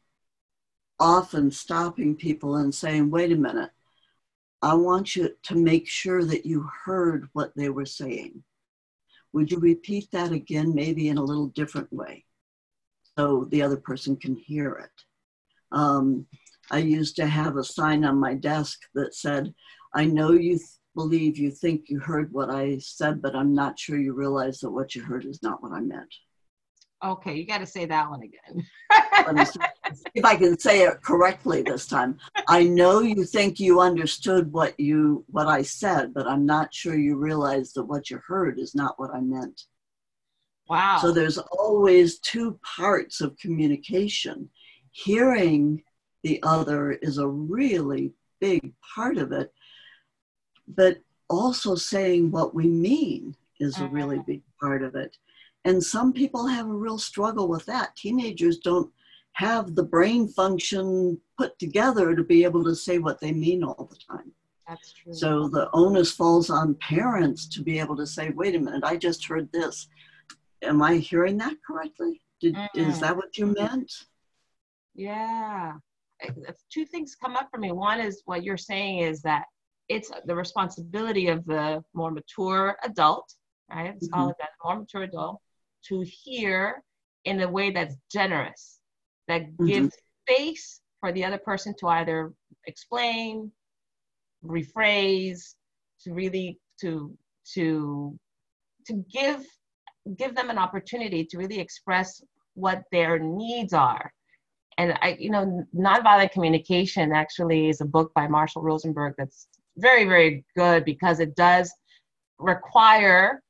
often 1.00 1.52
stopping 1.52 2.16
people 2.16 2.58
and 2.58 2.74
saying, 2.74 3.10
wait 3.10 3.32
a 3.32 3.36
minute, 3.36 3.72
I 4.62 4.74
want 4.74 5.16
you 5.16 5.30
to 5.44 5.56
make 5.56 5.88
sure 5.88 6.24
that 6.26 6.46
you 6.46 6.70
heard 6.86 7.30
what 7.34 7.56
they 7.56 7.70
were 7.70 7.86
saying. 7.86 8.44
Would 9.34 9.52
you 9.52 9.60
repeat 9.60 10.10
that 10.12 10.32
again, 10.32 10.74
maybe 10.74 11.10
in 11.10 11.18
a 11.18 11.24
little 11.24 11.48
different 11.48 11.92
way, 11.94 12.26
so 13.18 13.46
the 13.52 13.62
other 13.62 13.78
person 13.78 14.16
can 14.16 14.36
hear 14.36 14.72
it? 14.74 15.04
Um, 15.72 16.26
I 16.72 16.80
used 16.80 17.16
to 17.18 17.28
have 17.28 17.56
a 17.56 17.64
sign 17.64 18.04
on 18.04 18.20
my 18.20 18.34
desk 18.34 18.80
that 18.96 19.16
said, 19.16 19.54
I 19.94 20.06
know 20.06 20.32
you 20.32 20.58
th- 20.58 20.70
believe 20.96 21.38
you 21.38 21.52
think 21.52 21.90
you 21.90 22.00
heard 22.00 22.34
what 22.34 22.50
I 22.50 22.80
said, 22.80 23.22
but 23.22 23.36
I'm 23.36 23.54
not 23.54 23.80
sure 23.80 23.98
you 23.98 24.14
realize 24.14 24.60
that 24.60 24.72
what 24.72 24.96
you 24.96 25.04
heard 25.04 25.26
is 25.26 25.42
not 25.42 25.64
what 25.64 25.72
I 25.72 25.80
meant. 25.80 26.14
Okay, 27.06 27.36
you 27.36 27.46
got 27.46 27.60
to 27.60 27.66
say 27.66 27.86
that 27.86 28.10
one 28.10 28.24
again. 28.24 28.66
If 30.16 30.26
I 30.26 30.36
can 30.36 30.58
say 30.60 30.82
it 30.82 31.02
correctly 31.02 31.62
this 31.62 31.88
time. 31.88 32.18
I 32.48 32.64
know 32.64 33.00
you 33.00 33.24
think 33.24 33.60
you 33.60 33.80
understood 33.80 34.52
what 34.52 34.80
you 34.80 35.26
what 35.28 35.48
I 35.48 35.62
said, 35.62 36.14
but 36.14 36.28
I'm 36.28 36.46
not 36.46 36.74
sure 36.74 36.98
you 36.98 37.16
realize 37.18 37.74
that 37.74 37.84
what 37.84 38.10
you 38.10 38.20
heard 38.26 38.60
is 38.60 38.76
not 38.76 39.00
what 39.00 39.12
I 39.14 39.22
meant. 39.22 39.64
Wow. 40.70 41.00
So 41.02 41.12
there's 41.12 41.38
always 41.38 42.20
two 42.20 42.60
parts 42.64 43.22
of 43.22 43.38
communication. 43.38 44.50
Hearing 44.92 45.84
the 46.24 46.40
other 46.44 46.92
is 46.92 47.18
a 47.18 47.28
really 47.28 48.12
big 48.40 48.74
part 48.96 49.18
of 49.18 49.32
it, 49.32 49.54
but 50.68 50.98
also 51.30 51.76
saying 51.76 52.32
what 52.32 52.54
we 52.54 52.68
mean 52.68 53.36
is 53.60 53.80
a 53.80 53.88
really 53.88 54.18
mm-hmm. 54.18 54.32
big 54.32 54.42
part 54.60 54.84
of 54.84 54.96
it. 54.96 55.18
And 55.66 55.84
some 55.84 56.14
people 56.14 56.48
have 56.48 56.68
a 56.68 56.74
real 56.74 56.98
struggle 56.98 57.48
with 57.48 57.66
that. 57.66 57.96
Teenagers 57.96 58.60
don't 58.60 58.92
have 59.34 59.76
the 59.76 59.84
brain 59.84 60.28
function 60.28 61.20
put 61.38 61.58
together 61.60 62.16
to 62.16 62.24
be 62.24 62.44
able 62.44 62.64
to 62.64 62.76
say 62.76 63.00
what 63.00 63.20
they 63.22 63.32
mean 63.32 63.64
all 63.64 63.90
the 63.90 63.98
time. 63.98 64.32
That's 64.68 64.94
true. 64.94 65.14
So 65.14 65.48
the 65.48 65.70
onus 65.74 66.12
falls 66.12 66.50
on 66.50 66.76
parents 66.76 67.48
to 67.50 67.64
be 67.64 67.80
able 67.80 67.96
to 67.98 68.06
say, 68.06 68.30
wait 68.30 68.56
a 68.56 68.60
minute, 68.60 68.84
I 68.84 68.98
just 68.98 69.26
heard 69.26 69.52
this. 69.52 69.88
Am 70.62 70.82
I 70.82 70.98
hearing 70.98 71.38
that 71.38 71.56
correctly? 71.66 72.22
Did, 72.42 72.56
mm. 72.56 72.68
Is 72.76 73.00
that 73.00 73.16
what 73.16 73.38
you 73.38 73.48
meant? 73.48 73.92
Yeah. 74.94 75.74
Two 76.72 76.86
things 76.86 77.16
come 77.16 77.36
up 77.36 77.48
for 77.50 77.60
me. 77.60 77.72
One 77.72 78.00
is 78.02 78.22
what 78.26 78.44
you're 78.44 78.58
saying 78.58 79.00
is 79.00 79.22
that 79.22 79.46
it's 79.88 80.12
the 80.26 80.36
responsibility 80.36 81.30
of 81.30 81.46
the 81.46 81.84
more 81.94 82.12
mature 82.12 82.78
adult, 82.84 83.34
right? 83.72 83.86
Let's 83.86 84.08
mm-hmm. 84.08 84.14
call 84.14 84.30
it 84.30 84.36
that, 84.40 84.50
more 84.64 84.80
mature 84.80 85.04
adult, 85.04 85.40
to 85.86 86.02
hear 86.06 86.84
in 87.26 87.42
a 87.42 87.48
way 87.50 87.72
that's 87.72 87.96
generous, 88.12 88.79
that 89.30 89.44
mm-hmm. 89.44 89.66
gives 89.66 89.98
space 90.28 90.82
for 91.00 91.12
the 91.14 91.24
other 91.24 91.38
person 91.38 91.74
to 91.80 91.88
either 91.88 92.34
explain, 92.68 93.52
rephrase, 94.46 95.56
to 96.04 96.14
really 96.14 96.60
to 96.82 97.18
to 97.54 98.20
to 98.88 99.06
give 99.12 99.46
give 100.18 100.36
them 100.36 100.50
an 100.50 100.58
opportunity 100.58 101.24
to 101.24 101.38
really 101.38 101.60
express 101.60 102.22
what 102.56 102.84
their 102.92 103.20
needs 103.20 103.74
are. 103.74 104.12
And 104.78 104.98
I, 105.02 105.18
you 105.20 105.30
know, 105.30 105.66
nonviolent 105.76 106.32
communication 106.32 107.12
actually 107.12 107.70
is 107.70 107.82
a 107.82 107.86
book 107.86 108.12
by 108.14 108.28
Marshall 108.28 108.62
Rosenberg 108.62 109.14
that's 109.18 109.48
very, 109.78 110.06
very 110.06 110.46
good 110.56 110.86
because 110.86 111.20
it 111.20 111.36
does 111.36 111.72
require 112.40 113.42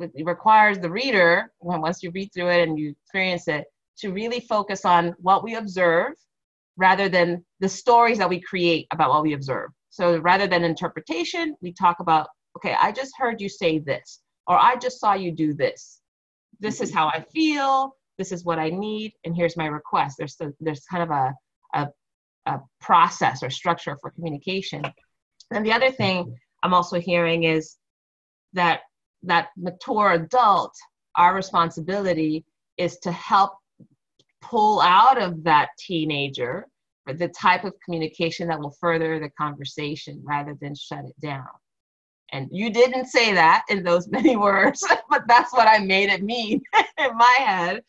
it 0.00 0.24
requires 0.24 0.78
the 0.78 0.90
reader, 0.90 1.52
when 1.58 1.80
once 1.80 2.04
you 2.04 2.12
read 2.12 2.30
through 2.32 2.50
it 2.50 2.68
and 2.68 2.78
you 2.78 2.90
experience 2.90 3.48
it, 3.48 3.64
to 3.98 4.12
really 4.12 4.40
focus 4.40 4.84
on 4.84 5.14
what 5.18 5.42
we 5.42 5.54
observe 5.54 6.12
rather 6.76 7.08
than 7.08 7.44
the 7.60 7.68
stories 7.68 8.18
that 8.18 8.28
we 8.28 8.40
create 8.40 8.86
about 8.92 9.10
what 9.10 9.22
we 9.22 9.32
observe. 9.32 9.70
So 9.90 10.18
rather 10.18 10.46
than 10.46 10.64
interpretation, 10.64 11.56
we 11.60 11.72
talk 11.72 12.00
about, 12.00 12.28
okay, 12.56 12.76
I 12.80 12.92
just 12.92 13.12
heard 13.18 13.40
you 13.40 13.48
say 13.48 13.78
this, 13.78 14.20
or 14.46 14.56
I 14.56 14.76
just 14.76 15.00
saw 15.00 15.14
you 15.14 15.32
do 15.32 15.54
this. 15.54 16.00
This 16.60 16.80
is 16.80 16.92
how 16.92 17.08
I 17.08 17.24
feel. 17.32 17.96
This 18.16 18.32
is 18.32 18.44
what 18.44 18.58
I 18.58 18.70
need, 18.70 19.12
and 19.24 19.36
here's 19.36 19.56
my 19.56 19.66
request. 19.66 20.16
There's 20.18 20.34
the, 20.36 20.52
there's 20.60 20.84
kind 20.86 21.04
of 21.04 21.10
a, 21.10 21.34
a 21.74 21.88
a 22.48 22.60
process 22.80 23.42
or 23.42 23.50
structure 23.50 23.96
for 24.00 24.10
communication. 24.10 24.82
And 25.50 25.64
the 25.64 25.72
other 25.72 25.90
thing 25.90 26.34
I'm 26.62 26.74
also 26.74 26.98
hearing 26.98 27.44
is 27.44 27.76
that 28.54 28.80
that 29.24 29.48
mature 29.56 30.12
adult, 30.12 30.74
our 31.14 31.34
responsibility 31.34 32.44
is 32.76 32.98
to 33.00 33.12
help 33.12 33.52
pull 34.40 34.80
out 34.80 35.20
of 35.20 35.44
that 35.44 35.70
teenager 35.78 36.66
the 37.16 37.28
type 37.28 37.64
of 37.64 37.72
communication 37.84 38.48
that 38.48 38.60
will 38.60 38.76
further 38.80 39.18
the 39.18 39.30
conversation 39.30 40.20
rather 40.24 40.54
than 40.60 40.74
shut 40.74 41.04
it 41.04 41.18
down. 41.20 41.46
And 42.32 42.48
you 42.52 42.70
didn't 42.70 43.06
say 43.06 43.32
that 43.32 43.64
in 43.70 43.82
those 43.82 44.08
many 44.10 44.36
words, 44.36 44.84
but 45.08 45.24
that's 45.26 45.52
what 45.52 45.68
I 45.68 45.78
made 45.78 46.10
it 46.10 46.22
mean 46.22 46.62
in 46.98 47.16
my 47.16 47.36
head. 47.38 47.82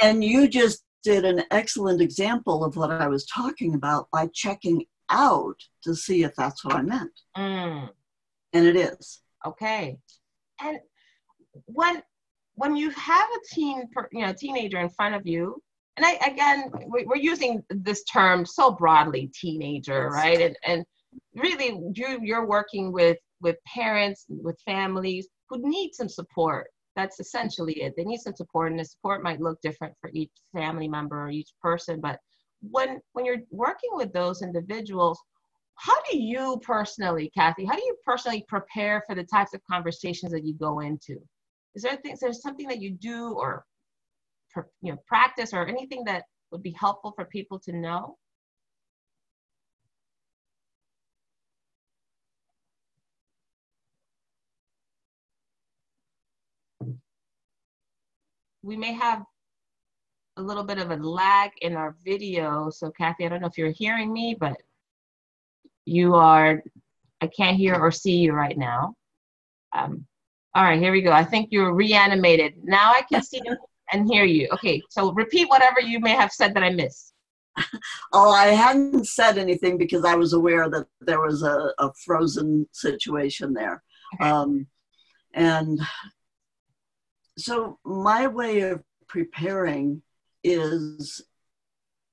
and 0.00 0.24
you 0.24 0.48
just 0.48 0.82
did 1.04 1.24
an 1.24 1.44
excellent 1.50 2.00
example 2.00 2.64
of 2.64 2.76
what 2.76 2.90
I 2.90 3.06
was 3.06 3.26
talking 3.26 3.74
about 3.74 4.08
by 4.10 4.28
checking 4.34 4.84
out 5.10 5.56
to 5.84 5.94
see 5.94 6.24
if 6.24 6.34
that's 6.34 6.64
what 6.64 6.74
I 6.74 6.82
meant. 6.82 7.12
Mm. 7.36 7.90
And 8.52 8.66
it 8.66 8.76
is. 8.76 9.20
Okay. 9.46 9.98
And 10.60 10.80
when 11.66 12.02
when 12.56 12.74
you 12.76 12.90
have 12.90 13.28
a 13.28 13.54
teen, 13.54 13.84
you 14.12 14.26
know, 14.26 14.32
teenager 14.32 14.78
in 14.78 14.88
front 14.90 15.14
of 15.14 15.26
you, 15.26 15.60
and 15.96 16.04
I 16.04 16.12
again, 16.26 16.70
we're 16.86 17.16
using 17.16 17.62
this 17.70 18.04
term 18.04 18.44
so 18.44 18.70
broadly, 18.72 19.30
teenager, 19.34 20.08
right? 20.08 20.40
And 20.40 20.56
and 20.66 20.84
really, 21.34 21.80
you 21.94 22.18
you're 22.22 22.46
working 22.46 22.92
with 22.92 23.18
with 23.40 23.56
parents, 23.66 24.24
with 24.28 24.58
families 24.64 25.28
who 25.48 25.58
need 25.58 25.92
some 25.94 26.08
support. 26.08 26.66
That's 26.96 27.20
essentially 27.20 27.82
it. 27.82 27.94
They 27.96 28.04
need 28.04 28.20
some 28.20 28.34
support, 28.34 28.72
and 28.72 28.80
the 28.80 28.84
support 28.84 29.22
might 29.22 29.40
look 29.40 29.60
different 29.60 29.94
for 30.00 30.10
each 30.14 30.30
family 30.54 30.88
member 30.88 31.22
or 31.22 31.30
each 31.30 31.50
person. 31.62 32.00
But 32.00 32.18
when 32.62 33.00
when 33.12 33.24
you're 33.24 33.42
working 33.50 33.90
with 33.92 34.12
those 34.12 34.42
individuals, 34.42 35.18
how 35.76 35.96
do 36.10 36.18
you 36.18 36.58
personally, 36.62 37.30
Kathie, 37.36 37.66
how 37.66 37.76
do 37.76 37.84
you 37.84 37.96
personally 38.04 38.44
prepare 38.48 39.02
for 39.06 39.14
the 39.14 39.24
types 39.24 39.52
of 39.54 39.60
conversations 39.70 40.32
that 40.32 40.44
you 40.44 40.54
go 40.54 40.80
into? 40.80 41.18
Is 41.76 41.82
there 41.82 41.96
things, 41.96 42.20
there's 42.20 42.40
something 42.40 42.68
that 42.68 42.80
you 42.80 42.90
do 42.90 43.34
or 43.34 43.66
you 44.80 44.92
know 44.92 44.98
practice 45.06 45.52
or 45.52 45.66
anything 45.66 46.04
that 46.04 46.24
would 46.50 46.62
be 46.62 46.72
helpful 46.72 47.12
for 47.14 47.26
people 47.26 47.60
to 47.60 47.72
know? 47.72 48.16
We 58.62 58.76
may 58.76 58.94
have 58.94 59.22
a 60.38 60.42
little 60.42 60.64
bit 60.64 60.78
of 60.78 60.90
a 60.90 60.96
lag 60.96 61.50
in 61.60 61.76
our 61.76 61.94
video. 62.02 62.70
So 62.70 62.90
Kathie, 62.90 63.26
I 63.26 63.28
don't 63.28 63.42
know 63.42 63.48
if 63.48 63.58
you're 63.58 63.70
hearing 63.70 64.12
me, 64.12 64.34
but 64.38 64.56
you 65.84 66.14
are, 66.14 66.62
I 67.20 67.26
can't 67.26 67.56
hear 67.58 67.74
or 67.74 67.92
see 67.92 68.16
you 68.16 68.32
right 68.32 68.56
now. 68.56 68.94
Um, 69.76 70.06
all 70.56 70.62
right, 70.62 70.80
here 70.80 70.90
we 70.90 71.02
go. 71.02 71.12
I 71.12 71.22
think 71.22 71.48
you're 71.50 71.74
reanimated. 71.74 72.54
Now 72.64 72.90
I 72.92 73.02
can 73.02 73.22
see 73.22 73.42
and 73.92 74.08
hear 74.10 74.24
you. 74.24 74.48
Okay, 74.52 74.82
so 74.88 75.12
repeat 75.12 75.50
whatever 75.50 75.82
you 75.82 76.00
may 76.00 76.12
have 76.12 76.32
said 76.32 76.54
that 76.54 76.62
I 76.62 76.70
missed. 76.70 77.12
oh, 78.14 78.30
I 78.30 78.46
hadn't 78.46 79.06
said 79.06 79.36
anything 79.36 79.76
because 79.76 80.06
I 80.06 80.14
was 80.14 80.32
aware 80.32 80.70
that 80.70 80.86
there 81.02 81.20
was 81.20 81.42
a, 81.42 81.74
a 81.78 81.92
frozen 82.06 82.66
situation 82.72 83.52
there. 83.52 83.82
Okay. 84.14 84.30
Um, 84.30 84.66
and 85.34 85.78
so 87.36 87.78
my 87.84 88.26
way 88.26 88.62
of 88.62 88.82
preparing 89.08 90.00
is 90.42 91.20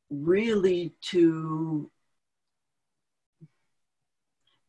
really 0.09 0.93
to 1.03 1.89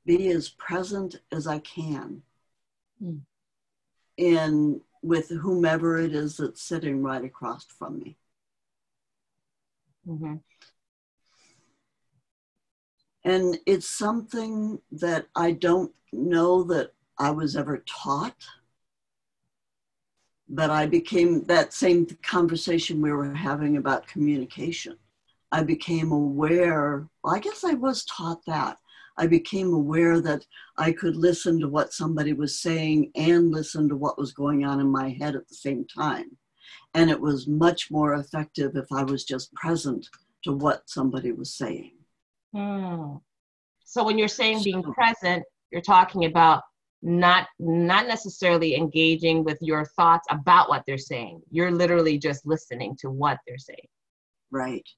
be 0.06 0.28
as 0.28 0.48
present 0.50 1.16
as 1.32 1.48
I 1.48 1.58
can 1.58 2.22
mm. 3.02 3.20
In 4.16 4.80
with 5.02 5.28
whomever 5.28 5.98
it 5.98 6.14
is 6.14 6.38
that's 6.38 6.62
sitting 6.62 7.02
right 7.02 7.24
across 7.24 7.66
from 7.66 7.98
me. 7.98 8.16
Mm-hmm. 10.08 10.36
And 13.24 13.58
it's 13.66 13.88
something 13.88 14.80
that 14.92 15.26
I 15.34 15.52
don't 15.52 15.92
know 16.12 16.62
that 16.64 16.92
I 17.18 17.30
was 17.30 17.56
ever 17.56 17.82
taught. 17.86 18.46
But 20.48 20.70
I 20.70 20.86
became 20.86 21.44
that 21.44 21.72
same 21.72 22.06
conversation 22.22 23.00
we 23.00 23.12
were 23.12 23.32
having 23.32 23.78
about 23.78 24.06
communication. 24.06 24.98
I 25.50 25.62
became 25.62 26.12
aware, 26.12 27.08
well, 27.22 27.34
I 27.34 27.38
guess 27.38 27.64
I 27.64 27.74
was 27.74 28.04
taught 28.04 28.44
that. 28.46 28.78
I 29.16 29.26
became 29.26 29.72
aware 29.72 30.20
that 30.20 30.44
I 30.76 30.92
could 30.92 31.16
listen 31.16 31.60
to 31.60 31.68
what 31.68 31.92
somebody 31.92 32.32
was 32.32 32.60
saying 32.60 33.12
and 33.14 33.52
listen 33.52 33.88
to 33.88 33.96
what 33.96 34.18
was 34.18 34.32
going 34.32 34.64
on 34.64 34.80
in 34.80 34.90
my 34.90 35.10
head 35.10 35.36
at 35.36 35.48
the 35.48 35.54
same 35.54 35.86
time. 35.86 36.36
And 36.94 37.10
it 37.10 37.20
was 37.20 37.46
much 37.46 37.90
more 37.90 38.14
effective 38.14 38.76
if 38.76 38.86
I 38.92 39.04
was 39.04 39.24
just 39.24 39.52
present 39.54 40.08
to 40.44 40.52
what 40.52 40.88
somebody 40.88 41.32
was 41.32 41.54
saying. 41.54 41.92
Hmm. 42.54 43.16
So 43.84 44.04
when 44.04 44.18
you're 44.18 44.28
saying 44.28 44.62
being 44.64 44.82
so, 44.82 44.92
present, 44.92 45.44
you're 45.70 45.82
talking 45.82 46.24
about 46.24 46.62
not 47.02 47.48
not 47.58 48.06
necessarily 48.06 48.76
engaging 48.76 49.44
with 49.44 49.58
your 49.60 49.84
thoughts 49.96 50.26
about 50.30 50.68
what 50.68 50.82
they're 50.86 50.96
saying. 50.96 51.42
You're 51.50 51.70
literally 51.70 52.18
just 52.18 52.46
listening 52.46 52.96
to 53.00 53.10
what 53.10 53.38
they're 53.46 53.58
saying. 53.58 53.88
Right 54.50 54.88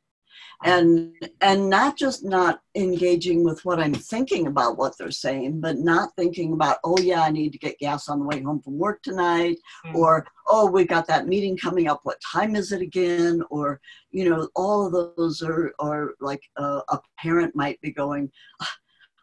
and 0.64 1.12
and 1.40 1.68
not 1.68 1.96
just 1.96 2.24
not 2.24 2.60
engaging 2.74 3.44
with 3.44 3.64
what 3.64 3.78
i'm 3.78 3.94
thinking 3.94 4.46
about 4.46 4.78
what 4.78 4.96
they're 4.98 5.10
saying 5.10 5.60
but 5.60 5.76
not 5.78 6.10
thinking 6.16 6.52
about 6.52 6.78
oh 6.84 6.98
yeah 7.00 7.22
i 7.22 7.30
need 7.30 7.52
to 7.52 7.58
get 7.58 7.78
gas 7.78 8.08
on 8.08 8.20
the 8.20 8.24
way 8.24 8.40
home 8.40 8.60
from 8.60 8.78
work 8.78 9.02
tonight 9.02 9.58
mm-hmm. 9.86 9.96
or 9.96 10.26
oh 10.48 10.70
we 10.70 10.84
got 10.84 11.06
that 11.06 11.26
meeting 11.26 11.56
coming 11.56 11.88
up 11.88 12.00
what 12.04 12.18
time 12.32 12.56
is 12.56 12.72
it 12.72 12.80
again 12.80 13.42
or 13.50 13.80
you 14.10 14.28
know 14.28 14.48
all 14.54 14.86
of 14.86 15.16
those 15.16 15.42
are 15.42 15.72
are 15.78 16.14
like 16.20 16.42
uh, 16.56 16.80
a 16.88 16.98
parent 17.18 17.54
might 17.54 17.80
be 17.80 17.92
going 17.92 18.30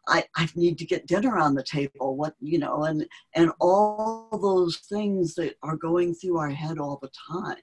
I, 0.08 0.26
I 0.36 0.50
need 0.56 0.78
to 0.80 0.86
get 0.86 1.08
dinner 1.08 1.38
on 1.38 1.56
the 1.56 1.64
table 1.64 2.18
what 2.18 2.36
you 2.40 2.60
know 2.60 2.84
and 2.84 3.08
and 3.36 3.52
all 3.60 4.28
those 4.42 4.78
things 4.90 5.34
that 5.36 5.56
are 5.64 5.78
going 5.78 6.14
through 6.14 6.38
our 6.38 6.50
head 6.50 6.78
all 6.78 7.00
the 7.02 7.12
time 7.32 7.56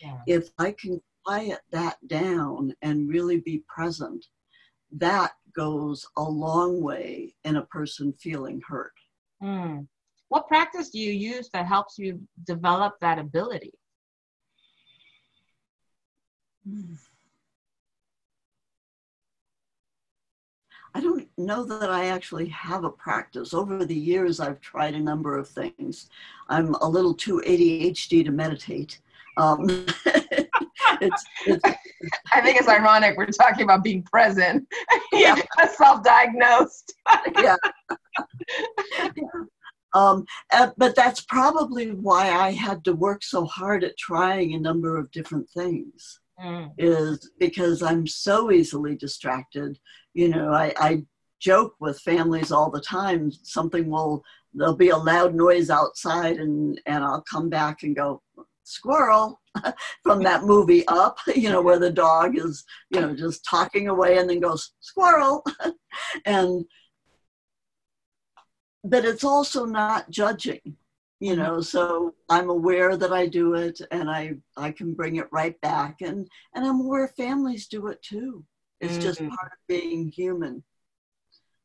yeah. 0.00 0.18
if 0.26 0.48
i 0.58 0.72
can 0.72 1.00
quiet 1.24 1.60
that 1.70 1.96
down 2.06 2.74
and 2.82 3.08
really 3.08 3.38
be 3.38 3.62
present, 3.68 4.26
that 4.92 5.32
goes 5.54 6.06
a 6.16 6.22
long 6.22 6.82
way 6.82 7.34
in 7.44 7.56
a 7.56 7.66
person 7.66 8.12
feeling 8.12 8.60
hurt. 8.66 8.92
Mm. 9.42 9.86
What 10.28 10.48
practice 10.48 10.90
do 10.90 10.98
you 10.98 11.12
use 11.12 11.50
that 11.52 11.66
helps 11.66 11.98
you 11.98 12.20
develop 12.46 12.94
that 13.00 13.18
ability? 13.18 13.72
I 20.94 21.00
don't 21.00 21.28
know 21.38 21.64
that 21.64 21.90
I 21.90 22.06
actually 22.06 22.48
have 22.48 22.84
a 22.84 22.90
practice. 22.90 23.54
Over 23.54 23.84
the 23.84 23.94
years, 23.94 24.40
I've 24.40 24.60
tried 24.60 24.94
a 24.94 25.00
number 25.00 25.38
of 25.38 25.48
things. 25.48 26.08
I'm 26.48 26.74
a 26.76 26.88
little 26.88 27.14
too 27.14 27.42
ADHD 27.46 28.24
to 28.24 28.30
meditate. 28.30 29.00
Um, 29.38 29.86
it's, 31.02 31.24
it's, 31.46 31.64
I 32.32 32.40
think 32.40 32.58
it's 32.58 32.68
ironic 32.68 33.16
we're 33.16 33.26
talking 33.26 33.64
about 33.64 33.84
being 33.84 34.02
present. 34.02 34.66
yeah, 35.12 35.36
self-diagnosed. 35.76 36.94
yeah. 37.38 37.56
Um, 39.94 40.24
but 40.78 40.96
that's 40.96 41.20
probably 41.20 41.90
why 41.90 42.30
I 42.30 42.52
had 42.52 42.82
to 42.86 42.94
work 42.94 43.22
so 43.22 43.44
hard 43.44 43.84
at 43.84 43.98
trying 43.98 44.54
a 44.54 44.58
number 44.58 44.96
of 44.96 45.10
different 45.10 45.50
things. 45.50 46.18
Mm. 46.42 46.70
Is 46.78 47.30
because 47.38 47.82
I'm 47.82 48.06
so 48.06 48.50
easily 48.50 48.96
distracted. 48.96 49.78
You 50.14 50.28
know, 50.28 50.50
I, 50.50 50.72
I 50.78 51.04
joke 51.40 51.74
with 51.78 52.00
families 52.00 52.50
all 52.50 52.70
the 52.70 52.80
time. 52.80 53.30
Something 53.42 53.90
will 53.90 54.24
there'll 54.54 54.76
be 54.76 54.90
a 54.90 54.96
loud 54.96 55.34
noise 55.34 55.70
outside, 55.70 56.38
and 56.38 56.80
and 56.86 57.04
I'll 57.04 57.24
come 57.30 57.48
back 57.48 57.82
and 57.82 57.94
go, 57.94 58.22
squirrel 58.64 59.40
from 60.02 60.22
that 60.22 60.44
movie 60.44 60.86
up 60.88 61.18
you 61.34 61.50
know 61.50 61.62
where 61.62 61.78
the 61.78 61.90
dog 61.90 62.36
is 62.38 62.64
you 62.90 63.00
know 63.00 63.14
just 63.14 63.44
talking 63.44 63.88
away 63.88 64.18
and 64.18 64.28
then 64.28 64.40
goes 64.40 64.72
squirrel. 64.80 65.44
And 66.24 66.64
but 68.82 69.04
it's 69.04 69.24
also 69.24 69.64
not 69.64 70.10
judging 70.10 70.76
you 71.20 71.36
know 71.36 71.60
so 71.60 72.14
i'm 72.28 72.50
aware 72.50 72.96
that 72.96 73.12
i 73.12 73.26
do 73.26 73.54
it 73.54 73.80
and 73.92 74.10
i 74.10 74.34
i 74.56 74.72
can 74.72 74.92
bring 74.92 75.16
it 75.16 75.28
right 75.30 75.60
back. 75.60 76.00
And 76.00 76.26
and 76.54 76.66
i'm 76.66 76.80
aware 76.80 77.08
families 77.08 77.68
do 77.68 77.86
it 77.88 78.02
too. 78.02 78.44
It's 78.80 78.94
mm-hmm. 78.94 79.02
just 79.02 79.20
part 79.20 79.52
of 79.52 79.66
being 79.68 80.08
human. 80.08 80.64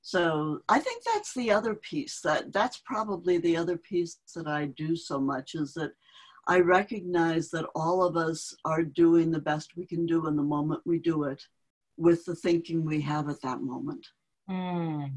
So 0.01 0.59
i 0.69 0.79
think 0.79 1.03
that's 1.03 1.33
the 1.33 1.51
other 1.51 1.73
piece 1.73 2.21
that 2.21 2.53
that's 2.53 2.81
probably 2.85 3.39
the 3.39 3.57
other 3.57 3.77
piece 3.77 4.19
that 4.35 4.47
i 4.47 4.65
do 4.65 4.95
so 4.95 5.19
much 5.19 5.55
is 5.55 5.73
that 5.73 5.91
I 6.47 6.59
recognize 6.59 7.49
that 7.49 7.67
all 7.75 8.03
of 8.03 8.15
us 8.15 8.55
are 8.63 8.83
doing 8.83 9.31
the 9.31 9.41
best 9.41 9.75
we 9.75 9.85
can 9.85 10.05
do 10.05 10.27
in 10.27 10.35
the 10.35 10.43
moment 10.43 10.81
we 10.85 10.97
do 10.97 11.25
it 11.25 11.43
with 11.97 12.23
the 12.25 12.35
thinking 12.35 12.85
we 12.85 13.01
have 13.01 13.29
at 13.29 13.41
that 13.41 13.61
moment. 13.61 14.07
Mm. 14.49 15.15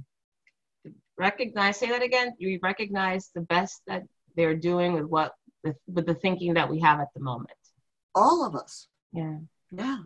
Recognize, 1.16 1.78
say 1.78 1.88
that 1.90 2.02
again. 2.02 2.34
You 2.38 2.58
recognize 2.62 3.30
the 3.34 3.42
best 3.42 3.82
that 3.86 4.02
they're 4.36 4.56
doing 4.56 4.92
with 4.92 5.04
what, 5.04 5.34
with, 5.62 5.76
with 5.86 6.06
the 6.06 6.14
thinking 6.14 6.54
that 6.54 6.68
we 6.68 6.80
have 6.80 6.98
at 7.00 7.14
the 7.14 7.20
moment. 7.20 7.50
All 8.14 8.44
of 8.44 8.56
us. 8.56 8.88
Yeah. 9.12 9.36
Yeah. 9.70 9.98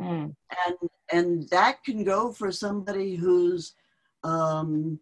Mm. 0.00 0.34
And 0.66 0.90
and 1.12 1.48
that 1.50 1.84
can 1.84 2.02
go 2.04 2.32
for 2.32 2.50
somebody 2.50 3.14
who's 3.14 3.74
um, 4.24 4.98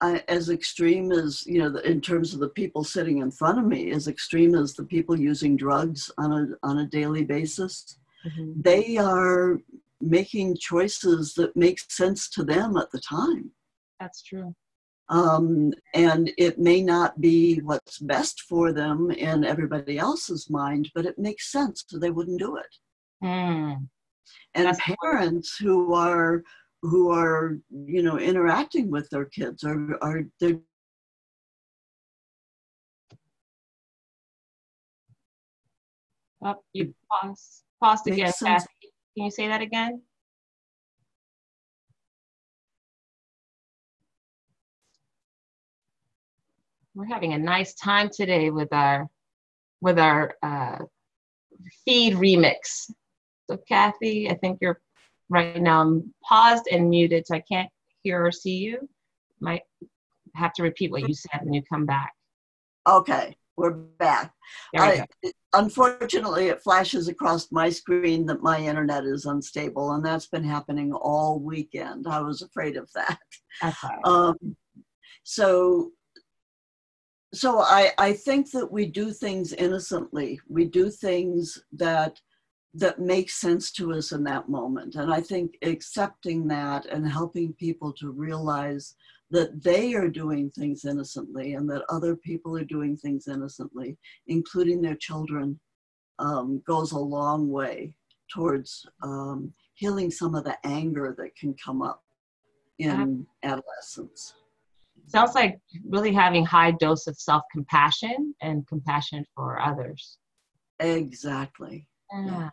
as 0.00 0.50
extreme 0.50 1.12
as 1.12 1.44
you 1.46 1.58
know 1.58 1.76
in 1.80 2.00
terms 2.00 2.34
of 2.34 2.40
the 2.40 2.48
people 2.48 2.84
sitting 2.84 3.18
in 3.18 3.30
front 3.30 3.58
of 3.58 3.64
me 3.64 3.90
as 3.90 4.08
extreme 4.08 4.54
as 4.54 4.74
the 4.74 4.84
people 4.84 5.18
using 5.18 5.56
drugs 5.56 6.10
on 6.18 6.32
a 6.32 6.66
on 6.66 6.78
a 6.78 6.86
daily 6.86 7.24
basis 7.24 7.98
mm-hmm. 8.26 8.52
they 8.60 8.96
are 8.96 9.58
making 10.00 10.56
choices 10.56 11.34
that 11.34 11.56
make 11.56 11.78
sense 11.90 12.28
to 12.28 12.44
them 12.44 12.76
at 12.76 12.90
the 12.90 13.00
time 13.00 13.50
that's 14.00 14.22
true 14.22 14.54
um, 15.10 15.72
and 15.92 16.32
it 16.38 16.58
may 16.58 16.82
not 16.82 17.20
be 17.20 17.60
what's 17.60 17.98
best 17.98 18.40
for 18.42 18.72
them 18.72 19.10
in 19.10 19.44
everybody 19.44 19.98
else's 19.98 20.48
mind 20.48 20.90
but 20.94 21.06
it 21.06 21.18
makes 21.18 21.52
sense 21.52 21.84
so 21.86 21.98
they 21.98 22.10
wouldn't 22.10 22.38
do 22.38 22.56
it 22.56 22.76
mm. 23.22 23.76
and 24.54 24.66
that's 24.66 24.80
parents 25.02 25.56
who 25.58 25.92
are 25.94 26.42
who 26.84 27.10
are 27.10 27.56
you 27.70 28.02
know 28.02 28.18
interacting 28.18 28.90
with 28.90 29.08
their 29.10 29.24
kids 29.24 29.64
are 29.64 29.98
are 30.02 30.22
they 30.40 30.58
Oh, 36.46 36.56
you. 36.74 36.94
Paused 37.80 38.06
again, 38.06 38.30
Kathie. 38.38 38.66
Can 39.16 39.24
you 39.24 39.30
say 39.30 39.48
that 39.48 39.62
again? 39.62 40.02
We're 46.94 47.06
having 47.06 47.32
a 47.32 47.38
nice 47.38 47.74
time 47.74 48.10
today 48.10 48.50
with 48.50 48.70
our 48.74 49.08
with 49.80 49.98
our 49.98 50.34
uh, 50.42 50.80
feed 51.86 52.14
remix. 52.14 52.90
So 53.48 53.56
Kathie, 53.66 54.30
I 54.30 54.34
think 54.34 54.58
you're 54.60 54.82
right 55.28 55.60
now 55.60 55.80
I'm 55.80 56.14
paused 56.22 56.66
and 56.70 56.90
muted, 56.90 57.26
so 57.26 57.34
I 57.34 57.40
can't 57.40 57.70
hear 58.02 58.24
or 58.24 58.32
see 58.32 58.56
you. 58.56 58.88
Might 59.40 59.62
have 60.34 60.52
to 60.54 60.62
repeat 60.62 60.90
what 60.90 61.08
you 61.08 61.14
said 61.14 61.40
when 61.42 61.54
you 61.54 61.62
come 61.70 61.86
back. 61.86 62.12
Okay, 62.88 63.36
we're 63.56 63.70
back. 63.70 64.32
We 64.72 64.80
I, 64.80 65.06
unfortunately, 65.52 66.48
it 66.48 66.62
flashes 66.62 67.08
across 67.08 67.50
my 67.50 67.70
screen 67.70 68.26
that 68.26 68.42
my 68.42 68.58
internet 68.58 69.04
is 69.04 69.26
unstable, 69.26 69.92
and 69.92 70.04
that's 70.04 70.26
been 70.26 70.44
happening 70.44 70.92
all 70.92 71.40
weekend. 71.40 72.06
I 72.06 72.20
was 72.20 72.42
afraid 72.42 72.76
of 72.76 72.90
that. 72.94 73.18
Okay. 73.62 73.94
Um, 74.04 74.56
so 75.22 75.92
so 77.34 77.60
I, 77.60 77.92
I 77.98 78.12
think 78.12 78.50
that 78.52 78.70
we 78.70 78.86
do 78.86 79.10
things 79.10 79.52
innocently. 79.52 80.40
We 80.48 80.66
do 80.66 80.88
things 80.88 81.58
that 81.72 82.20
that 82.74 82.98
makes 82.98 83.40
sense 83.40 83.70
to 83.72 83.92
us 83.92 84.12
in 84.12 84.24
that 84.24 84.48
moment. 84.48 84.96
And 84.96 85.12
I 85.12 85.20
think 85.20 85.56
accepting 85.62 86.48
that 86.48 86.86
and 86.86 87.08
helping 87.08 87.52
people 87.54 87.92
to 87.94 88.10
realize 88.10 88.96
that 89.30 89.62
they 89.62 89.94
are 89.94 90.08
doing 90.08 90.50
things 90.50 90.84
innocently 90.84 91.54
and 91.54 91.68
that 91.70 91.84
other 91.88 92.16
people 92.16 92.56
are 92.56 92.64
doing 92.64 92.96
things 92.96 93.28
innocently, 93.28 93.96
including 94.26 94.82
their 94.82 94.96
children, 94.96 95.58
um, 96.18 96.62
goes 96.66 96.92
a 96.92 96.98
long 96.98 97.48
way 97.48 97.94
towards 98.32 98.86
um, 99.02 99.52
healing 99.74 100.10
some 100.10 100.34
of 100.34 100.44
the 100.44 100.56
anger 100.64 101.14
that 101.16 101.34
can 101.36 101.54
come 101.64 101.80
up 101.82 102.02
in 102.78 103.26
adolescence. 103.42 104.34
Sounds 105.06 105.34
like 105.34 105.60
really 105.88 106.12
having 106.12 106.44
high 106.44 106.72
dose 106.72 107.06
of 107.06 107.16
self-compassion 107.16 108.34
and 108.40 108.66
compassion 108.66 109.24
for 109.34 109.60
others. 109.60 110.18
Exactly. 110.80 111.86
Yeah. 112.12 112.50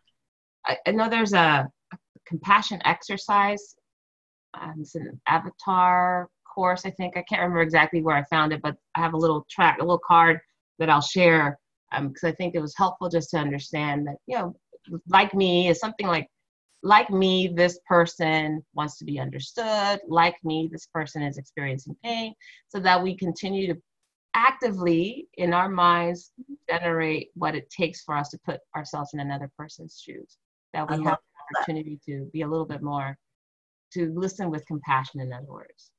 I, 0.65 0.77
I 0.87 0.91
know 0.91 1.09
there's 1.09 1.33
a, 1.33 1.67
a 1.93 1.97
compassion 2.25 2.81
exercise. 2.85 3.75
Um, 4.59 4.75
it's 4.79 4.95
an 4.95 5.19
avatar 5.27 6.29
course, 6.53 6.85
I 6.85 6.91
think. 6.91 7.17
I 7.17 7.23
can't 7.23 7.41
remember 7.41 7.61
exactly 7.61 8.01
where 8.01 8.15
I 8.15 8.23
found 8.25 8.53
it, 8.53 8.61
but 8.61 8.75
I 8.95 8.99
have 8.99 9.13
a 9.13 9.17
little 9.17 9.45
track, 9.49 9.77
a 9.79 9.83
little 9.83 10.01
card 10.05 10.39
that 10.79 10.89
I'll 10.89 11.01
share 11.01 11.57
because 11.91 12.23
um, 12.23 12.29
I 12.29 12.31
think 12.31 12.55
it 12.55 12.61
was 12.61 12.75
helpful 12.77 13.09
just 13.09 13.29
to 13.31 13.37
understand 13.37 14.07
that, 14.07 14.15
you 14.25 14.37
know, 14.37 14.55
like 15.07 15.33
me 15.33 15.67
is 15.67 15.79
something 15.79 16.07
like, 16.07 16.27
like 16.83 17.09
me, 17.09 17.51
this 17.53 17.79
person 17.87 18.63
wants 18.73 18.97
to 18.97 19.05
be 19.05 19.19
understood. 19.19 19.99
Like 20.07 20.35
me, 20.43 20.69
this 20.71 20.87
person 20.87 21.21
is 21.21 21.37
experiencing 21.37 21.95
pain, 22.03 22.33
so 22.69 22.79
that 22.79 23.01
we 23.01 23.15
continue 23.15 23.73
to 23.73 23.79
actively 24.33 25.27
in 25.35 25.53
our 25.53 25.69
minds 25.69 26.31
generate 26.69 27.29
what 27.35 27.53
it 27.53 27.69
takes 27.69 28.01
for 28.01 28.15
us 28.15 28.29
to 28.29 28.39
put 28.45 28.61
ourselves 28.75 29.11
in 29.13 29.19
another 29.19 29.51
person's 29.57 30.01
shoes 30.03 30.37
that 30.73 30.89
we 30.89 31.03
have 31.03 31.17
the 31.17 31.59
opportunity 31.59 31.99
to 32.05 32.29
be 32.33 32.41
a 32.41 32.47
little 32.47 32.65
bit 32.65 32.81
more 32.81 33.17
to 33.93 34.13
listen 34.15 34.49
with 34.49 34.65
compassion 34.67 35.19
in 35.19 35.33
other 35.33 35.45
words 35.47 35.91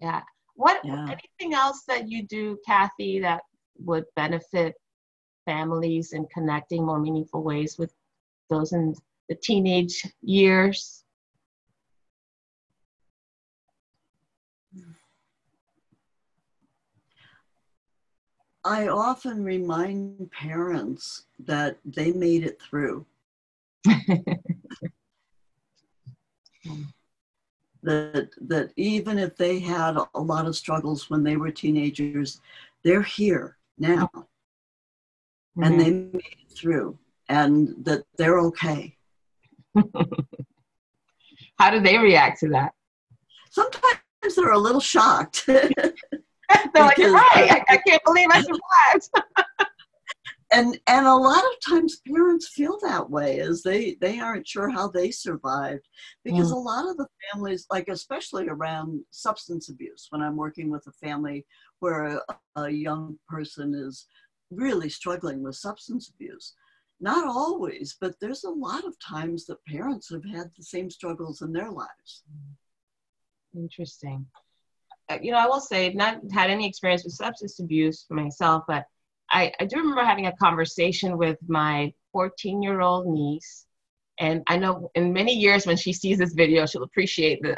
yeah 0.00 0.22
what 0.54 0.80
yeah. 0.84 1.04
anything 1.04 1.54
else 1.54 1.82
that 1.88 2.08
you 2.08 2.22
do 2.26 2.58
Kathie 2.66 3.20
that 3.20 3.42
would 3.78 4.04
benefit 4.16 4.74
families 5.44 6.12
in 6.12 6.26
connecting 6.32 6.84
more 6.84 7.00
meaningful 7.00 7.42
ways 7.42 7.76
with 7.78 7.92
those 8.50 8.72
in 8.72 8.94
the 9.28 9.34
teenage 9.34 10.06
years 10.22 11.02
I 18.64 18.86
often 18.88 19.42
remind 19.42 20.30
parents 20.30 21.24
that 21.40 21.78
they 21.84 22.12
made 22.12 22.44
it 22.44 22.62
through. 22.62 23.04
that 27.82 28.30
that 28.40 28.70
even 28.76 29.18
if 29.18 29.36
they 29.36 29.58
had 29.58 29.96
a 30.14 30.20
lot 30.20 30.46
of 30.46 30.56
struggles 30.56 31.10
when 31.10 31.22
they 31.24 31.36
were 31.36 31.50
teenagers, 31.50 32.40
they're 32.84 33.02
here 33.02 33.56
now, 33.78 34.08
mm-hmm. 34.14 35.62
and 35.64 35.80
they 35.80 35.90
made 35.90 36.36
it 36.48 36.52
through, 36.56 36.96
and 37.28 37.74
that 37.84 38.04
they're 38.16 38.38
okay. 38.40 38.96
How 41.58 41.70
do 41.70 41.80
they 41.80 41.98
react 41.98 42.40
to 42.40 42.48
that? 42.50 42.72
Sometimes 43.50 43.98
they're 44.36 44.52
a 44.52 44.58
little 44.58 44.80
shocked. 44.80 45.44
They're 46.74 46.84
like, 46.84 46.98
right. 46.98 47.30
I, 47.34 47.64
I 47.68 47.76
can't 47.78 48.02
believe 48.04 48.28
I 48.30 48.42
survived. 48.42 49.08
And 50.52 50.78
and 50.86 51.06
a 51.06 51.14
lot 51.14 51.42
of 51.42 51.70
times 51.70 52.00
parents 52.06 52.48
feel 52.48 52.78
that 52.82 53.08
way 53.08 53.40
as 53.40 53.62
they 53.62 53.96
they 54.00 54.20
aren't 54.20 54.46
sure 54.46 54.68
how 54.68 54.88
they 54.88 55.10
survived 55.10 55.88
because 56.24 56.50
a 56.50 56.56
lot 56.56 56.88
of 56.88 56.96
the 56.96 57.06
families 57.32 57.66
like 57.70 57.88
especially 57.88 58.48
around 58.48 59.00
substance 59.10 59.68
abuse 59.68 60.06
when 60.10 60.22
i'm 60.22 60.36
working 60.36 60.70
with 60.70 60.86
a 60.86 61.06
family 61.06 61.44
where 61.80 62.04
a, 62.04 62.20
a 62.56 62.70
young 62.70 63.18
person 63.28 63.74
is 63.74 64.06
really 64.50 64.88
struggling 64.88 65.42
with 65.42 65.56
substance 65.56 66.12
abuse 66.14 66.54
not 67.00 67.26
always 67.26 67.96
but 68.00 68.14
there's 68.20 68.44
a 68.44 68.50
lot 68.50 68.84
of 68.84 68.94
times 69.00 69.46
that 69.46 69.64
parents 69.66 70.10
have 70.10 70.24
had 70.24 70.50
the 70.56 70.62
same 70.62 70.90
struggles 70.90 71.42
in 71.42 71.52
their 71.52 71.70
lives. 71.70 72.22
Interesting. 73.54 74.26
Uh, 75.08 75.18
you 75.20 75.32
know, 75.32 75.38
I 75.38 75.46
will 75.46 75.60
say, 75.60 75.92
not 75.92 76.20
had 76.32 76.48
any 76.48 76.66
experience 76.66 77.04
with 77.04 77.12
substance 77.14 77.58
abuse 77.58 78.06
myself, 78.08 78.64
but 78.66 78.86
I, 79.32 79.52
I 79.60 79.64
do 79.64 79.78
remember 79.78 80.04
having 80.04 80.26
a 80.26 80.36
conversation 80.36 81.16
with 81.18 81.38
my 81.48 81.92
14 82.12 82.62
year 82.62 82.80
old 82.80 83.06
niece. 83.06 83.66
And 84.18 84.42
I 84.46 84.58
know 84.58 84.90
in 84.94 85.12
many 85.12 85.34
years 85.34 85.66
when 85.66 85.76
she 85.76 85.92
sees 85.92 86.18
this 86.18 86.34
video, 86.34 86.66
she'll 86.66 86.82
appreciate 86.82 87.40
this. 87.42 87.56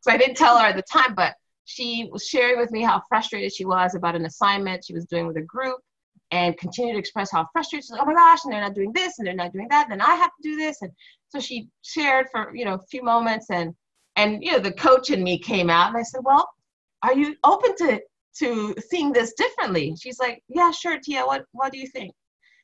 so 0.00 0.10
I 0.10 0.16
didn't 0.16 0.36
tell 0.36 0.58
her 0.58 0.66
at 0.66 0.76
the 0.76 0.82
time, 0.82 1.14
but 1.14 1.34
she 1.64 2.08
was 2.10 2.26
sharing 2.26 2.58
with 2.58 2.72
me 2.72 2.82
how 2.82 3.02
frustrated 3.08 3.54
she 3.54 3.64
was 3.64 3.94
about 3.94 4.16
an 4.16 4.24
assignment 4.24 4.84
she 4.84 4.94
was 4.94 5.04
doing 5.04 5.26
with 5.26 5.36
a 5.36 5.42
group 5.42 5.78
and 6.30 6.56
continued 6.56 6.94
to 6.94 6.98
express 6.98 7.30
how 7.30 7.46
frustrated 7.52 7.84
she's 7.84 7.90
like, 7.90 8.02
oh 8.02 8.06
my 8.06 8.14
gosh, 8.14 8.40
and 8.44 8.52
they're 8.52 8.60
not 8.60 8.74
doing 8.74 8.92
this 8.92 9.18
and 9.18 9.26
they're 9.26 9.34
not 9.34 9.52
doing 9.52 9.68
that, 9.68 9.88
then 9.88 10.00
I 10.00 10.14
have 10.14 10.30
to 10.30 10.42
do 10.42 10.56
this. 10.56 10.80
And 10.80 10.90
so 11.28 11.38
she 11.38 11.68
shared 11.82 12.26
for, 12.32 12.50
you 12.56 12.64
know, 12.64 12.74
a 12.74 12.86
few 12.90 13.02
moments 13.02 13.50
and 13.50 13.74
and 14.16 14.42
you 14.42 14.52
know 14.52 14.58
the 14.58 14.72
coach 14.72 15.10
in 15.10 15.22
me 15.22 15.38
came 15.38 15.70
out 15.70 15.88
and 15.88 15.96
i 15.96 16.02
said 16.02 16.20
well 16.24 16.48
are 17.02 17.14
you 17.14 17.34
open 17.44 17.74
to 17.76 18.00
to 18.38 18.74
seeing 18.90 19.12
this 19.12 19.32
differently. 19.34 19.94
She's 20.00 20.18
like 20.18 20.42
yeah 20.48 20.70
sure 20.70 20.98
tia 20.98 21.22
what 21.24 21.44
what 21.52 21.72
do 21.72 21.78
you 21.78 21.86
think? 21.86 22.14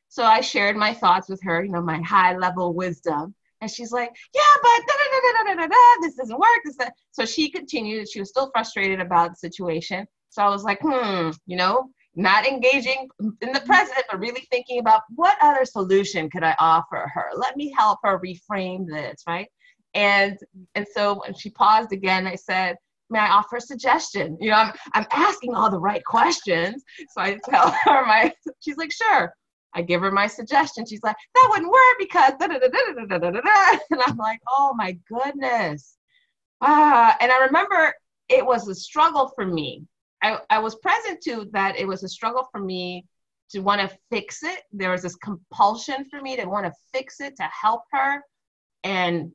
So 0.09 0.25
i 0.25 0.41
shared 0.41 0.77
my 0.77 0.95
thoughts 0.95 1.29
with 1.29 1.43
her 1.43 1.65
you 1.65 1.71
know 1.73 1.83
my 1.83 2.01
high 2.03 2.37
level 2.37 2.75
wisdom. 2.75 3.35
And 3.61 3.71
she's 3.71 3.93
like 3.93 4.11
yeah 4.35 4.55
but 4.63 4.87
da, 4.87 4.95
da, 5.01 5.07
da, 5.13 5.21
da, 5.21 5.55
da, 5.55 5.61
da, 5.63 5.67
da, 5.67 6.03
this 6.03 6.15
doesn't 6.15 6.39
work 6.39 6.61
this, 6.65 6.77
so 7.11 7.25
she 7.25 7.51
continued 7.51 8.09
she 8.09 8.21
was 8.21 8.29
still 8.31 8.51
frustrated 8.53 9.01
about 9.01 9.31
the 9.31 9.37
situation. 9.37 10.07
So 10.31 10.43
i 10.43 10.49
was 10.49 10.65
like 10.65 10.79
hmm 10.83 11.31
you 11.47 11.57
know 11.57 11.91
not 12.17 12.47
engaging 12.47 13.09
in 13.21 13.53
the 13.53 13.61
present 13.61 14.03
but 14.11 14.19
really 14.19 14.45
thinking 14.51 14.81
about 14.81 15.03
what 15.15 15.37
other 15.41 15.65
solution 15.65 16.29
could 16.31 16.43
i 16.43 16.55
offer 16.59 17.11
her? 17.15 17.27
Let 17.37 17.57
me 17.57 17.73
help 17.77 17.99
her 18.05 18.19
reframe 18.19 18.87
this 18.89 19.23
right? 19.27 19.49
And 19.95 20.39
and 20.75 20.87
so 20.95 21.21
when 21.25 21.35
she 21.35 21.51
paused 21.51 21.93
again, 21.93 22.27
I 22.27 22.35
said, 22.35 22.77
May 23.11 23.21
I 23.21 23.29
offer 23.31 23.57
a 23.57 23.61
suggestion? 23.61 24.37
You 24.41 24.51
know, 24.51 24.57
I'm 24.57 24.73
I'm 24.95 25.07
asking 25.13 25.55
all 25.55 25.71
the 25.71 25.79
right 25.79 26.05
questions. 26.05 26.83
So 27.11 27.23
I 27.23 27.39
tell 27.49 27.71
her 27.85 28.07
my 28.07 28.33
she's 28.61 28.77
like, 28.77 28.93
sure. 28.93 29.33
I 29.75 29.83
give 29.83 30.01
her 30.01 30.11
my 30.11 30.27
suggestion. 30.27 30.87
She's 30.87 31.03
like, 31.03 31.17
that 31.35 31.47
wouldn't 31.51 31.71
work 31.71 31.99
because 31.99 32.33
da 32.41 32.47
da 32.47 32.59
da 32.59 32.69
da 32.69 33.05
da 33.07 33.19
da 33.19 33.31
da 33.31 33.41
da. 33.41 33.79
And 33.91 34.01
I'm 34.07 34.17
like, 34.17 34.41
oh 34.49 34.75
my 34.77 34.99
goodness. 35.09 35.97
Ah, 36.61 37.17
and 37.21 37.31
I 37.31 37.45
remember 37.45 37.95
it 38.29 38.45
was 38.45 38.67
a 38.69 38.75
struggle 38.75 39.33
for 39.35 39.47
me. 39.47 39.85
I, 40.23 40.39
I 40.51 40.59
was 40.59 40.75
present 40.77 41.21
to 41.25 41.49
that 41.53 41.79
it 41.79 41.87
was 41.87 42.03
a 42.03 42.09
struggle 42.09 42.49
for 42.51 42.61
me 42.61 43.07
to 43.51 43.61
want 43.61 43.81
to 43.81 43.97
fix 44.11 44.43
it. 44.43 44.63
There 44.73 44.91
was 44.91 45.03
this 45.03 45.17
compulsion 45.17 46.07
for 46.11 46.21
me 46.21 46.37
to 46.37 46.47
want 46.47 46.67
to 46.67 46.73
fix 46.93 47.21
it, 47.21 47.37
to 47.37 47.45
help 47.45 47.83
her. 47.93 48.23
And 48.85 49.33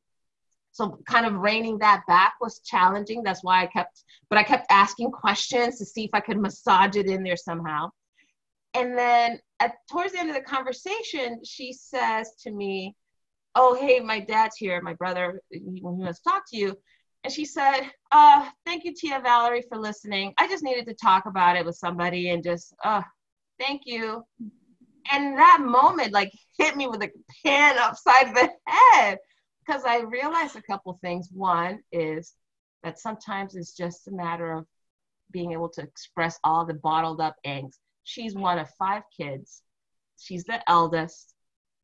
so 0.73 0.99
kind 1.07 1.25
of 1.27 1.35
reining 1.35 1.77
that 1.77 2.01
back 2.07 2.33
was 2.41 2.59
challenging. 2.59 3.21
That's 3.23 3.43
why 3.43 3.61
I 3.61 3.67
kept, 3.67 4.03
but 4.29 4.39
I 4.39 4.43
kept 4.43 4.65
asking 4.71 5.11
questions 5.11 5.77
to 5.77 5.85
see 5.85 6.03
if 6.03 6.09
I 6.13 6.19
could 6.19 6.39
massage 6.39 6.95
it 6.95 7.05
in 7.05 7.23
there 7.23 7.37
somehow. 7.37 7.91
And 8.73 8.97
then 8.97 9.39
at, 9.59 9.75
towards 9.89 10.13
the 10.13 10.19
end 10.19 10.29
of 10.29 10.35
the 10.35 10.41
conversation, 10.41 11.41
she 11.45 11.73
says 11.73 12.31
to 12.41 12.51
me, 12.51 12.95
"Oh, 13.53 13.75
hey, 13.75 13.99
my 13.99 14.19
dad's 14.19 14.57
here. 14.57 14.81
My 14.81 14.95
brother, 14.95 15.39
he 15.51 15.79
wants 15.81 16.19
to 16.19 16.29
talk 16.29 16.43
to 16.49 16.57
you." 16.57 16.75
And 17.23 17.31
she 17.31 17.45
said, 17.45 17.81
uh, 18.11 18.49
"Thank 18.65 18.83
you, 18.83 18.95
Tia 18.95 19.21
Valerie, 19.21 19.63
for 19.69 19.77
listening. 19.77 20.33
I 20.39 20.47
just 20.47 20.63
needed 20.63 20.87
to 20.87 20.95
talk 20.95 21.27
about 21.27 21.55
it 21.55 21.65
with 21.65 21.75
somebody, 21.75 22.31
and 22.31 22.43
just, 22.43 22.73
uh, 22.83 23.03
thank 23.59 23.83
you." 23.85 24.25
And 25.11 25.37
that 25.37 25.59
moment, 25.61 26.13
like, 26.13 26.31
hit 26.57 26.75
me 26.75 26.87
with 26.87 27.03
a 27.03 27.11
pan 27.45 27.77
upside 27.77 28.33
the 28.35 28.49
head 28.65 29.19
because 29.65 29.83
I 29.85 30.01
realized 30.01 30.55
a 30.55 30.61
couple 30.61 30.97
things. 31.01 31.29
One 31.31 31.79
is 31.91 32.33
that 32.83 32.99
sometimes 32.99 33.55
it's 33.55 33.75
just 33.75 34.07
a 34.07 34.11
matter 34.11 34.51
of 34.51 34.65
being 35.31 35.53
able 35.53 35.69
to 35.69 35.81
express 35.81 36.39
all 36.43 36.65
the 36.65 36.73
bottled 36.73 37.21
up 37.21 37.35
angst. 37.45 37.77
She's 38.03 38.35
one 38.35 38.59
of 38.59 38.69
five 38.77 39.03
kids. 39.15 39.61
She's 40.19 40.43
the 40.43 40.69
eldest. 40.69 41.33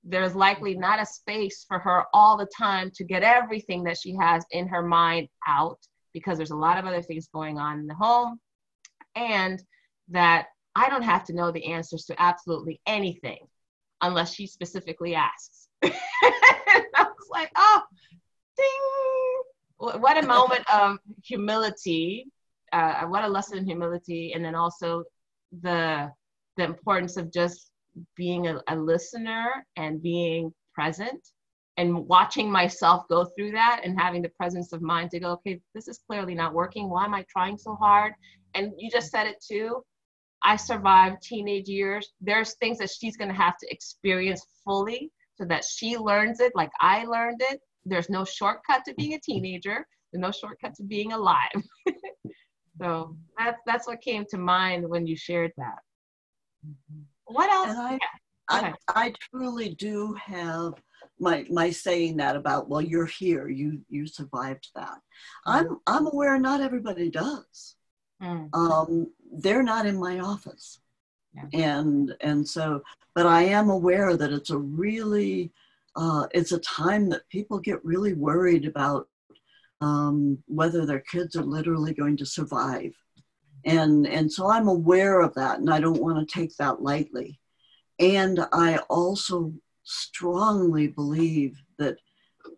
There's 0.04 0.36
likely 0.36 0.74
mm-hmm. 0.74 0.82
not 0.82 1.02
a 1.02 1.06
space 1.06 1.66
for 1.68 1.80
her 1.80 2.06
all 2.14 2.38
the 2.38 2.50
time 2.58 2.92
to 2.96 3.04
get 3.04 3.24
everything 3.24 3.84
that 3.86 3.98
she 3.98 4.16
has 4.20 4.46
in 4.52 4.68
her 4.68 4.84
mind 4.84 5.30
out 5.48 5.80
because 6.14 6.38
there's 6.38 6.52
a 6.52 6.56
lot 6.56 6.78
of 6.78 6.86
other 6.86 7.02
things 7.02 7.30
going 7.34 7.58
on 7.58 7.80
in 7.80 7.88
the 7.88 7.96
home. 7.96 8.40
And 9.16 9.62
that 10.10 10.48
I 10.76 10.90
don't 10.90 11.04
have 11.04 11.26
to 11.26 11.34
know 11.34 11.52
the 11.52 11.66
answers 11.66 12.06
to 12.06 12.22
absolutely 12.22 12.80
anything 12.86 13.40
unless 14.02 14.34
she 14.34 14.48
specifically 14.48 15.16
asks. 15.16 15.68
Like, 17.30 17.52
oh, 17.56 17.82
ding. 18.58 20.02
What 20.02 20.22
a 20.22 20.28
moment 20.28 20.66
of 20.74 20.98
humility. 21.24 22.28
Uh, 22.74 23.04
what 23.06 23.24
a 23.24 23.28
lesson 23.28 23.58
in 23.60 23.66
humility. 23.66 24.34
And 24.34 24.44
then 24.44 24.56
also 24.56 25.04
the, 25.62 26.12
the 26.58 26.64
importance 26.64 27.18
of 27.18 27.32
just 27.32 27.72
being 28.16 28.48
a, 28.48 28.62
a 28.68 28.76
listener 28.76 29.66
and 29.78 30.02
being 30.02 30.54
present 30.74 31.20
and 31.78 32.08
watching 32.08 32.52
myself 32.52 33.08
go 33.08 33.26
through 33.26 33.52
that 33.52 33.82
and 33.84 34.00
having 34.00 34.22
the 34.22 34.30
presence 34.30 34.74
of 34.74 34.82
mind 34.82 35.12
to 35.12 35.20
go, 35.20 35.32
okay, 35.32 35.62
this 35.74 35.88
is 35.88 36.00
clearly 36.06 36.36
not 36.36 36.54
working. 36.54 36.90
Why 36.90 37.06
am 37.06 37.14
I 37.14 37.26
trying 37.30 37.58
so 37.58 37.76
hard? 37.76 38.14
And 38.54 38.74
you 38.78 38.92
just 38.92 39.12
said 39.12 39.28
it 39.28 39.42
too. 39.42 39.82
I 40.44 40.58
survived 40.58 41.22
teenage 41.22 41.70
years. 41.70 42.12
There's 42.20 42.56
things 42.56 42.80
that 42.80 42.90
she's 42.90 43.16
going 43.16 43.30
to 43.30 43.34
have 43.34 43.58
to 43.60 43.72
experience 43.72 44.46
fully 44.66 45.12
so 45.40 45.46
that 45.48 45.64
she 45.64 45.98
learns 45.98 46.40
it 46.40 46.52
like 46.56 46.72
I 46.80 47.06
learned 47.06 47.42
it. 47.42 47.60
There's 47.86 48.10
no 48.10 48.26
shortcut 48.26 48.84
to 48.86 48.94
being 48.96 49.14
a 49.14 49.20
teenager. 49.20 49.86
There's 50.12 50.22
no 50.22 50.32
shortcut 50.32 50.76
to 50.76 50.84
being 50.84 51.14
alive. 51.14 51.52
so 52.82 53.16
that's 53.38 53.60
that's 53.66 53.88
what 53.88 54.02
came 54.02 54.26
to 54.30 54.38
mind 54.38 54.88
when 54.88 55.08
you 55.08 55.16
shared 55.16 55.52
that. 55.58 55.80
What 57.26 57.50
else? 57.50 57.70
And 57.70 57.80
I, 57.80 58.00
I, 58.50 58.74
I 59.06 59.14
truly 59.32 59.76
do 59.76 60.16
have 60.22 60.74
my 61.20 61.46
my 61.50 61.70
saying 61.70 62.18
that 62.18 62.36
about 62.36 62.70
well 62.70 62.82
you're 62.82 63.06
here 63.06 63.50
you 63.50 63.82
you 63.90 64.08
survived 64.08 64.70
that 64.76 64.88
mm-hmm. 64.88 65.52
i'm 65.52 65.78
i'm 65.88 66.08
aware 66.08 66.40
not 66.40 66.62
everybody 66.62 67.10
does 67.10 67.76
mm. 68.22 68.50
um 68.54 69.08
they're 69.34 69.64
not 69.64 69.86
in 69.86 70.00
my 70.00 70.20
office 70.20 70.80
yeah. 71.34 71.46
and 71.54 72.16
and 72.22 72.48
so 72.48 72.82
but 73.16 73.26
i 73.26 73.42
am 73.42 73.70
aware 73.70 74.16
that 74.18 74.32
it's 74.32 74.50
a 74.50 74.58
really 74.58 75.52
uh, 75.96 76.28
it's 76.32 76.54
a 76.54 76.60
time 76.60 77.10
that 77.10 77.28
people 77.30 77.60
get 77.60 77.84
really 77.84 78.14
worried 78.14 78.66
about 78.66 79.10
um, 79.82 80.38
whether 80.46 80.86
their 80.86 81.00
kids 81.02 81.36
are 81.36 81.44
literally 81.44 81.94
going 81.94 82.16
to 82.16 82.26
survive 82.26 82.94
and 83.66 84.08
and 84.08 84.32
so 84.32 84.50
i'm 84.50 84.68
aware 84.68 85.20
of 85.20 85.34
that 85.34 85.60
and 85.60 85.70
i 85.70 85.80
don't 85.80 86.02
want 86.02 86.18
to 86.18 86.40
take 86.40 86.56
that 86.58 86.82
lightly 86.82 87.40
and 88.00 88.40
i 88.54 88.78
also 88.90 89.52
strongly 89.84 90.88
believe 90.88 91.58
that 91.78 91.98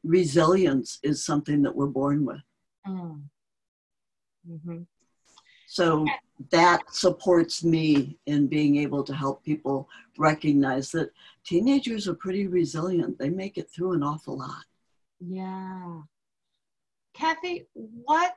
resilience 0.04 1.00
is 1.04 1.26
something 1.26 1.62
that 1.62 1.76
we're 1.76 1.88
born 1.88 2.26
with 2.26 2.42
mm. 2.88 3.22
mm-hmm. 4.50 4.82
so 5.68 6.06
that 6.50 6.82
supports 6.94 7.64
me 7.64 8.18
in 8.26 8.48
being 8.48 8.78
able 8.78 9.04
to 9.04 9.14
help 9.14 9.44
people 9.44 9.88
recognize 10.18 10.92
that 10.92 11.12
teenagers 11.44 12.08
are 12.08 12.14
pretty 12.14 12.48
resilient 12.48 13.18
they 13.18 13.30
make 13.30 13.58
it 13.58 13.70
through 13.70 13.94
an 13.94 14.04
awful 14.04 14.38
lot 14.38 14.64
yeah 15.20 16.02
Kathie 17.14 17.68
what 17.74 18.36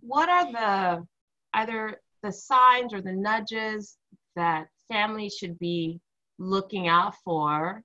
what 0.00 0.28
are 0.28 0.52
the 0.52 1.06
either 1.54 2.00
the 2.22 2.32
signs 2.32 2.92
or 2.92 3.00
the 3.00 3.12
nudges 3.12 3.96
that 4.34 4.68
families 4.88 5.34
should 5.34 5.58
be 5.58 6.00
looking 6.38 6.88
out 6.88 7.14
for 7.24 7.82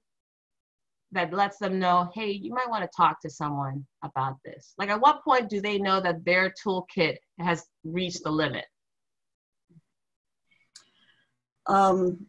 that 1.14 1.34
lets 1.34 1.58
them 1.58 1.78
know, 1.78 2.10
hey, 2.16 2.32
you 2.32 2.54
might 2.54 2.70
want 2.70 2.84
to 2.84 2.90
talk 2.96 3.22
to 3.22 3.30
someone 3.30 3.86
about 4.04 4.38
this? 4.46 4.74
Like, 4.78 4.90
at 4.90 5.02
what 5.02 5.24
point 5.24 5.50
do 5.50 5.60
they 5.60 5.78
know 5.78 6.00
that 6.00 6.24
their 6.24 6.54
toolkit 6.64 7.18
has 7.40 7.66
reached 7.84 8.24
the 8.24 8.32
limit? 8.32 8.66
Um, 11.68 12.26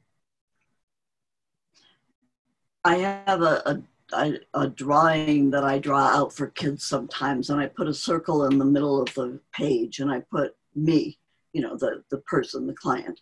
I 2.84 2.96
have 2.96 3.42
a, 3.42 3.82
a, 4.12 4.34
a, 4.54 4.68
drawing 4.68 5.50
that 5.50 5.64
I 5.64 5.78
draw 5.78 6.00
out 6.00 6.32
for 6.32 6.48
kids 6.48 6.84
sometimes, 6.84 7.48
and 7.48 7.60
I 7.60 7.66
put 7.66 7.88
a 7.88 7.94
circle 7.94 8.44
in 8.44 8.58
the 8.58 8.64
middle 8.64 9.00
of 9.00 9.12
the 9.14 9.40
page, 9.52 10.00
and 10.00 10.10
I 10.10 10.20
put 10.20 10.56
me 10.74 11.18
you 11.52 11.60
know 11.60 11.76
the 11.76 12.02
the 12.10 12.18
person 12.18 12.66
the 12.66 12.74
client. 12.74 13.20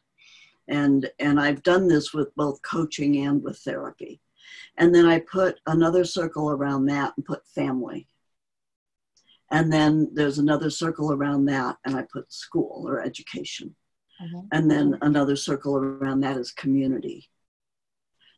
And 0.69 1.11
and 1.19 1.41
i've 1.41 1.63
done 1.63 1.89
this 1.89 2.13
with 2.15 2.35
both 2.37 2.63
coaching 2.63 3.27
and 3.27 3.43
with 3.43 3.59
therapy. 3.59 4.21
And 4.77 4.95
then 4.95 5.07
i 5.07 5.21
put 5.21 5.61
another 5.67 6.05
circle 6.05 6.51
around 6.51 6.87
that 6.87 7.13
and 7.17 7.25
put 7.25 7.47
family. 7.47 8.07
And 9.51 9.73
then 9.73 10.11
there's 10.13 10.39
another 10.39 10.71
circle 10.71 11.13
around 11.13 11.47
that 11.47 11.77
and 11.85 11.97
i 11.97 12.03
put 12.03 12.33
school 12.33 12.85
or 12.87 13.01
education 13.01 13.75
mm-hmm. 14.23 14.41
and 14.53 14.71
then 14.71 14.99
another 15.03 15.37
circle 15.37 15.77
around 15.77 16.21
that 16.21 16.37
is 16.37 16.53
community 16.53 17.29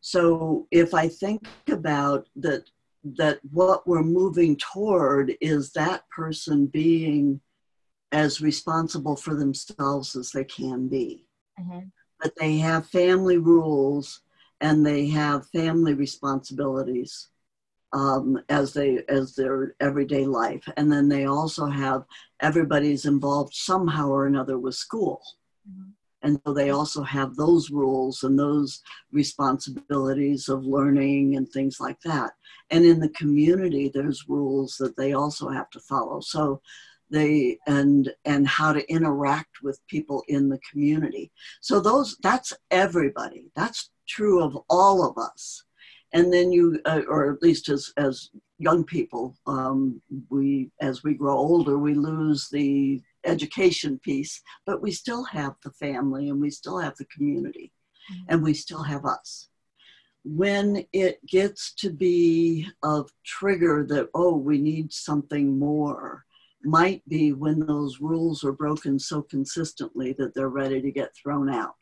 so 0.00 0.66
if 0.70 0.94
i 0.94 1.08
think 1.08 1.46
about 1.68 2.28
that 2.36 2.64
that 3.04 3.40
what 3.50 3.86
we're 3.86 4.02
moving 4.02 4.56
toward 4.56 5.34
is 5.40 5.72
that 5.72 6.08
person 6.10 6.66
being 6.66 7.40
as 8.12 8.40
responsible 8.40 9.16
for 9.16 9.34
themselves 9.34 10.14
as 10.14 10.30
they 10.30 10.44
can 10.44 10.86
be. 10.86 11.26
Mm-hmm. 11.58 11.86
But 12.20 12.34
they 12.38 12.58
have 12.58 12.86
family 12.88 13.38
rules 13.38 14.20
and 14.60 14.86
they 14.86 15.08
have 15.08 15.48
family 15.48 15.94
responsibilities 15.94 17.28
um, 17.92 18.38
as 18.48 18.72
they 18.72 19.02
as 19.08 19.34
their 19.34 19.74
everyday 19.80 20.24
life, 20.24 20.66
and 20.78 20.90
then 20.90 21.10
they 21.10 21.26
also 21.26 21.66
have 21.66 22.04
everybody's 22.40 23.04
involved 23.04 23.52
somehow 23.52 24.08
or 24.08 24.26
another 24.26 24.56
with 24.56 24.74
school. 24.74 25.20
And 26.24 26.40
so 26.46 26.52
they 26.52 26.70
also 26.70 27.02
have 27.02 27.34
those 27.34 27.70
rules 27.70 28.22
and 28.22 28.38
those 28.38 28.80
responsibilities 29.10 30.48
of 30.48 30.64
learning 30.64 31.36
and 31.36 31.48
things 31.48 31.80
like 31.80 32.00
that. 32.04 32.32
And 32.70 32.84
in 32.84 33.00
the 33.00 33.08
community, 33.08 33.90
there's 33.92 34.28
rules 34.28 34.76
that 34.78 34.96
they 34.96 35.14
also 35.14 35.48
have 35.48 35.68
to 35.70 35.80
follow. 35.80 36.20
So 36.20 36.62
they 37.12 37.58
and 37.66 38.12
and 38.24 38.48
how 38.48 38.72
to 38.72 38.90
interact 38.90 39.62
with 39.62 39.86
people 39.86 40.24
in 40.28 40.48
the 40.48 40.58
community 40.70 41.30
so 41.60 41.78
those 41.78 42.16
that's 42.22 42.52
everybody 42.70 43.50
that's 43.54 43.90
true 44.08 44.42
of 44.42 44.56
all 44.70 45.06
of 45.06 45.16
us 45.18 45.62
and 46.12 46.32
then 46.32 46.50
you 46.50 46.80
uh, 46.86 47.02
or 47.08 47.32
at 47.32 47.42
least 47.42 47.68
as 47.68 47.92
as 47.98 48.30
young 48.58 48.82
people 48.82 49.36
um, 49.46 50.00
we 50.30 50.70
as 50.80 51.04
we 51.04 51.14
grow 51.14 51.36
older 51.36 51.78
we 51.78 51.94
lose 51.94 52.48
the 52.48 53.00
education 53.24 53.98
piece 54.02 54.40
but 54.66 54.82
we 54.82 54.90
still 54.90 55.24
have 55.24 55.54
the 55.64 55.70
family 55.72 56.28
and 56.28 56.40
we 56.40 56.50
still 56.50 56.78
have 56.78 56.96
the 56.96 57.06
community 57.06 57.72
mm-hmm. 58.10 58.24
and 58.28 58.42
we 58.42 58.54
still 58.54 58.82
have 58.82 59.04
us 59.04 59.48
when 60.24 60.84
it 60.92 61.18
gets 61.26 61.74
to 61.74 61.90
be 61.90 62.66
of 62.82 63.10
trigger 63.24 63.84
that 63.88 64.08
oh 64.14 64.36
we 64.36 64.58
need 64.58 64.92
something 64.92 65.58
more 65.58 66.24
might 66.64 67.06
be 67.08 67.32
when 67.32 67.60
those 67.60 68.00
rules 68.00 68.44
are 68.44 68.52
broken 68.52 68.98
so 68.98 69.22
consistently 69.22 70.12
that 70.18 70.34
they're 70.34 70.48
ready 70.48 70.80
to 70.80 70.90
get 70.90 71.14
thrown 71.14 71.50
out. 71.50 71.74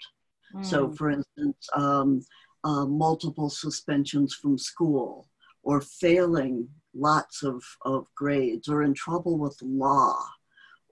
Mm. 0.55 0.65
So, 0.65 0.91
for 0.93 1.11
instance, 1.11 1.69
um, 1.75 2.23
uh, 2.65 2.87
multiple 2.87 3.51
suspensions 3.51 4.35
from 4.35 4.59
school, 4.59 5.29
or 5.63 5.81
failing 5.81 6.69
lots 6.95 7.43
of, 7.43 7.63
of 7.85 8.07
grades, 8.17 8.69
or 8.69 8.83
in 8.83 8.95
trouble 8.95 9.39
with 9.39 9.57
law, 9.63 10.17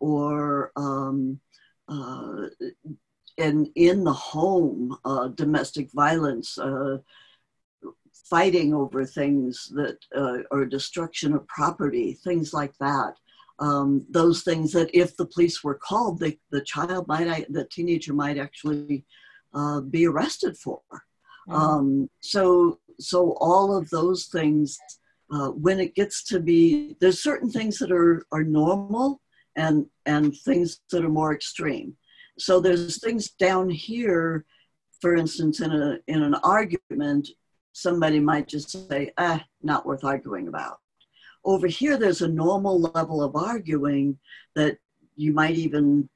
or 0.00 0.72
um, 0.76 1.40
uh, 1.88 2.46
in, 3.36 3.70
in 3.74 4.04
the 4.04 4.12
home, 4.12 4.96
uh, 5.04 5.28
domestic 5.28 5.90
violence. 5.92 6.58
Uh, 6.58 6.98
fighting 8.28 8.74
over 8.74 9.06
things 9.06 9.72
that 9.74 9.96
uh, 10.14 10.42
or 10.50 10.66
destruction 10.66 11.32
of 11.32 11.46
property 11.46 12.12
things 12.12 12.52
like 12.52 12.76
that 12.78 13.14
um, 13.58 14.06
those 14.08 14.42
things 14.42 14.72
that 14.72 14.90
if 14.94 15.16
the 15.16 15.26
police 15.26 15.64
were 15.64 15.74
called, 15.74 16.20
the, 16.20 16.38
the 16.50 16.60
child 16.60 17.08
might, 17.08 17.52
the 17.52 17.64
teenager 17.64 18.12
might 18.12 18.38
actually 18.38 19.04
uh, 19.54 19.80
be 19.80 20.06
arrested 20.06 20.56
for. 20.56 20.80
Mm-hmm. 21.48 21.54
Um, 21.54 22.10
so, 22.20 22.78
so 23.00 23.36
all 23.40 23.76
of 23.76 23.90
those 23.90 24.26
things, 24.26 24.78
uh, 25.32 25.48
when 25.48 25.80
it 25.80 25.94
gets 25.94 26.22
to 26.24 26.40
be, 26.40 26.96
there's 27.00 27.22
certain 27.22 27.50
things 27.50 27.78
that 27.78 27.90
are, 27.90 28.24
are 28.32 28.44
normal 28.44 29.20
and, 29.58 29.86
and 30.06 30.34
things 30.38 30.80
that 30.90 31.04
are 31.04 31.10
more 31.10 31.34
extreme. 31.34 31.94
So 32.38 32.60
there's 32.60 33.00
things 33.00 33.30
down 33.30 33.68
here, 33.68 34.46
for 35.00 35.16
instance, 35.16 35.60
in, 35.60 35.72
a, 35.72 35.98
in 36.06 36.22
an 36.22 36.36
argument, 36.36 37.28
somebody 37.72 38.20
might 38.20 38.48
just 38.48 38.88
say, 38.88 39.12
ah, 39.18 39.44
not 39.62 39.84
worth 39.84 40.04
arguing 40.04 40.46
about. 40.48 40.78
Over 41.44 41.66
here, 41.66 41.96
there's 41.96 42.22
a 42.22 42.28
normal 42.28 42.80
level 42.80 43.22
of 43.22 43.34
arguing 43.34 44.18
that 44.54 44.78
you 45.16 45.32
might 45.32 45.56
even 45.56 46.08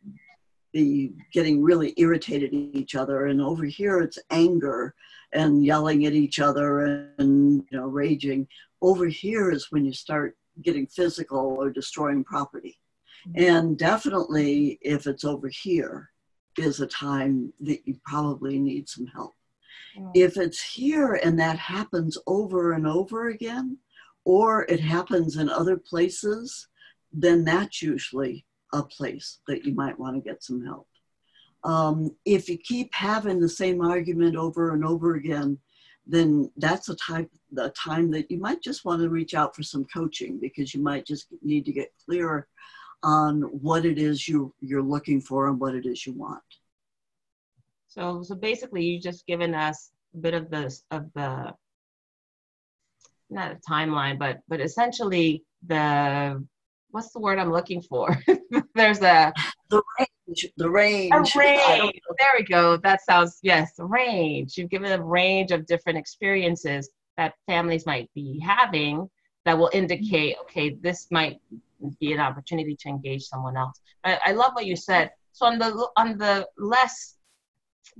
be 0.72 1.12
getting 1.32 1.62
really 1.62 1.92
irritated 1.96 2.54
at 2.54 2.76
each 2.80 2.94
other. 2.94 3.26
And 3.26 3.42
over 3.42 3.64
here, 3.64 4.00
it's 4.00 4.18
anger 4.30 4.94
and 5.32 5.64
yelling 5.64 6.06
at 6.06 6.12
each 6.12 6.38
other 6.38 7.10
and 7.18 7.64
you 7.70 7.78
know 7.78 7.86
raging. 7.86 8.46
Over 8.80 9.06
here 9.06 9.50
is 9.50 9.70
when 9.70 9.84
you 9.84 9.92
start 9.92 10.36
getting 10.62 10.86
physical 10.86 11.56
or 11.58 11.70
destroying 11.70 12.24
property. 12.24 12.78
And 13.36 13.78
definitely, 13.78 14.78
if 14.82 15.06
it's 15.06 15.24
over 15.24 15.48
here, 15.48 16.10
is 16.58 16.80
a 16.80 16.86
time 16.86 17.52
that 17.60 17.80
you 17.86 17.96
probably 18.04 18.58
need 18.58 18.88
some 18.88 19.06
help. 19.06 19.34
Mm-hmm. 19.96 20.10
If 20.14 20.36
it's 20.36 20.62
here 20.62 21.14
and 21.14 21.38
that 21.40 21.58
happens 21.58 22.18
over 22.26 22.72
and 22.72 22.86
over 22.86 23.28
again, 23.28 23.78
or 24.24 24.64
it 24.64 24.80
happens 24.80 25.36
in 25.36 25.48
other 25.48 25.76
places, 25.76 26.68
then 27.12 27.44
that's 27.44 27.82
usually 27.82 28.44
a 28.72 28.82
place 28.82 29.40
that 29.48 29.64
you 29.64 29.74
might 29.74 29.98
want 29.98 30.14
to 30.16 30.20
get 30.20 30.42
some 30.42 30.64
help. 30.64 30.86
um, 31.64 32.10
if 32.24 32.48
you 32.48 32.58
keep 32.58 32.92
having 32.94 33.40
the 33.40 33.48
same 33.48 33.80
argument 33.80 34.36
over 34.36 34.72
and 34.74 34.84
over 34.84 35.14
again, 35.14 35.58
then 36.06 36.50
that's 36.56 36.88
a 36.88 36.96
type 36.96 37.30
the 37.52 37.70
time 37.70 38.10
that 38.10 38.30
you 38.30 38.38
might 38.38 38.60
just 38.62 38.84
want 38.84 39.00
to 39.00 39.08
reach 39.08 39.34
out 39.34 39.54
for 39.54 39.62
some 39.62 39.84
coaching 39.84 40.38
because 40.40 40.74
you 40.74 40.82
might 40.82 41.06
just 41.06 41.26
need 41.42 41.64
to 41.64 41.72
get 41.72 41.92
clearer 42.04 42.48
on 43.02 43.42
what 43.42 43.84
it 43.84 43.98
is 43.98 44.28
you 44.28 44.54
you're 44.60 44.82
looking 44.82 45.20
for 45.20 45.48
and 45.48 45.58
what 45.58 45.74
it 45.74 45.86
is 45.86 46.06
you 46.06 46.12
want. 46.12 46.42
So 47.88 48.22
so 48.22 48.34
basically 48.34 48.84
you've 48.84 49.02
just 49.02 49.26
given 49.26 49.54
us 49.54 49.90
a 50.14 50.18
bit 50.18 50.34
of 50.34 50.50
the 50.50 50.76
of 50.90 51.12
the 51.14 51.54
not 53.30 53.52
a 53.52 53.70
timeline, 53.70 54.18
but 54.18 54.40
but 54.48 54.60
essentially 54.60 55.44
the 55.66 56.44
what's 56.90 57.10
the 57.12 57.20
word 57.20 57.38
I'm 57.38 57.50
looking 57.50 57.82
for? 57.82 58.18
There's 58.74 59.02
a 59.02 59.32
the 59.70 59.82
range. 59.98 60.46
The 60.56 60.70
range. 60.70 61.12
A 61.12 61.38
range. 61.38 62.00
There 62.18 62.32
we 62.38 62.44
go. 62.44 62.76
That 62.76 63.00
sounds 63.04 63.38
yes, 63.42 63.72
range. 63.78 64.56
You've 64.56 64.70
given 64.70 64.92
a 64.92 65.02
range 65.02 65.50
of 65.50 65.66
different 65.66 65.98
experiences 65.98 66.90
that 67.16 67.34
families 67.46 67.86
might 67.86 68.10
be 68.14 68.38
having 68.40 69.08
that 69.44 69.58
will 69.58 69.70
indicate, 69.72 70.36
okay, 70.42 70.70
this 70.80 71.08
might 71.10 71.40
be 72.00 72.12
an 72.12 72.20
opportunity 72.20 72.76
to 72.80 72.88
engage 72.88 73.22
someone 73.22 73.56
else. 73.56 73.80
I, 74.04 74.18
I 74.26 74.32
love 74.32 74.52
what 74.54 74.66
you 74.66 74.76
said. 74.76 75.10
So 75.32 75.46
on 75.46 75.58
the 75.58 75.88
on 75.96 76.18
the 76.18 76.46
less 76.58 77.16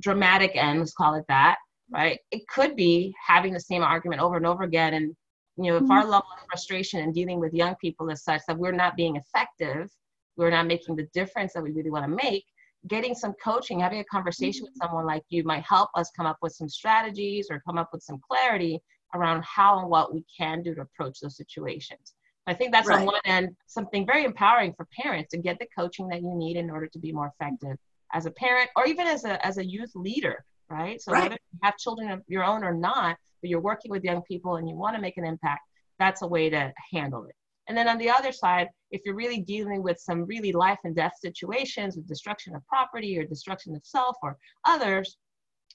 dramatic 0.00 0.52
end, 0.54 0.80
let's 0.80 0.92
call 0.92 1.14
it 1.14 1.24
that, 1.28 1.56
right? 1.90 2.18
It 2.30 2.46
could 2.48 2.76
be 2.76 3.14
having 3.26 3.52
the 3.52 3.60
same 3.60 3.82
argument 3.82 4.20
over 4.20 4.36
and 4.36 4.46
over 4.46 4.62
again 4.64 4.94
and 4.94 5.14
you 5.56 5.70
know, 5.70 5.76
if 5.76 5.90
our 5.90 6.02
mm-hmm. 6.02 6.10
level 6.10 6.28
of 6.32 6.46
frustration 6.48 7.00
in 7.00 7.12
dealing 7.12 7.38
with 7.38 7.52
young 7.52 7.74
people 7.76 8.08
is 8.08 8.24
such 8.24 8.40
that 8.48 8.56
we're 8.56 8.72
not 8.72 8.96
being 8.96 9.16
effective, 9.16 9.90
we're 10.36 10.50
not 10.50 10.66
making 10.66 10.96
the 10.96 11.06
difference 11.12 11.52
that 11.52 11.62
we 11.62 11.72
really 11.72 11.90
want 11.90 12.04
to 12.04 12.24
make, 12.24 12.44
getting 12.88 13.14
some 13.14 13.34
coaching, 13.42 13.80
having 13.80 14.00
a 14.00 14.04
conversation 14.04 14.62
with 14.62 14.72
mm-hmm. 14.72 14.86
someone 14.86 15.06
like 15.06 15.22
you 15.28 15.44
might 15.44 15.62
help 15.62 15.90
us 15.94 16.10
come 16.16 16.26
up 16.26 16.38
with 16.40 16.52
some 16.52 16.68
strategies 16.68 17.48
or 17.50 17.62
come 17.66 17.76
up 17.76 17.90
with 17.92 18.02
some 18.02 18.18
clarity 18.26 18.80
around 19.14 19.44
how 19.44 19.78
and 19.78 19.90
what 19.90 20.14
we 20.14 20.24
can 20.36 20.62
do 20.62 20.74
to 20.74 20.80
approach 20.80 21.20
those 21.20 21.36
situations. 21.36 22.14
I 22.47 22.55
think 22.55 22.72
that's 22.72 22.88
right. 22.88 23.01
on 23.01 23.07
one 23.07 23.20
end 23.24 23.57
something 23.66 24.05
very 24.05 24.24
empowering 24.24 24.74
for 24.76 24.88
parents 25.01 25.30
to 25.30 25.38
get 25.38 25.59
the 25.59 25.68
coaching 25.76 26.09
that 26.09 26.22
you 26.22 26.34
need 26.34 26.57
in 26.57 26.70
order 26.70 26.88
to 26.88 26.99
be 26.99 27.12
more 27.12 27.32
effective 27.38 27.76
as 28.12 28.26
a 28.26 28.30
parent 28.32 28.68
or 28.76 28.86
even 28.86 29.07
as 29.07 29.24
a 29.24 29.45
as 29.47 29.59
a 29.59 29.64
youth 29.64 29.93
leader, 29.95 30.45
right? 30.68 31.01
So 31.01 31.12
right. 31.12 31.22
whether 31.24 31.34
you 31.34 31.59
have 31.62 31.76
children 31.76 32.11
of 32.11 32.22
your 32.26 32.45
own 32.45 32.64
or 32.64 32.74
not, 32.74 33.16
but 33.40 33.51
you're 33.51 33.61
working 33.61 33.90
with 33.90 34.05
young 34.05 34.22
people 34.22 34.57
and 34.57 34.68
you 34.68 34.74
want 34.74 34.97
to 34.97 35.03
make 35.03 35.16
an 35.16 35.24
impact, 35.24 35.62
that's 35.99 36.22
a 36.22 36.26
way 36.26 36.51
to 36.51 36.72
handle 36.93 37.24
it. 37.24 37.34
And 37.68 37.76
then 37.76 37.88
on 37.88 37.99
the 37.99 38.11
other 38.11 38.32
side, 38.32 38.68
if 38.90 39.03
you're 39.05 39.14
really 39.14 39.40
dealing 39.40 39.82
with 39.82 39.99
some 39.99 40.24
really 40.24 40.53
life 40.53 40.78
and 40.84 40.97
death 40.97 41.14
situations 41.20 41.97
with 41.97 42.09
destruction 42.09 42.55
of 42.55 42.66
property 42.66 43.16
or 43.18 43.24
destruction 43.24 43.74
of 43.76 43.82
self 43.84 44.16
or 44.22 44.36
others, 44.64 45.16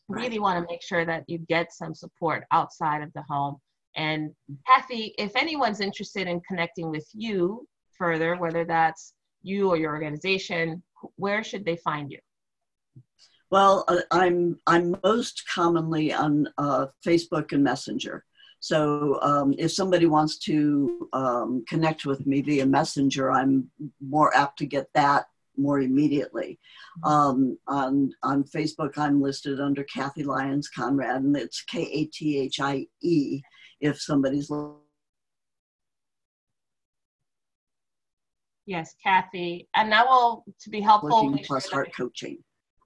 right. 0.09 0.23
really 0.23 0.39
want 0.39 0.61
to 0.61 0.69
make 0.69 0.83
sure 0.83 1.05
that 1.05 1.23
you 1.27 1.37
get 1.37 1.71
some 1.71 1.95
support 1.95 2.43
outside 2.51 3.01
of 3.01 3.11
the 3.13 3.23
home. 3.23 3.57
And 3.97 4.31
Kathie, 4.67 5.13
if 5.17 5.35
anyone's 5.35 5.81
interested 5.81 6.27
in 6.27 6.39
connecting 6.47 6.89
with 6.89 7.07
you 7.13 7.67
further, 7.97 8.35
whether 8.35 8.63
that's 8.63 9.13
you 9.41 9.69
or 9.69 9.77
your 9.77 9.91
organization, 9.91 10.83
where 11.15 11.43
should 11.43 11.65
they 11.65 11.77
find 11.77 12.11
you? 12.11 12.19
Well, 13.49 13.85
uh, 13.87 14.01
I'm 14.11 14.59
I'm 14.67 14.97
most 15.03 15.43
commonly 15.53 16.13
on 16.13 16.47
uh, 16.57 16.87
Facebook 17.05 17.53
and 17.53 17.63
Messenger. 17.63 18.23
So 18.59 19.19
um, 19.21 19.53
if 19.57 19.71
somebody 19.71 20.05
wants 20.05 20.37
to 20.39 21.07
um, 21.13 21.63
connect 21.67 22.05
with 22.05 22.25
me 22.25 22.41
via 22.41 22.65
Messenger, 22.65 23.31
I'm 23.31 23.69
more 24.01 24.35
apt 24.35 24.59
to 24.59 24.65
get 24.65 24.87
that 24.93 25.27
more 25.57 25.79
immediately. 25.79 26.59
Um, 27.03 27.57
on 27.67 28.11
on 28.21 28.43
Facebook, 28.43 28.97
I'm 28.97 29.21
listed 29.21 29.59
under 29.59 29.83
Kathie 29.85 30.23
Lyons 30.23 30.69
Conrad, 30.69 31.23
and 31.23 31.35
it's 31.35 31.61
K 31.63 31.83
A 31.83 32.05
T 32.05 32.39
H 32.39 32.59
I 32.59 32.87
E. 33.01 33.41
If 33.79 34.01
somebody's 34.01 34.51
Yes, 38.65 38.95
Kathie, 39.01 39.67
and 39.75 39.89
that 39.93 40.05
will 40.07 40.43
to 40.59 40.69
be 40.69 40.81
helpful. 40.81 41.37
plus 41.45 41.69
heart 41.69 41.89
coaching. 41.95 42.37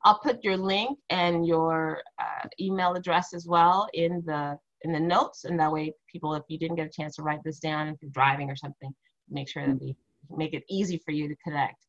I'll 0.03 0.19
put 0.19 0.43
your 0.43 0.57
link 0.57 0.99
and 1.09 1.45
your 1.45 2.01
uh, 2.19 2.47
email 2.59 2.93
address 2.93 3.33
as 3.33 3.47
well 3.47 3.87
in 3.93 4.21
the 4.25 4.57
in 4.83 4.91
the 4.91 4.99
notes, 4.99 5.45
and 5.45 5.59
that 5.59 5.71
way, 5.71 5.93
people, 6.11 6.33
if 6.33 6.43
you 6.47 6.57
didn't 6.57 6.75
get 6.75 6.87
a 6.87 6.89
chance 6.89 7.15
to 7.15 7.23
write 7.23 7.43
this 7.43 7.59
down, 7.59 7.87
if 7.87 7.97
you're 8.01 8.11
driving 8.11 8.49
or 8.49 8.55
something, 8.55 8.91
make 9.29 9.47
sure 9.47 9.65
that 9.65 9.79
we 9.79 9.95
make 10.35 10.53
it 10.53 10.63
easy 10.69 10.99
for 11.03 11.11
you 11.11 11.27
to 11.27 11.35
connect. 11.43 11.85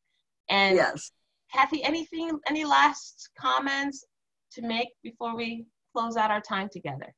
And 0.49 0.77
yes, 0.77 1.11
Kathie, 1.53 1.85
anything, 1.85 2.39
any 2.47 2.65
last 2.65 3.31
comments 3.39 4.05
to 4.53 4.63
make 4.63 4.89
before 5.03 5.37
we 5.37 5.67
close 5.95 6.17
out 6.17 6.31
our 6.31 6.41
time 6.41 6.69
together? 6.71 7.15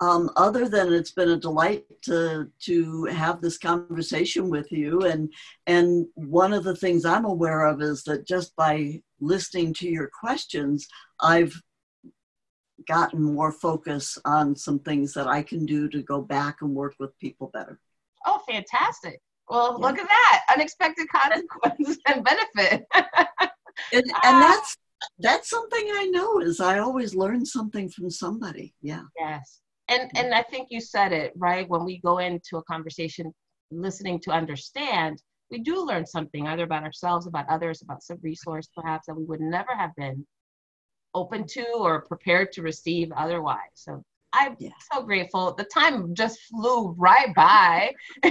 Um, 0.00 0.30
other 0.36 0.68
than 0.68 0.92
it's 0.92 1.12
been 1.12 1.30
a 1.30 1.36
delight 1.36 1.84
to 2.02 2.50
to 2.60 3.04
have 3.06 3.40
this 3.40 3.58
conversation 3.58 4.50
with 4.50 4.70
you 4.70 5.02
and 5.02 5.32
and 5.66 6.06
one 6.14 6.52
of 6.52 6.64
the 6.64 6.76
things 6.76 7.04
i'm 7.04 7.24
aware 7.24 7.64
of 7.66 7.80
is 7.80 8.02
that 8.04 8.26
just 8.26 8.54
by 8.56 9.00
listening 9.20 9.72
to 9.72 9.88
your 9.88 10.10
questions 10.20 10.86
i've 11.20 11.54
gotten 12.86 13.22
more 13.22 13.52
focus 13.52 14.18
on 14.24 14.54
some 14.54 14.78
things 14.80 15.14
that 15.14 15.26
i 15.26 15.42
can 15.42 15.64
do 15.64 15.88
to 15.88 16.02
go 16.02 16.20
back 16.20 16.58
and 16.60 16.74
work 16.74 16.94
with 17.00 17.18
people 17.18 17.50
better. 17.52 17.80
Oh 18.26 18.40
fantastic. 18.48 19.20
Well 19.48 19.78
yeah. 19.80 19.86
look 19.86 19.98
at 19.98 20.08
that. 20.08 20.42
Unexpected 20.54 21.08
consequences 21.08 21.98
and 22.06 22.24
benefit. 22.24 22.86
And, 22.92 23.04
and 23.92 24.42
that's 24.42 24.76
that's 25.20 25.48
something 25.50 25.88
i 25.94 26.06
know 26.06 26.40
is 26.40 26.60
i 26.60 26.78
always 26.78 27.14
learn 27.14 27.46
something 27.46 27.88
from 27.88 28.10
somebody. 28.10 28.74
Yeah. 28.82 29.02
Yes 29.18 29.60
and 29.88 30.02
mm-hmm. 30.02 30.16
and 30.16 30.34
i 30.34 30.42
think 30.42 30.68
you 30.70 30.80
said 30.80 31.12
it 31.12 31.32
right? 31.36 31.68
When 31.68 31.84
we 31.84 32.00
go 32.00 32.18
into 32.18 32.56
a 32.56 32.62
conversation 32.64 33.32
listening 33.70 34.20
to 34.20 34.30
understand 34.30 35.22
we 35.50 35.58
do 35.58 35.84
learn 35.84 36.06
something 36.06 36.46
either 36.46 36.64
about 36.64 36.84
ourselves 36.84 37.26
about 37.26 37.48
others 37.48 37.82
about 37.82 38.02
some 38.02 38.18
resource 38.22 38.68
perhaps 38.74 39.06
that 39.06 39.14
we 39.14 39.24
would 39.24 39.40
never 39.40 39.74
have 39.74 39.90
been 39.96 40.24
open 41.16 41.46
to 41.46 41.66
or 41.76 42.02
prepared 42.02 42.52
to 42.52 42.62
receive 42.62 43.10
otherwise. 43.16 43.72
So 43.74 44.04
i'm 44.32 44.54
yeah. 44.58 44.70
so 44.92 45.02
grateful. 45.02 45.54
The 45.54 45.64
time 45.64 46.14
just 46.14 46.38
flew 46.50 46.94
right 46.98 47.34
by. 47.34 47.92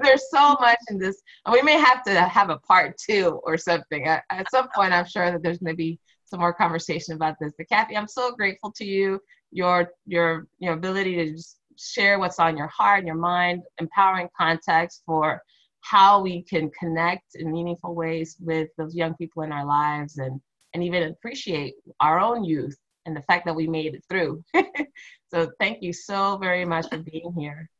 There's 0.00 0.30
so 0.30 0.56
much 0.60 0.78
in 0.90 0.98
this. 0.98 1.20
And 1.44 1.52
we 1.52 1.60
may 1.62 1.78
have 1.78 2.02
to 2.04 2.20
have 2.20 2.50
a 2.50 2.58
part 2.58 2.96
two 2.98 3.40
or 3.44 3.58
something. 3.58 4.06
At, 4.06 4.22
at 4.30 4.50
some 4.50 4.68
point 4.74 4.92
i'm 4.92 5.06
sure 5.06 5.30
that 5.30 5.42
there's 5.42 5.58
going 5.58 5.72
to 5.72 5.76
be 5.76 5.98
some 6.24 6.40
more 6.40 6.54
conversation 6.54 7.14
about 7.14 7.36
this. 7.40 7.52
But 7.58 7.68
kathie 7.68 7.96
i'm 7.96 8.08
so 8.08 8.32
grateful 8.32 8.72
to 8.72 8.84
you 8.84 9.20
your 9.50 9.90
your 10.06 10.46
your 10.58 10.74
ability 10.74 11.16
to 11.16 11.32
just 11.32 11.58
share 11.76 12.18
what's 12.18 12.38
on 12.38 12.56
your 12.56 12.66
heart 12.68 12.98
and 12.98 13.06
your 13.06 13.16
mind, 13.16 13.62
empowering 13.80 14.28
context 14.36 15.02
for 15.06 15.42
how 15.80 16.20
we 16.20 16.42
can 16.42 16.70
connect 16.78 17.34
in 17.36 17.52
meaningful 17.52 17.94
ways 17.94 18.36
with 18.40 18.68
those 18.76 18.94
young 18.94 19.14
people 19.14 19.42
in 19.42 19.52
our 19.52 19.64
lives 19.64 20.18
and 20.18 20.40
and 20.74 20.82
even 20.82 21.04
appreciate 21.04 21.74
our 22.00 22.20
own 22.20 22.44
youth 22.44 22.76
and 23.06 23.16
the 23.16 23.22
fact 23.22 23.46
that 23.46 23.56
we 23.56 23.66
made 23.66 23.94
it 23.94 24.04
through. 24.08 24.44
so 25.32 25.50
thank 25.58 25.82
you 25.82 25.92
so 25.92 26.36
very 26.36 26.64
much 26.64 26.88
for 26.90 26.98
being 26.98 27.32
here. 27.38 27.70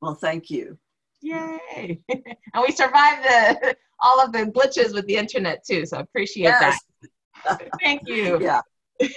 Well, 0.00 0.14
thank 0.14 0.48
you. 0.48 0.78
Yay! 1.20 2.00
and 2.08 2.62
we 2.62 2.72
survived 2.72 3.24
the 3.24 3.76
all 4.00 4.20
of 4.20 4.32
the 4.32 4.46
glitches 4.46 4.94
with 4.94 5.06
the 5.06 5.16
internet 5.16 5.64
too, 5.66 5.84
so 5.84 5.98
appreciate 5.98 6.44
yes. 6.44 6.80
that. 7.44 7.70
thank 7.82 8.08
you. 8.08 8.40
Yeah. 8.40 8.60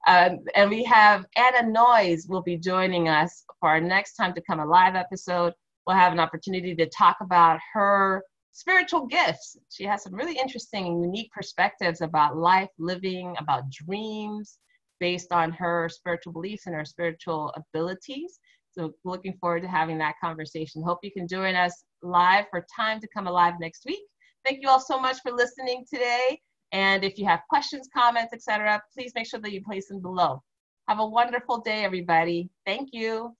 Um, 0.07 0.41
and 0.55 0.69
we 0.69 0.85
have 0.85 1.25
Anna 1.37 1.69
Noyes 1.69 2.27
will 2.29 2.43
be 2.43 2.59
joining 2.59 3.09
us 3.09 3.45
for 3.61 3.71
our 3.71 3.81
next 3.81 4.15
time 4.15 4.35
to 4.35 4.43
come 4.43 4.61
alive 4.61 4.95
episode. 4.95 5.55
We'll 5.87 5.97
have 5.97 6.13
an 6.13 6.21
opportunity 6.21 6.75
to 6.75 6.87
talk 6.87 7.17
about 7.21 7.59
her 7.73 8.23
spiritual 8.53 9.07
gifts. 9.07 9.57
She 9.71 9.85
has 9.85 10.03
some 10.03 10.15
really 10.15 10.39
interesting 10.39 10.87
and 10.87 11.03
unique 11.03 11.31
perspectives 11.33 12.01
about 12.01 12.37
life, 12.37 12.69
living, 12.79 13.35
about 13.39 13.71
dreams 13.71 14.59
based 15.01 15.33
on 15.33 15.51
her 15.53 15.89
spiritual 15.89 16.33
beliefs 16.33 16.67
and 16.67 16.75
her 16.75 16.85
spiritual 16.85 17.53
abilities. 17.57 18.39
So 18.77 18.93
looking 19.05 19.35
forward 19.41 19.63
to 19.63 19.69
having 19.69 19.99
that 19.99 20.17
conversation. 20.21 20.83
Hope 20.83 20.99
you 21.03 21.13
can 21.13 21.29
join 21.29 21.55
us 21.55 21.85
live 22.03 22.47
for 22.51 22.67
Time 22.75 23.01
to 23.01 23.09
Come 23.09 23.29
Alive 23.29 23.55
next 23.61 23.85
week. 23.87 24.03
Thank 24.45 24.63
you 24.63 24.69
all 24.69 24.81
so 24.81 24.99
much 24.99 25.19
for 25.23 25.31
listening 25.31 25.85
today. 25.89 26.41
And 26.73 27.05
if 27.05 27.17
you 27.17 27.25
have 27.27 27.43
questions, 27.49 27.89
comments, 27.97 28.33
etc., 28.33 28.83
please 28.93 29.13
make 29.15 29.29
sure 29.29 29.39
that 29.41 29.53
you 29.53 29.63
place 29.63 29.89
them 29.89 30.01
below. 30.01 30.43
Have 30.89 30.99
a 30.99 31.07
wonderful 31.07 31.61
day, 31.61 31.85
everybody. 31.85 32.51
Thank 32.67 32.91
you. 32.93 33.37